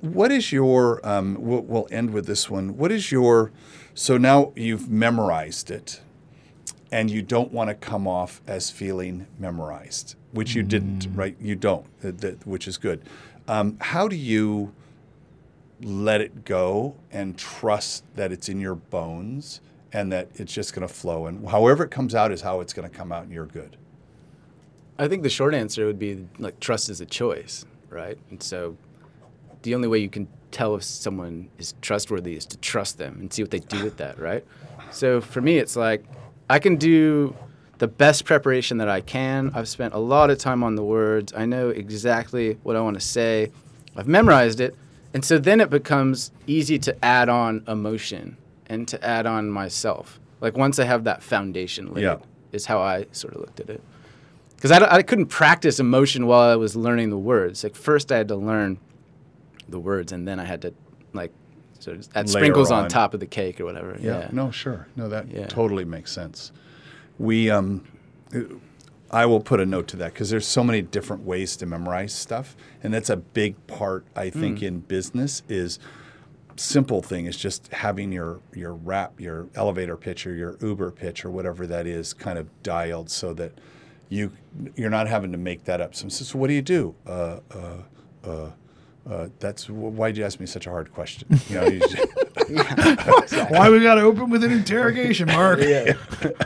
What 0.00 0.32
is 0.32 0.50
your? 0.50 1.06
Um, 1.06 1.36
we'll, 1.38 1.60
we'll 1.60 1.88
end 1.90 2.12
with 2.12 2.26
this 2.26 2.48
one. 2.48 2.76
What 2.78 2.90
is 2.90 3.12
your? 3.12 3.52
So 3.94 4.16
now 4.16 4.52
you've 4.56 4.88
memorized 4.88 5.70
it, 5.70 6.00
and 6.90 7.10
you 7.10 7.20
don't 7.22 7.52
want 7.52 7.68
to 7.68 7.74
come 7.74 8.06
off 8.08 8.40
as 8.46 8.70
feeling 8.70 9.26
memorized, 9.38 10.14
which 10.32 10.54
you 10.54 10.62
didn't, 10.62 11.08
right? 11.14 11.36
You 11.40 11.54
don't, 11.54 11.86
that, 12.00 12.46
which 12.46 12.66
is 12.66 12.78
good. 12.78 13.02
Um, 13.46 13.76
how 13.80 14.08
do 14.08 14.16
you 14.16 14.72
let 15.82 16.20
it 16.20 16.44
go 16.44 16.96
and 17.12 17.38
trust 17.38 18.04
that 18.16 18.32
it's 18.32 18.48
in 18.48 18.60
your 18.60 18.74
bones 18.74 19.60
and 19.92 20.12
that 20.12 20.28
it's 20.34 20.52
just 20.52 20.74
going 20.74 20.86
to 20.86 20.92
flow, 20.92 21.26
and 21.26 21.48
however 21.48 21.84
it 21.84 21.90
comes 21.90 22.14
out 22.14 22.32
is 22.32 22.42
how 22.42 22.60
it's 22.60 22.72
going 22.72 22.88
to 22.88 22.94
come 22.94 23.12
out, 23.12 23.24
and 23.24 23.32
you're 23.32 23.46
good. 23.46 23.76
I 24.98 25.08
think 25.08 25.22
the 25.22 25.30
short 25.30 25.54
answer 25.54 25.86
would 25.86 25.98
be 25.98 26.26
like 26.38 26.58
trust 26.60 26.88
is 26.88 27.00
a 27.00 27.06
choice, 27.06 27.64
right? 27.88 28.18
And 28.30 28.42
so 28.42 28.76
the 29.62 29.74
only 29.74 29.88
way 29.88 29.98
you 29.98 30.08
can 30.08 30.28
tell 30.50 30.74
if 30.74 30.82
someone 30.82 31.48
is 31.58 31.74
trustworthy 31.80 32.34
is 32.34 32.46
to 32.46 32.56
trust 32.58 32.98
them 32.98 33.18
and 33.20 33.32
see 33.32 33.42
what 33.42 33.50
they 33.50 33.60
do 33.60 33.84
with 33.84 33.96
that, 33.98 34.18
right? 34.18 34.44
So 34.90 35.20
for 35.20 35.40
me, 35.40 35.58
it's 35.58 35.76
like 35.76 36.04
I 36.50 36.58
can 36.58 36.76
do 36.76 37.36
the 37.78 37.86
best 37.86 38.24
preparation 38.24 38.78
that 38.78 38.88
I 38.88 39.00
can. 39.00 39.52
I've 39.54 39.68
spent 39.68 39.94
a 39.94 39.98
lot 39.98 40.30
of 40.30 40.38
time 40.38 40.64
on 40.64 40.74
the 40.74 40.82
words. 40.82 41.32
I 41.36 41.46
know 41.46 41.68
exactly 41.68 42.58
what 42.62 42.74
I 42.74 42.80
want 42.80 42.94
to 42.98 43.06
say. 43.06 43.52
I've 43.96 44.08
memorized 44.08 44.60
it. 44.60 44.74
And 45.14 45.24
so 45.24 45.38
then 45.38 45.60
it 45.60 45.70
becomes 45.70 46.32
easy 46.46 46.78
to 46.80 47.04
add 47.04 47.28
on 47.28 47.62
emotion 47.68 48.36
and 48.68 48.86
to 48.88 49.02
add 49.04 49.26
on 49.26 49.50
myself. 49.50 50.20
Like 50.40 50.56
once 50.56 50.78
I 50.78 50.84
have 50.84 51.04
that 51.04 51.22
foundation 51.22 51.92
laid, 51.92 52.02
Yeah. 52.04 52.16
is 52.52 52.66
how 52.66 52.80
I 52.80 53.06
sort 53.12 53.34
of 53.34 53.40
looked 53.40 53.60
at 53.60 53.68
it. 53.70 53.82
Because 54.56 54.70
I, 54.72 54.96
I 54.96 55.02
couldn't 55.02 55.26
practice 55.26 55.78
emotion 55.80 56.26
while 56.26 56.50
I 56.50 56.56
was 56.56 56.74
learning 56.76 57.10
the 57.10 57.18
words. 57.18 57.62
Like 57.62 57.74
first 57.76 58.10
I 58.12 58.16
had 58.18 58.28
to 58.28 58.36
learn 58.36 58.78
the 59.68 59.78
words, 59.78 60.12
and 60.12 60.26
then 60.26 60.40
I 60.40 60.44
had 60.44 60.62
to 60.62 60.74
like 61.12 61.32
sort 61.78 61.96
of 61.98 62.08
add 62.14 62.28
sprinkles 62.28 62.70
on. 62.70 62.84
on. 62.84 62.88
top 62.90 63.14
of 63.14 63.20
the 63.20 63.26
cake 63.26 63.60
or 63.60 63.64
whatever. 63.64 63.96
Yeah. 64.00 64.20
Yeah. 64.20 64.28
No, 64.32 64.50
sure. 64.50 64.88
No, 64.96 65.08
that 65.08 65.28
Yeah. 65.30 65.46
totally 65.46 65.84
makes 65.84 66.10
sense. 66.12 66.52
We, 67.18 67.50
um, 67.50 67.84
I 69.10 69.26
will 69.26 69.40
put 69.40 69.58
a 69.60 69.66
note 69.66 69.88
to 69.88 69.96
that 69.98 70.12
because 70.12 70.28
there's 70.30 70.46
so 70.46 70.62
many 70.62 70.82
different 70.82 71.24
ways 71.24 71.56
to 71.56 71.66
memorize 71.66 72.12
stuff, 72.12 72.56
and 72.82 72.92
that's 72.92 73.10
a 73.10 73.16
big 73.16 73.54
part. 73.66 74.04
I 74.14 74.28
think 74.30 74.62
in 74.62 74.80
business 74.80 75.42
is 75.48 75.78
simple 76.58 77.02
thing 77.02 77.26
is 77.26 77.36
just 77.36 77.68
having 77.72 78.12
your 78.12 78.40
your 78.54 78.74
rap, 78.74 79.20
your 79.20 79.48
elevator 79.54 79.96
pitch 79.96 80.26
or 80.26 80.34
your 80.34 80.56
Uber 80.60 80.90
pitch 80.90 81.24
or 81.24 81.30
whatever 81.30 81.66
that 81.66 81.86
is, 81.86 82.12
kind 82.12 82.38
of 82.38 82.48
dialed 82.62 83.10
so 83.10 83.32
that 83.34 83.52
you 84.08 84.32
you're 84.76 84.90
not 84.90 85.08
having 85.08 85.32
to 85.32 85.38
make 85.38 85.64
that 85.64 85.80
up. 85.80 85.94
So, 85.94 86.08
so 86.08 86.38
what 86.38 86.48
do 86.48 86.54
you 86.54 86.62
do? 86.62 86.94
Uh, 87.06 87.40
uh, 87.54 87.82
uh, 88.24 88.50
uh, 89.08 89.28
that's 89.38 89.68
why'd 89.70 90.16
you 90.16 90.24
ask 90.24 90.38
me 90.40 90.46
such 90.46 90.66
a 90.66 90.70
hard 90.70 90.92
question? 90.92 91.28
You 91.48 91.54
know, 91.54 91.66
you 91.66 91.80
just- 91.88 92.12
Why 92.48 93.68
we 93.70 93.82
got 93.82 93.96
to 93.96 94.02
open 94.02 94.30
with 94.30 94.44
an 94.44 94.52
interrogation, 94.52 95.26
Mark? 95.28 95.58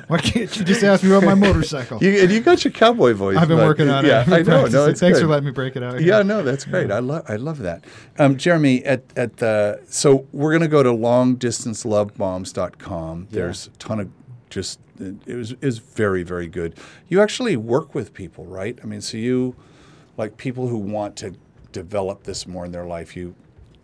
Why 0.08 0.18
can't 0.18 0.56
you 0.56 0.64
just 0.64 0.82
ask 0.82 1.04
me 1.04 1.10
about 1.10 1.24
my 1.24 1.34
motorcycle? 1.34 2.02
You, 2.02 2.22
and 2.22 2.30
you 2.30 2.40
got 2.40 2.64
your 2.64 2.72
cowboy 2.72 3.14
voice. 3.14 3.36
I've 3.36 3.48
been 3.48 3.58
working 3.58 3.88
on 3.88 4.04
yeah, 4.04 4.22
it. 4.22 4.28
I 4.28 4.42
know. 4.42 4.66
No, 4.66 4.86
it's 4.86 5.00
Thanks 5.00 5.18
good. 5.18 5.24
for 5.24 5.30
letting 5.30 5.46
me 5.46 5.52
break 5.52 5.76
it 5.76 5.82
out. 5.82 6.00
Yeah, 6.00 6.22
no, 6.22 6.42
that's 6.42 6.64
great. 6.64 6.90
I 6.90 6.98
love, 6.98 7.24
I 7.28 7.36
love 7.36 7.58
that. 7.58 7.84
Um, 8.18 8.36
Jeremy, 8.36 8.84
at 8.84 9.04
at 9.16 9.36
the 9.36 9.80
so 9.86 10.26
we're 10.32 10.52
gonna 10.52 10.68
go 10.68 10.82
to 10.82 10.90
longdistancelovebombs.com. 10.90 13.28
There's 13.30 13.66
a 13.68 13.70
ton 13.78 14.00
of 14.00 14.10
just 14.50 14.80
it 14.98 15.36
was 15.36 15.52
is 15.60 15.78
very 15.78 16.22
very 16.22 16.48
good. 16.48 16.76
You 17.08 17.20
actually 17.20 17.56
work 17.56 17.94
with 17.94 18.12
people, 18.12 18.44
right? 18.46 18.78
I 18.82 18.86
mean, 18.86 19.00
so 19.00 19.16
you 19.16 19.54
like 20.16 20.36
people 20.36 20.68
who 20.68 20.78
want 20.78 21.16
to 21.16 21.34
develop 21.72 22.24
this 22.24 22.46
more 22.46 22.64
in 22.64 22.72
their 22.72 22.84
life. 22.84 23.16
You 23.16 23.34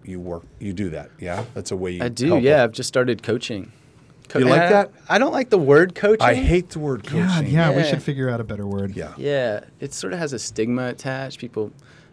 you 0.09 0.21
work 0.21 0.45
you 0.59 0.73
do 0.73 0.91
that. 0.91 1.11
Yeah, 1.21 1.45
that's 1.55 1.71
a 1.71 1.77
way 1.77 1.93
you. 1.93 2.03
I 2.03 2.09
do. 2.09 2.27
help 2.29 2.43
Yeah, 2.43 2.57
them. 2.59 2.65
I've 2.65 2.73
just 2.73 2.89
started 2.89 3.23
coaching. 3.23 3.73
Co- 4.29 4.41
You 4.41 4.45
like 4.47 4.61
and 4.61 4.63
I- 4.65 4.73
that? 4.85 4.93
I 5.09 5.19
don't 5.19 5.33
like 5.33 5.49
the 5.51 5.59
word 5.59 5.95
coaching. 5.95 6.23
I 6.27 6.35
hate 6.35 6.71
the 6.71 6.79
word 6.81 7.03
coaching. 7.05 7.27
God, 7.27 7.47
yeah, 7.49 7.75
we 7.75 7.83
should 7.85 8.03
figure 8.03 8.29
out 8.29 8.41
a 8.41 8.45
better 8.45 8.67
word. 8.67 8.95
Yeah. 8.95 9.15
Yeah, 9.17 9.61
it 9.81 9.95
sort 9.95 10.13
of 10.13 10.19
has 10.19 10.33
a 10.35 10.39
stigma 10.39 10.89
attached. 10.89 11.39
People, 11.39 11.73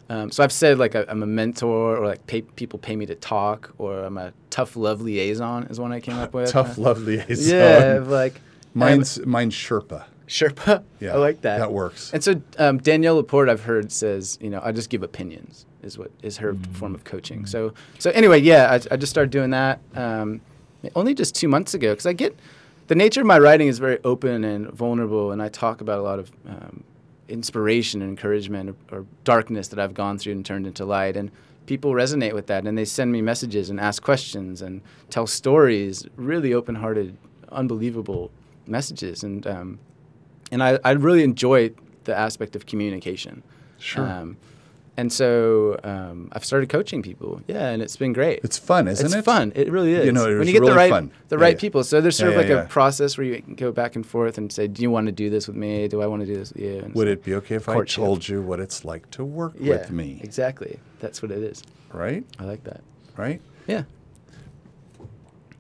um, 0.10 0.32
so 0.32 0.44
I've 0.44 0.52
said 0.54 0.78
like 0.78 0.96
I, 0.96 1.04
I'm 1.10 1.24
a 1.24 1.28
mentor, 1.28 1.98
or 1.98 2.06
like 2.08 2.26
pay, 2.28 2.42
people 2.42 2.80
pay 2.80 2.96
me 2.96 3.06
to 3.08 3.16
talk, 3.16 3.74
or 3.78 4.04
I'm 4.04 4.18
a 4.18 4.32
tough 4.50 4.76
love 4.78 5.02
liaison 5.02 5.64
is 5.66 5.80
one 5.80 5.92
I 5.92 6.00
came 6.00 6.18
up 6.18 6.34
with. 6.38 6.50
Tough 6.52 6.78
love 6.78 7.02
liaison. 7.02 7.54
Yeah, 7.58 8.00
like 8.06 8.40
Mine's 8.74 9.20
mine's 9.26 9.54
Sherpa. 9.56 10.06
Sherpa. 10.28 10.84
Yeah, 11.00 11.14
I 11.14 11.18
like 11.18 11.42
that. 11.42 11.60
that 11.60 11.72
works. 11.74 12.12
And 12.14 12.24
so 12.24 12.42
um, 12.58 12.78
Danielle 12.80 13.18
LaPorte, 13.18 13.48
I've 13.50 13.64
heard 13.64 13.92
says, 13.92 14.40
you 14.42 14.50
know, 14.50 14.60
I 14.64 14.72
just 14.72 14.90
give 14.90 15.04
opinions 15.04 15.66
is 15.86 15.98
what 15.98 16.12
is 16.22 16.38
her 16.38 16.56
form 16.74 16.96
of 16.96 17.04
coaching. 17.04 17.46
So 17.46 17.74
so 18.00 18.10
anyway, 18.12 18.42
yeah, 18.42 18.72
I, 18.72 18.94
I 18.94 18.98
just 18.98 19.12
started 19.12 19.32
doing 19.32 19.52
that 19.52 19.80
um, 19.96 20.42
only 20.96 21.14
just 21.14 21.36
two 21.36 21.48
months 21.48 21.74
ago 21.74 21.94
because 21.94 22.06
I 22.06 22.14
get 22.14 22.38
the 22.88 22.96
nature 22.96 23.22
of 23.22 23.28
my 23.28 23.40
writing 23.40 23.68
is 23.68 23.80
very 23.80 24.00
open 24.04 24.44
and 24.44 24.70
vulnerable, 24.72 25.32
and 25.32 25.42
I 25.42 25.50
talk 25.50 25.82
about 25.82 26.00
a 26.00 26.04
lot 26.04 26.20
of 26.20 26.32
um, 26.48 26.84
inspiration 27.28 28.02
and 28.02 28.10
encouragement 28.10 28.76
or, 28.92 28.98
or 28.98 29.06
darkness 29.24 29.70
that 29.70 29.80
I've 29.80 29.94
gone 29.94 30.20
through 30.20 30.34
and 30.34 30.46
turned 30.46 30.68
into 30.68 30.86
light, 30.86 31.18
and 31.18 31.32
people 31.66 31.92
resonate 31.94 32.34
with 32.34 32.48
that, 32.48 32.66
and 32.68 32.78
they 32.78 32.86
send 32.86 33.12
me 33.12 33.22
messages 33.22 33.70
and 33.70 33.80
ask 33.80 34.04
questions 34.04 34.62
and 34.62 34.82
tell 35.10 35.26
stories, 35.26 36.06
really 36.16 36.54
open-hearted, 36.54 37.18
unbelievable 37.52 38.30
messages, 38.68 39.24
and 39.24 39.48
um, 39.48 39.80
and 40.52 40.62
I, 40.62 40.80
I 40.84 40.92
really 40.92 41.24
enjoy 41.24 41.72
the 42.04 42.16
aspect 42.16 42.56
of 42.56 42.68
communication. 42.68 43.42
Sure. 43.80 44.08
Um, 44.08 44.38
and 44.98 45.12
so 45.12 45.80
um, 45.84 46.30
I've 46.32 46.46
started 46.46 46.70
coaching 46.70 47.02
people. 47.02 47.42
Yeah, 47.48 47.70
and 47.70 47.82
it's 47.82 47.98
been 47.98 48.14
great. 48.14 48.40
It's 48.44 48.58
fun, 48.58 48.88
isn't 48.88 49.06
it's 49.06 49.14
it? 49.16 49.20
It's 49.20 49.26
fun. 49.26 49.52
It 49.56 49.72
really 49.72 49.94
is. 49.94 50.06
You 50.06 50.12
know, 50.12 50.26
when 50.38 50.48
you 50.48 50.54
get 50.54 50.62
really 50.62 50.72
the 50.72 50.78
right 50.78 50.90
fun. 50.90 51.12
the 51.30 51.36
Yeah, 51.38 51.42
right 51.44 51.56
yeah. 51.56 51.60
people. 51.60 51.84
So 51.84 52.02
there's 52.02 52.18
sort 52.18 52.34
Yeah, 52.34 52.40
of 52.40 52.50
like 52.50 52.66
a 52.66 52.68
process 52.70 53.18
where 53.18 53.28
you 53.28 53.42
can 53.42 53.56
go 53.56 53.72
back 53.72 53.96
and 53.96 54.06
forth 54.06 54.38
and 54.38 54.52
say, 54.52 54.68
"Do 54.68 54.82
you 54.82 54.92
want 54.92 55.08
to 55.08 55.12
do 55.12 55.30
this 55.30 55.48
with 55.48 55.56
me? 55.58 55.88
Do 55.88 56.02
I 56.02 56.08
want 56.08 56.22
to 56.22 56.26
do 56.26 56.36
this 56.36 56.54
with 56.54 56.62
you?" 56.64 56.80
And 56.80 56.94
Would 56.96 57.08
it 57.08 57.24
be 57.24 57.36
okay 57.36 57.56
if 57.56 57.66
Courtship. 57.66 58.02
I 58.02 58.06
told 58.06 58.28
you 58.28 58.42
what 58.42 58.60
it's 58.60 58.86
like 58.86 59.10
to 59.12 59.24
work 59.26 59.54
with 59.60 59.92
me? 59.92 60.20
Exactly. 60.24 60.80
That's 61.00 61.22
what 61.22 61.32
it 61.32 61.44
is. 61.44 61.62
Right? 61.92 62.24
I 62.40 62.44
like 62.46 62.64
that. 62.66 62.82
Right? 63.18 63.42
Yeah. 63.68 63.84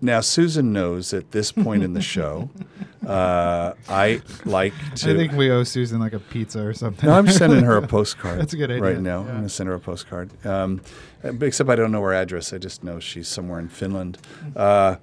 Now, 0.06 0.22
Susan 0.22 0.72
knows 0.72 1.14
at 1.14 1.32
this 1.32 1.52
point 1.52 1.84
in 1.84 1.94
the 1.94 2.02
show, 2.02 2.50
uh, 3.08 3.74
I 3.90 4.22
like 4.46 4.74
to. 4.98 5.12
I 5.12 5.18
think 5.18 5.34
we 5.34 5.50
owe 5.50 5.64
Susan 5.64 6.00
like 6.00 6.14
a 6.14 6.20
pizza 6.20 6.64
or 6.66 6.74
something. 6.74 7.10
no, 7.10 7.16
I'm 7.16 7.28
sending 7.28 7.64
her 7.64 7.78
a 7.78 7.88
postcard. 7.96 8.40
That's 8.40 8.54
a 8.54 8.58
good 8.58 8.70
idea. 8.70 8.84
Right 8.84 9.00
now, 9.00 9.22
I'm 9.22 9.28
going 9.28 9.44
to 9.44 9.50
send 9.50 9.68
her 9.68 9.76
a 9.76 9.80
postcard. 9.80 10.30
Um, 10.46 10.82
except 11.24 11.70
I 11.72 11.76
don't 11.76 11.92
know 11.92 12.02
her 12.04 12.14
address. 12.14 12.54
I 12.54 12.60
just 12.60 12.84
know 12.84 13.00
she's 13.00 13.28
somewhere 13.28 13.60
in 13.60 13.68
Finland. 13.68 14.20
Uh, 14.56 14.98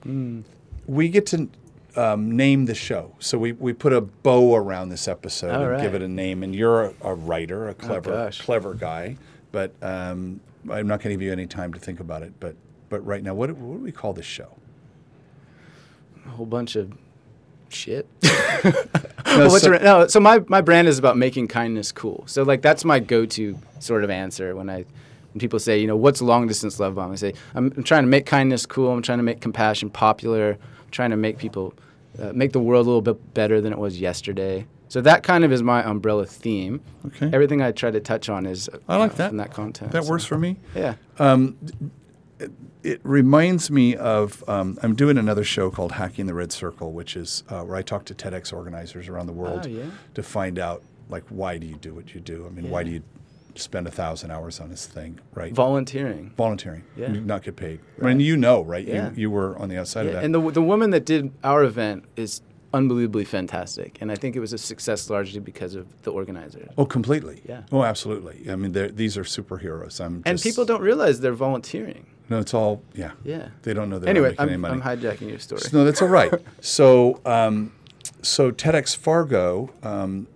We 0.87 1.09
get 1.09 1.27
to 1.27 1.49
um, 1.97 2.37
name 2.37 2.67
the 2.67 2.75
show, 2.75 3.15
so 3.19 3.39
we, 3.39 3.53
we 3.53 3.73
put 3.73 3.93
a 3.93 4.01
bow 4.01 4.55
around 4.57 4.89
this 4.89 5.07
episode 5.09 5.55
All 5.55 5.65
and 5.65 5.83
give 5.83 5.95
it 5.95 6.03
a 6.03 6.09
name. 6.09 6.43
And 6.43 6.55
you're 6.55 6.85
a, 6.85 6.95
a 7.03 7.15
writer, 7.15 7.69
a 7.69 7.75
clever 7.75 8.11
gosh. 8.11 8.41
clever 8.41 8.75
guy, 8.75 9.17
but 9.51 9.75
um, 9.83 10.41
I'm 10.71 10.87
not 10.87 11.01
going 11.01 11.11
to 11.11 11.15
give 11.15 11.23
you 11.23 11.33
any 11.33 11.47
time 11.47 11.73
to 11.75 11.81
think 11.81 12.01
about 12.01 12.23
it. 12.23 12.33
But 12.41 12.55
but 12.89 13.05
right 13.07 13.23
now, 13.23 13.35
what 13.35 13.51
what 13.57 13.79
do 13.79 13.83
we 13.83 13.93
call 13.93 14.13
this 14.13 14.27
show? 14.27 14.57
A 16.27 16.31
whole 16.31 16.47
bunch 16.47 16.77
of 16.77 16.93
shit. 17.69 18.07
No, 19.25 19.49
so- 19.49 19.71
your- 19.71 19.81
no, 19.81 20.07
so 20.09 20.21
my, 20.21 20.41
my 20.49 20.61
brand 20.61 20.89
is 20.89 20.99
about 20.99 21.17
making 21.17 21.49
kindness 21.49 21.91
cool. 21.91 22.25
So 22.27 22.43
like 22.43 22.61
that's 22.61 22.85
my 22.85 22.99
go-to 23.01 23.57
sort 23.79 24.05
of 24.05 24.11
answer 24.11 24.55
when 24.55 24.69
I 24.69 24.85
when 25.33 25.39
people 25.41 25.59
say, 25.59 25.81
you 25.81 25.87
know, 25.87 25.97
what's 25.97 26.21
long 26.21 26.47
distance 26.47 26.79
love 26.79 26.97
bomb? 26.97 27.13
I 27.13 27.15
say 27.15 27.33
I'm, 27.55 27.73
I'm 27.77 27.83
trying 27.83 28.03
to 28.03 28.09
make 28.09 28.27
kindness 28.27 28.67
cool. 28.67 28.91
I'm 28.93 29.01
trying 29.01 29.19
to 29.21 29.23
make 29.25 29.41
compassion 29.41 29.89
popular. 29.89 30.59
I'm 30.61 30.91
trying 30.91 31.11
to 31.13 31.17
make 31.17 31.39
people 31.39 31.73
uh, 32.19 32.33
make 32.35 32.53
the 32.53 32.61
world 32.61 32.85
a 32.85 32.89
little 32.91 33.01
bit 33.01 33.33
better 33.33 33.63
than 33.63 33.73
it 33.73 33.79
was 33.79 33.99
yesterday. 33.99 34.67
So 34.89 35.01
that 35.01 35.23
kind 35.23 35.43
of 35.45 35.51
is 35.53 35.63
my 35.63 35.83
umbrella 35.83 36.27
theme. 36.27 36.83
Okay. 37.07 37.31
Everything 37.33 37.63
I 37.63 37.73
try 37.73 37.91
to 37.91 38.01
touch 38.01 38.29
on 38.29 38.45
is 38.45 38.69
I 38.87 38.99
like 38.99 39.13
uh, 39.13 39.15
that. 39.15 39.37
that 39.39 39.55
content. 39.55 39.93
That 39.93 40.05
so- 40.05 40.11
works 40.11 40.27
for 40.27 40.37
me. 40.37 40.59
Yeah. 40.75 40.97
It 42.83 43.01
reminds 43.05 43.71
me 43.71 43.95
of 43.97 44.43
um, 44.49 44.79
I'm 44.83 44.95
doing 44.95 45.19
another 45.19 45.45
show 45.45 45.71
called 45.71 45.93
Hacking 45.93 46.27
the 46.27 46.35
Red 46.35 46.53
Circle, 46.53 46.93
which 46.93 47.17
is 47.17 47.45
uh, 47.49 47.63
where 47.63 47.77
I 47.77 47.83
talk 47.83 48.05
to 48.07 48.15
TEDx 48.15 48.53
organizers 48.53 49.09
around 49.09 49.27
the 49.27 49.33
world 49.33 49.63
Oh, 49.65 49.69
yeah. 49.69 49.85
to 50.15 50.23
find 50.23 50.59
out 50.59 50.83
like 51.09 51.25
why 51.29 51.59
do 51.59 51.67
you 51.67 51.77
do 51.77 51.93
what 51.95 52.15
you 52.15 52.21
do? 52.21 52.47
I 52.47 52.51
mean, 52.51 52.71
why 52.71 52.83
do 52.83 52.91
you 52.91 53.03
spend 53.55 53.87
a 53.87 53.91
thousand 53.91 54.31
hours 54.31 54.61
on 54.61 54.71
this 54.71 54.87
thing, 54.87 55.21
right? 55.35 55.53
Volunteering. 55.53 56.33
Volunteering, 56.37 56.85
Yeah. 56.97 57.13
you 57.13 57.21
not 57.21 57.43
get 57.43 57.55
paid. 57.57 57.81
I 58.01 58.05
Right. 58.07 58.17
mean, 58.17 58.27
you 58.27 58.37
know, 58.37 58.63
right? 58.63 58.87
Yeah. 58.87 59.11
You, 59.11 59.17
you 59.23 59.31
were 59.31 59.57
on 59.59 59.69
the 59.69 59.77
outside 59.79 60.07
of 60.07 60.13
that. 60.15 60.25
and 60.25 60.35
the 60.35 60.41
the 60.51 60.63
woman 60.63 60.91
that 60.91 61.05
did 61.05 61.33
our 61.45 61.63
event 61.63 62.05
is 62.17 62.41
unbelievably 62.75 63.27
fantastic, 63.27 63.99
and 64.01 64.11
I 64.11 64.15
think 64.15 64.35
it 64.35 64.41
was 64.41 64.55
a 64.55 64.59
success 64.59 65.11
largely 65.11 65.41
because 65.41 65.75
of 65.75 65.87
the 66.05 66.11
organizer. 66.11 66.71
oh, 66.79 66.87
completely. 66.87 67.43
Yeah. 67.47 67.65
Oh, 67.71 67.85
absolutely. 67.85 68.51
I 68.51 68.57
mean, 68.57 68.73
these 68.97 69.19
are 69.19 69.25
superheroes. 69.25 70.01
I'm 70.03 70.23
And 70.25 70.41
people 70.41 70.65
don't 70.65 70.81
realize 70.81 71.21
they're 71.21 71.35
volunteering. 71.35 72.07
No, 72.33 72.39
it's 72.39 72.55
all 72.55 72.83
yeah. 72.95 73.11
Yeah. 73.25 73.49
They 73.61 73.75
don't 73.75 73.91
know 73.91 73.99
they're 73.99 74.09
Anyway, 74.09 74.31
making 74.31 74.41
I'm, 74.41 74.49
any 74.49 74.57
money. 74.57 74.81
I'm 74.81 74.99
hijacking 74.99 75.29
your 75.29 75.39
story. 75.39 75.61
No, 75.71 75.85
that's 75.85 76.01
all 76.01 76.09
right. 76.09 76.33
so, 76.63 77.21
um, 77.27 77.75
so 78.23 78.51
TEDx 78.51 78.97
Fargo, 78.97 79.69
um, 79.83 80.27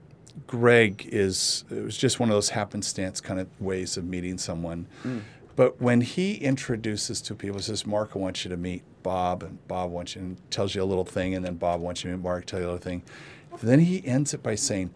Greg 0.47 1.09
is 1.11 1.65
it 1.71 1.83
was 1.83 1.97
just 1.97 2.21
one 2.21 2.29
of 2.29 2.35
those 2.35 2.51
happenstance 2.51 3.23
kind 3.23 3.41
of 3.41 3.49
ways 3.59 3.97
of 3.97 4.05
meeting 4.05 4.37
someone. 4.37 4.87
Hmm. 5.03 5.21
But 5.57 5.81
when 5.81 6.03
he 6.03 6.35
introduces 6.35 7.23
to 7.23 7.35
people, 7.35 7.61
says, 7.61 7.87
"Mark, 7.87 8.11
I 8.15 8.19
want 8.19 8.45
you 8.45 8.51
to 8.51 8.59
meet 8.59 8.83
Bob," 9.03 9.43
and 9.43 9.67
Bob 9.67 9.91
wants 9.91 10.15
you 10.15 10.21
and 10.21 10.51
tells 10.51 10.75
you 10.75 10.83
a 10.83 10.85
little 10.85 11.07
thing, 11.07 11.35
and 11.35 11.43
then 11.43 11.55
Bob 11.55 11.81
wants 11.81 12.05
you 12.05 12.11
to 12.11 12.17
meet 12.19 12.23
Mark, 12.23 12.45
tell 12.45 12.61
you 12.61 12.67
a 12.67 12.73
little 12.73 12.79
thing. 12.79 13.03
Then 13.63 13.81
he 13.81 14.07
ends 14.07 14.35
it 14.35 14.43
by 14.43 14.55
saying, 14.55 14.91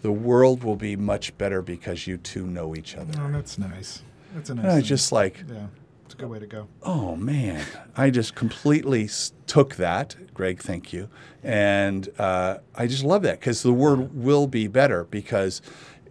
"The 0.00 0.10
world 0.10 0.64
will 0.64 0.76
be 0.76 0.96
much 0.96 1.36
better 1.36 1.60
because 1.60 2.06
you 2.06 2.16
two 2.16 2.46
know 2.46 2.74
each 2.74 2.96
other." 2.96 3.12
Oh, 3.20 3.30
that's 3.30 3.58
nice. 3.58 4.00
That's 4.34 4.48
a 4.48 4.54
nice. 4.54 4.64
And 4.64 4.72
I 4.72 4.76
thing. 4.76 4.84
just 4.84 5.12
like, 5.12 5.44
yeah, 5.48 5.66
it's 5.66 5.85
a 6.16 6.20
good 6.20 6.30
way 6.30 6.38
to 6.38 6.46
go. 6.46 6.68
Oh 6.82 7.16
man, 7.16 7.64
I 7.96 8.10
just 8.10 8.34
completely 8.34 9.08
took 9.46 9.76
that, 9.76 10.16
Greg. 10.34 10.60
Thank 10.60 10.92
you, 10.92 11.08
and 11.42 12.08
uh, 12.18 12.58
I 12.74 12.86
just 12.86 13.04
love 13.04 13.22
that 13.22 13.40
because 13.40 13.62
the 13.62 13.72
word 13.72 14.14
will 14.14 14.46
be 14.46 14.66
better 14.66 15.04
because 15.04 15.60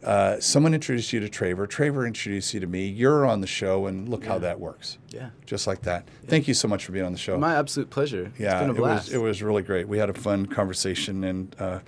uh, 0.04 0.40
someone 0.40 0.74
introduced 0.74 1.12
you 1.12 1.20
to 1.20 1.28
Traver, 1.28 1.68
Traver 1.68 2.06
introduced 2.06 2.54
you 2.54 2.60
to 2.60 2.68
me. 2.68 2.86
You're 2.86 3.26
on 3.26 3.42
the 3.42 3.48
show, 3.48 3.88
and 3.88 4.08
look 4.08 4.26
how 4.26 4.38
that 4.40 4.60
works. 4.60 4.98
Yeah. 5.10 5.30
just 5.46 5.66
like 5.66 5.82
that. 5.84 6.08
Thank 6.28 6.48
you 6.48 6.54
so 6.54 6.68
much 6.68 6.86
for 6.86 6.92
being 6.92 7.06
on 7.06 7.12
the 7.12 7.18
show. 7.18 7.38
My 7.38 7.56
absolute 7.56 7.90
pleasure. 7.90 8.32
yeah, 8.38 8.60
it's 8.60 8.62
been 8.62 8.70
a 8.70 8.74
it 8.74 8.80
was 8.80 9.14
it 9.14 9.18
was 9.18 9.42
really 9.42 9.64
great. 9.64 9.88
We 9.88 9.98
had 9.98 10.10
a 10.10 10.14
fun 10.14 10.46
conversation, 10.46 11.24
and 11.24 11.56
uh, 11.60 11.80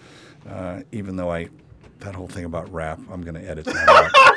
uh, 0.50 0.82
even 0.92 1.16
though 1.16 1.32
I 1.32 1.50
that 2.00 2.16
whole 2.16 2.28
thing 2.28 2.46
about 2.46 2.72
rap, 2.72 3.00
I'm 3.12 3.22
going 3.22 3.36
to 3.36 3.48
edit 3.48 3.66
that 3.66 3.90
out. 3.90 4.34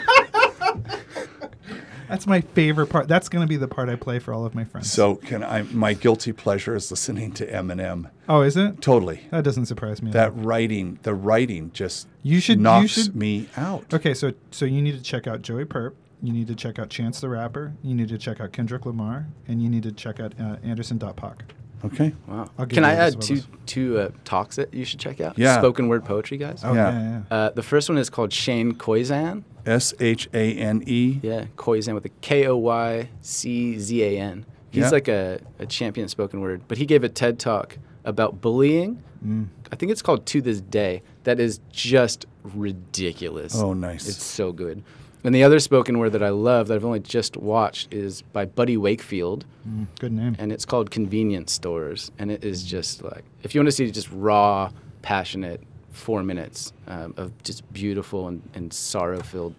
That's 2.11 2.26
my 2.26 2.40
favorite 2.42 2.88
part. 2.88 3.08
That's 3.08 3.28
going 3.28 3.42
to 3.42 3.48
be 3.48 3.56
the 3.56 3.68
part 3.68 3.88
I 3.88 3.96
play 3.96 4.18
for 4.18 4.34
all 4.34 4.44
of 4.44 4.54
my 4.54 4.64
friends. 4.64 4.92
So 4.92 5.14
can 5.14 5.42
I? 5.42 5.62
My 5.62 5.94
guilty 5.94 6.32
pleasure 6.32 6.74
is 6.74 6.90
listening 6.90 7.32
to 7.32 7.46
Eminem. 7.46 8.11
oh, 8.28 8.42
is 8.42 8.56
it? 8.56 8.82
Totally. 8.82 9.22
That 9.30 9.44
doesn't 9.44 9.66
surprise 9.66 10.02
me. 10.02 10.11
That 10.11 10.32
writing, 10.36 10.98
the 11.02 11.14
writing 11.14 11.70
just 11.72 12.08
You 12.22 12.40
should- 12.40 12.58
you 12.58 12.62
knocks 12.64 12.90
should- 12.90 13.16
me 13.16 13.48
out. 13.56 13.94
Okay, 13.94 14.12
so 14.12 14.32
so 14.50 14.64
you 14.66 14.82
need 14.82 14.96
to 14.96 15.02
check 15.02 15.26
out 15.26 15.42
Joey 15.42 15.64
Purp. 15.64 15.94
You 16.22 16.34
need 16.34 16.48
to 16.48 16.54
check 16.54 16.78
out 16.78 16.90
Chance 16.90 17.20
the 17.20 17.30
Rapper. 17.30 17.72
You 17.82 17.94
need 17.94 18.08
to 18.11 18.18
check 18.18 18.40
out 18.40 18.52
Kendrick 18.52 18.84
Lamar, 18.84 19.26
and 19.48 19.62
you 19.62 19.70
need 19.70 19.84
to 19.84 19.92
check 19.92 20.20
out 20.20 20.34
uh, 20.38 20.56
Anderson 20.62 20.98
Doc. 20.98 21.42
Okay. 21.84 22.12
Wow. 22.26 22.50
I'll 22.58 22.66
Can 22.66 22.82
you 22.84 22.88
I 22.88 22.92
a 22.92 23.04
list 23.06 23.16
add 23.16 23.22
two 23.22 23.40
two 23.66 23.98
uh, 23.98 24.10
talks 24.24 24.56
that 24.56 24.72
you 24.74 24.84
should 24.84 25.00
check 25.00 25.20
out? 25.20 25.38
Yeah. 25.38 25.58
Spoken 25.58 25.88
word 25.88 26.04
poetry 26.04 26.36
guys. 26.38 26.62
Oh 26.64 26.74
Yeah. 26.74 26.90
yeah, 26.92 27.00
yeah. 27.00 27.22
yeah. 27.30 27.36
Uh, 27.36 27.50
the 27.50 27.62
first 27.62 27.88
one 27.88 27.98
is 27.98 28.10
called 28.10 28.32
Shane 28.32 28.74
Koyczan. 28.74 29.44
S 29.66 29.94
H 30.00 30.28
A 30.34 30.54
N 30.54 30.82
E. 30.86 31.20
Yeah, 31.22 31.44
Koyczan 31.56 31.94
with 31.94 32.04
a 32.04 32.10
K 32.20 32.46
O 32.46 32.56
Y 32.56 33.08
C 33.20 33.78
Z 33.78 34.02
A 34.02 34.18
N. 34.20 34.46
He's 34.70 34.82
Yeah. 34.84 34.90
like 34.90 35.08
a, 35.08 35.40
a 35.58 35.66
champion 35.66 36.08
spoken 36.08 36.40
word, 36.40 36.62
but 36.68 36.78
he 36.78 36.86
gave 36.86 37.02
a 37.04 37.08
TED 37.08 37.38
talk 37.38 37.76
about 38.04 38.40
bullying. 38.40 39.02
Mm. 39.24 39.48
I 39.72 39.76
think 39.76 39.92
it's 39.92 40.00
called 40.02 40.24
To 40.26 40.40
This 40.40 40.60
Day. 40.60 41.02
That 41.24 41.38
is 41.40 41.60
just 41.70 42.24
ridiculous. 42.42 43.54
Oh, 43.56 43.72
nice. 43.74 44.08
It's 44.08 44.22
so 44.24 44.52
good. 44.52 44.82
And 45.22 45.34
the 45.34 45.42
other 45.44 45.58
spoken 45.60 45.98
word 45.98 46.12
that 46.12 46.22
I 46.22 46.30
love 46.30 46.68
that 46.68 46.74
I've 46.74 46.84
only 46.84 47.00
just 47.00 47.36
watched 47.36 47.92
is 47.92 48.22
by 48.22 48.44
Buddy 48.46 48.76
Wakefield, 48.76 49.44
Mm, 49.68 49.86
good 49.98 50.12
name. 50.12 50.34
and 50.38 50.50
it's 50.50 50.64
called 50.64 50.90
Convenience 50.90 51.52
Stores. 51.52 52.10
And 52.18 52.30
it 52.30 52.44
is 52.44 52.62
just 52.62 53.02
like, 53.04 53.24
if 53.42 53.54
you 53.54 53.60
want 53.60 53.68
to 53.68 53.72
see 53.72 53.90
just 53.90 54.10
raw, 54.10 54.70
passionate 55.02 55.62
four 55.90 56.22
minutes 56.22 56.72
um, 56.86 57.12
of 57.18 57.30
just 57.42 57.70
beautiful 57.72 58.28
and, 58.28 58.42
and 58.54 58.72
sorrow 58.72 59.20
filled, 59.20 59.54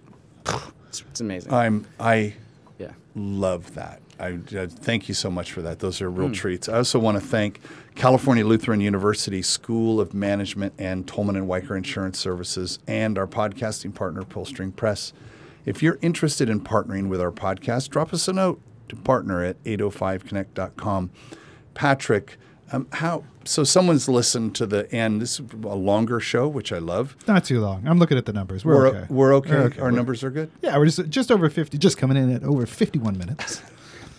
it's, 0.87 1.01
it's 1.11 1.21
amazing. 1.21 1.53
I'm 1.53 1.85
I 1.99 2.33
yeah. 2.79 2.93
love 3.15 3.75
that. 3.75 4.01
I, 4.19 4.39
uh, 4.55 4.67
thank 4.67 5.07
you 5.07 5.13
so 5.15 5.29
much 5.31 5.51
for 5.51 5.61
that. 5.63 5.79
Those 5.79 5.99
are 6.01 6.09
real 6.09 6.31
treats. 6.31 6.69
I 6.69 6.77
also 6.77 6.99
want 6.99 7.19
to 7.19 7.25
thank 7.25 7.59
California 7.95 8.45
Lutheran 8.45 8.79
University 8.79 9.41
School 9.41 9.99
of 9.99 10.13
Management 10.13 10.73
and 10.77 11.07
Tolman 11.07 11.35
and 11.35 11.47
Wiker 11.47 11.75
Insurance 11.75 12.19
Services 12.19 12.77
and 12.87 13.17
our 13.17 13.25
podcasting 13.27 13.93
partner 13.95 14.21
Pullstring 14.21 14.75
Press. 14.75 15.11
If 15.65 15.83
you're 15.83 15.99
interested 16.01 16.49
in 16.49 16.61
partnering 16.61 17.07
with 17.07 17.21
our 17.21 17.31
podcast, 17.31 17.89
drop 17.89 18.13
us 18.13 18.27
a 18.27 18.33
note 18.33 18.61
to 18.89 18.95
partner 18.95 19.43
at 19.43 19.63
805connect.com. 19.63 21.11
Patrick, 21.73 22.37
um, 22.71 22.87
how 22.93 23.23
so 23.43 23.63
someone's 23.63 24.07
listened 24.07 24.55
to 24.55 24.65
the 24.65 24.91
end. 24.93 25.21
This 25.21 25.39
is 25.39 25.45
a 25.63 25.75
longer 25.75 26.19
show, 26.19 26.47
which 26.47 26.71
I 26.71 26.77
love. 26.77 27.15
Not 27.27 27.43
too 27.43 27.59
long. 27.59 27.87
I'm 27.87 27.97
looking 27.99 28.17
at 28.17 28.25
the 28.25 28.33
numbers. 28.33 28.63
We're, 28.63 28.75
We're 28.75 28.87
okay. 28.87 29.05
We're 29.09 29.33
okay. 29.35 29.49
We're 29.51 29.61
okay. 29.63 29.79
Our 29.79 29.85
We're- 29.85 29.95
numbers 29.95 30.23
are 30.23 30.29
good. 30.29 30.51
Yeah, 30.61 30.77
we're 30.77 30.85
just 30.85 31.09
just 31.09 31.31
over 31.31 31.49
50. 31.49 31.77
Just 31.77 31.97
coming 31.97 32.17
in 32.17 32.31
at 32.33 32.43
over 32.43 32.65
51 32.65 33.17
minutes. 33.17 33.61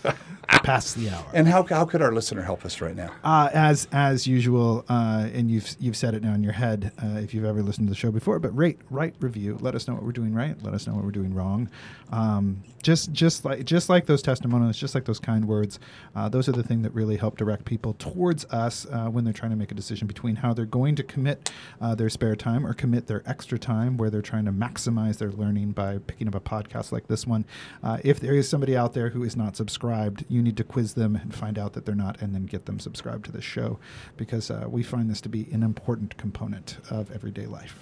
Past 0.62 0.96
the 0.96 1.10
hour. 1.10 1.24
And 1.32 1.48
how, 1.48 1.62
how 1.64 1.84
could 1.84 2.02
our 2.02 2.12
listener 2.12 2.42
help 2.42 2.64
us 2.64 2.80
right 2.80 2.94
now? 2.94 3.12
Uh, 3.24 3.50
as 3.52 3.88
as 3.92 4.26
usual, 4.26 4.84
uh, 4.88 5.28
and 5.32 5.50
you've 5.50 5.74
you've 5.80 5.96
said 5.96 6.14
it 6.14 6.22
now 6.22 6.34
in 6.34 6.42
your 6.42 6.52
head 6.52 6.92
uh, 7.02 7.18
if 7.18 7.34
you've 7.34 7.44
ever 7.44 7.62
listened 7.62 7.88
to 7.88 7.90
the 7.90 7.96
show 7.96 8.10
before. 8.10 8.38
But 8.38 8.56
rate, 8.56 8.78
write, 8.90 9.14
review. 9.20 9.58
Let 9.60 9.74
us 9.74 9.88
know 9.88 9.94
what 9.94 10.04
we're 10.04 10.12
doing 10.12 10.34
right. 10.34 10.56
Let 10.62 10.74
us 10.74 10.86
know 10.86 10.94
what 10.94 11.04
we're 11.04 11.10
doing 11.10 11.34
wrong. 11.34 11.68
Um, 12.10 12.62
just 12.82 13.12
just 13.12 13.44
like 13.44 13.64
just 13.64 13.88
like 13.88 14.06
those 14.06 14.22
testimonials, 14.22 14.76
just 14.76 14.94
like 14.94 15.04
those 15.04 15.18
kind 15.18 15.46
words. 15.46 15.78
Uh, 16.14 16.28
those 16.28 16.48
are 16.48 16.52
the 16.52 16.62
thing 16.62 16.82
that 16.82 16.92
really 16.92 17.16
help 17.16 17.36
direct 17.36 17.64
people 17.64 17.94
towards 17.94 18.44
us 18.46 18.86
uh, 18.90 19.06
when 19.08 19.24
they're 19.24 19.32
trying 19.32 19.50
to 19.50 19.56
make 19.56 19.70
a 19.72 19.74
decision 19.74 20.06
between 20.06 20.36
how 20.36 20.52
they're 20.52 20.66
going 20.66 20.94
to 20.96 21.02
commit 21.02 21.50
uh, 21.80 21.94
their 21.94 22.10
spare 22.10 22.36
time 22.36 22.66
or 22.66 22.74
commit 22.74 23.06
their 23.06 23.22
extra 23.26 23.58
time, 23.58 23.96
where 23.96 24.10
they're 24.10 24.22
trying 24.22 24.44
to 24.44 24.52
maximize 24.52 25.18
their 25.18 25.30
learning 25.30 25.72
by 25.72 25.98
picking 26.06 26.28
up 26.28 26.34
a 26.34 26.40
podcast 26.40 26.92
like 26.92 27.06
this 27.06 27.26
one. 27.26 27.44
Uh, 27.82 27.98
if 28.04 28.20
there 28.20 28.34
is 28.34 28.48
somebody 28.48 28.76
out 28.76 28.94
there 28.94 29.10
who 29.10 29.22
is 29.22 29.36
not 29.36 29.56
subscribed, 29.56 30.24
you 30.28 30.42
need 30.52 30.56
to 30.58 30.64
quiz 30.64 30.94
them 30.94 31.16
and 31.16 31.34
find 31.34 31.58
out 31.58 31.72
that 31.72 31.86
they're 31.86 31.94
not, 31.94 32.20
and 32.20 32.34
then 32.34 32.44
get 32.44 32.66
them 32.66 32.78
subscribed 32.78 33.24
to 33.24 33.32
this 33.32 33.44
show 33.44 33.78
because 34.16 34.50
uh, 34.50 34.66
we 34.68 34.82
find 34.82 35.08
this 35.10 35.20
to 35.22 35.28
be 35.28 35.48
an 35.52 35.62
important 35.62 36.16
component 36.18 36.76
of 36.90 37.10
everyday 37.10 37.46
life. 37.46 37.78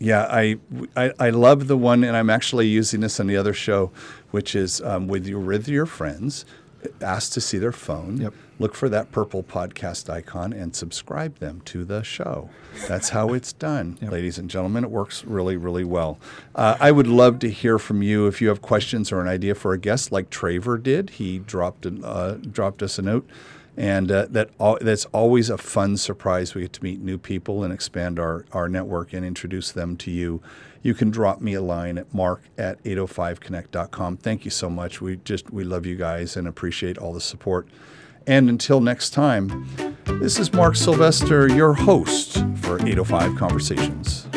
Yeah, 0.00 0.26
I, 0.30 0.58
I 0.96 1.12
I 1.18 1.30
love 1.30 1.66
the 1.66 1.76
one, 1.76 2.04
and 2.04 2.16
I'm 2.16 2.30
actually 2.30 2.68
using 2.68 3.00
this 3.00 3.18
on 3.18 3.26
the 3.26 3.36
other 3.36 3.52
show, 3.52 3.90
which 4.30 4.54
is 4.54 4.80
um, 4.82 5.08
with 5.08 5.26
your 5.26 5.40
with 5.40 5.68
your 5.68 5.86
friends, 5.86 6.44
ask 7.00 7.32
to 7.32 7.40
see 7.40 7.58
their 7.58 7.72
phone. 7.72 8.20
Yep. 8.20 8.34
Look 8.60 8.74
for 8.74 8.88
that 8.88 9.12
purple 9.12 9.42
podcast 9.42 10.10
icon 10.10 10.52
and 10.52 10.74
subscribe 10.74 11.38
them 11.38 11.60
to 11.66 11.84
the 11.84 12.02
show. 12.02 12.50
That's 12.88 13.10
how 13.10 13.32
it's 13.32 13.52
done, 13.52 13.98
Yep. 14.02 14.10
ladies 14.12 14.38
and 14.38 14.50
gentlemen. 14.50 14.82
It 14.84 14.90
works 14.90 15.24
really, 15.24 15.56
really 15.56 15.84
well. 15.84 16.18
Uh, 16.54 16.76
I 16.80 16.90
would 16.90 17.06
love 17.06 17.38
to 17.40 17.50
hear 17.50 17.78
from 17.78 18.02
you 18.02 18.26
if 18.26 18.40
you 18.42 18.48
have 18.48 18.60
questions 18.60 19.12
or 19.12 19.20
an 19.20 19.28
idea 19.28 19.54
for 19.54 19.72
a 19.72 19.78
guest, 19.78 20.10
like 20.10 20.28
Traver 20.30 20.82
did. 20.82 21.10
He 21.10 21.38
dropped 21.38 21.86
an, 21.86 22.04
uh, 22.04 22.38
dropped 22.50 22.82
us 22.82 22.98
a 22.98 23.02
note 23.02 23.28
and 23.76 24.10
uh, 24.10 24.26
that 24.30 24.50
al- 24.58 24.78
that's 24.80 25.04
always 25.06 25.48
a 25.50 25.56
fun 25.56 25.96
surprise. 25.96 26.52
We 26.56 26.62
get 26.62 26.72
to 26.74 26.82
meet 26.82 27.00
new 27.00 27.16
people 27.16 27.62
and 27.62 27.72
expand 27.72 28.18
our, 28.18 28.44
our 28.52 28.68
network 28.68 29.12
and 29.12 29.24
introduce 29.24 29.70
them 29.70 29.96
to 29.98 30.10
you. 30.10 30.42
You 30.82 30.94
can 30.94 31.10
drop 31.10 31.40
me 31.40 31.54
a 31.54 31.62
line 31.62 31.96
at 31.96 32.12
mark 32.12 32.42
at 32.56 32.82
805connect.com. 32.82 34.16
Thank 34.18 34.44
you 34.44 34.50
so 34.50 34.68
much. 34.68 35.00
We 35.00 35.16
just 35.24 35.50
we 35.52 35.62
love 35.64 35.86
you 35.86 35.94
guys 35.96 36.36
and 36.36 36.48
appreciate 36.48 36.98
all 36.98 37.12
the 37.12 37.20
support. 37.20 37.68
And 38.28 38.50
until 38.50 38.82
next 38.82 39.10
time, 39.10 39.66
this 40.20 40.38
is 40.38 40.52
Mark 40.52 40.76
Sylvester, 40.76 41.48
your 41.48 41.72
host 41.72 42.44
for 42.56 42.74
805 42.86 43.36
Conversations. 43.36 44.27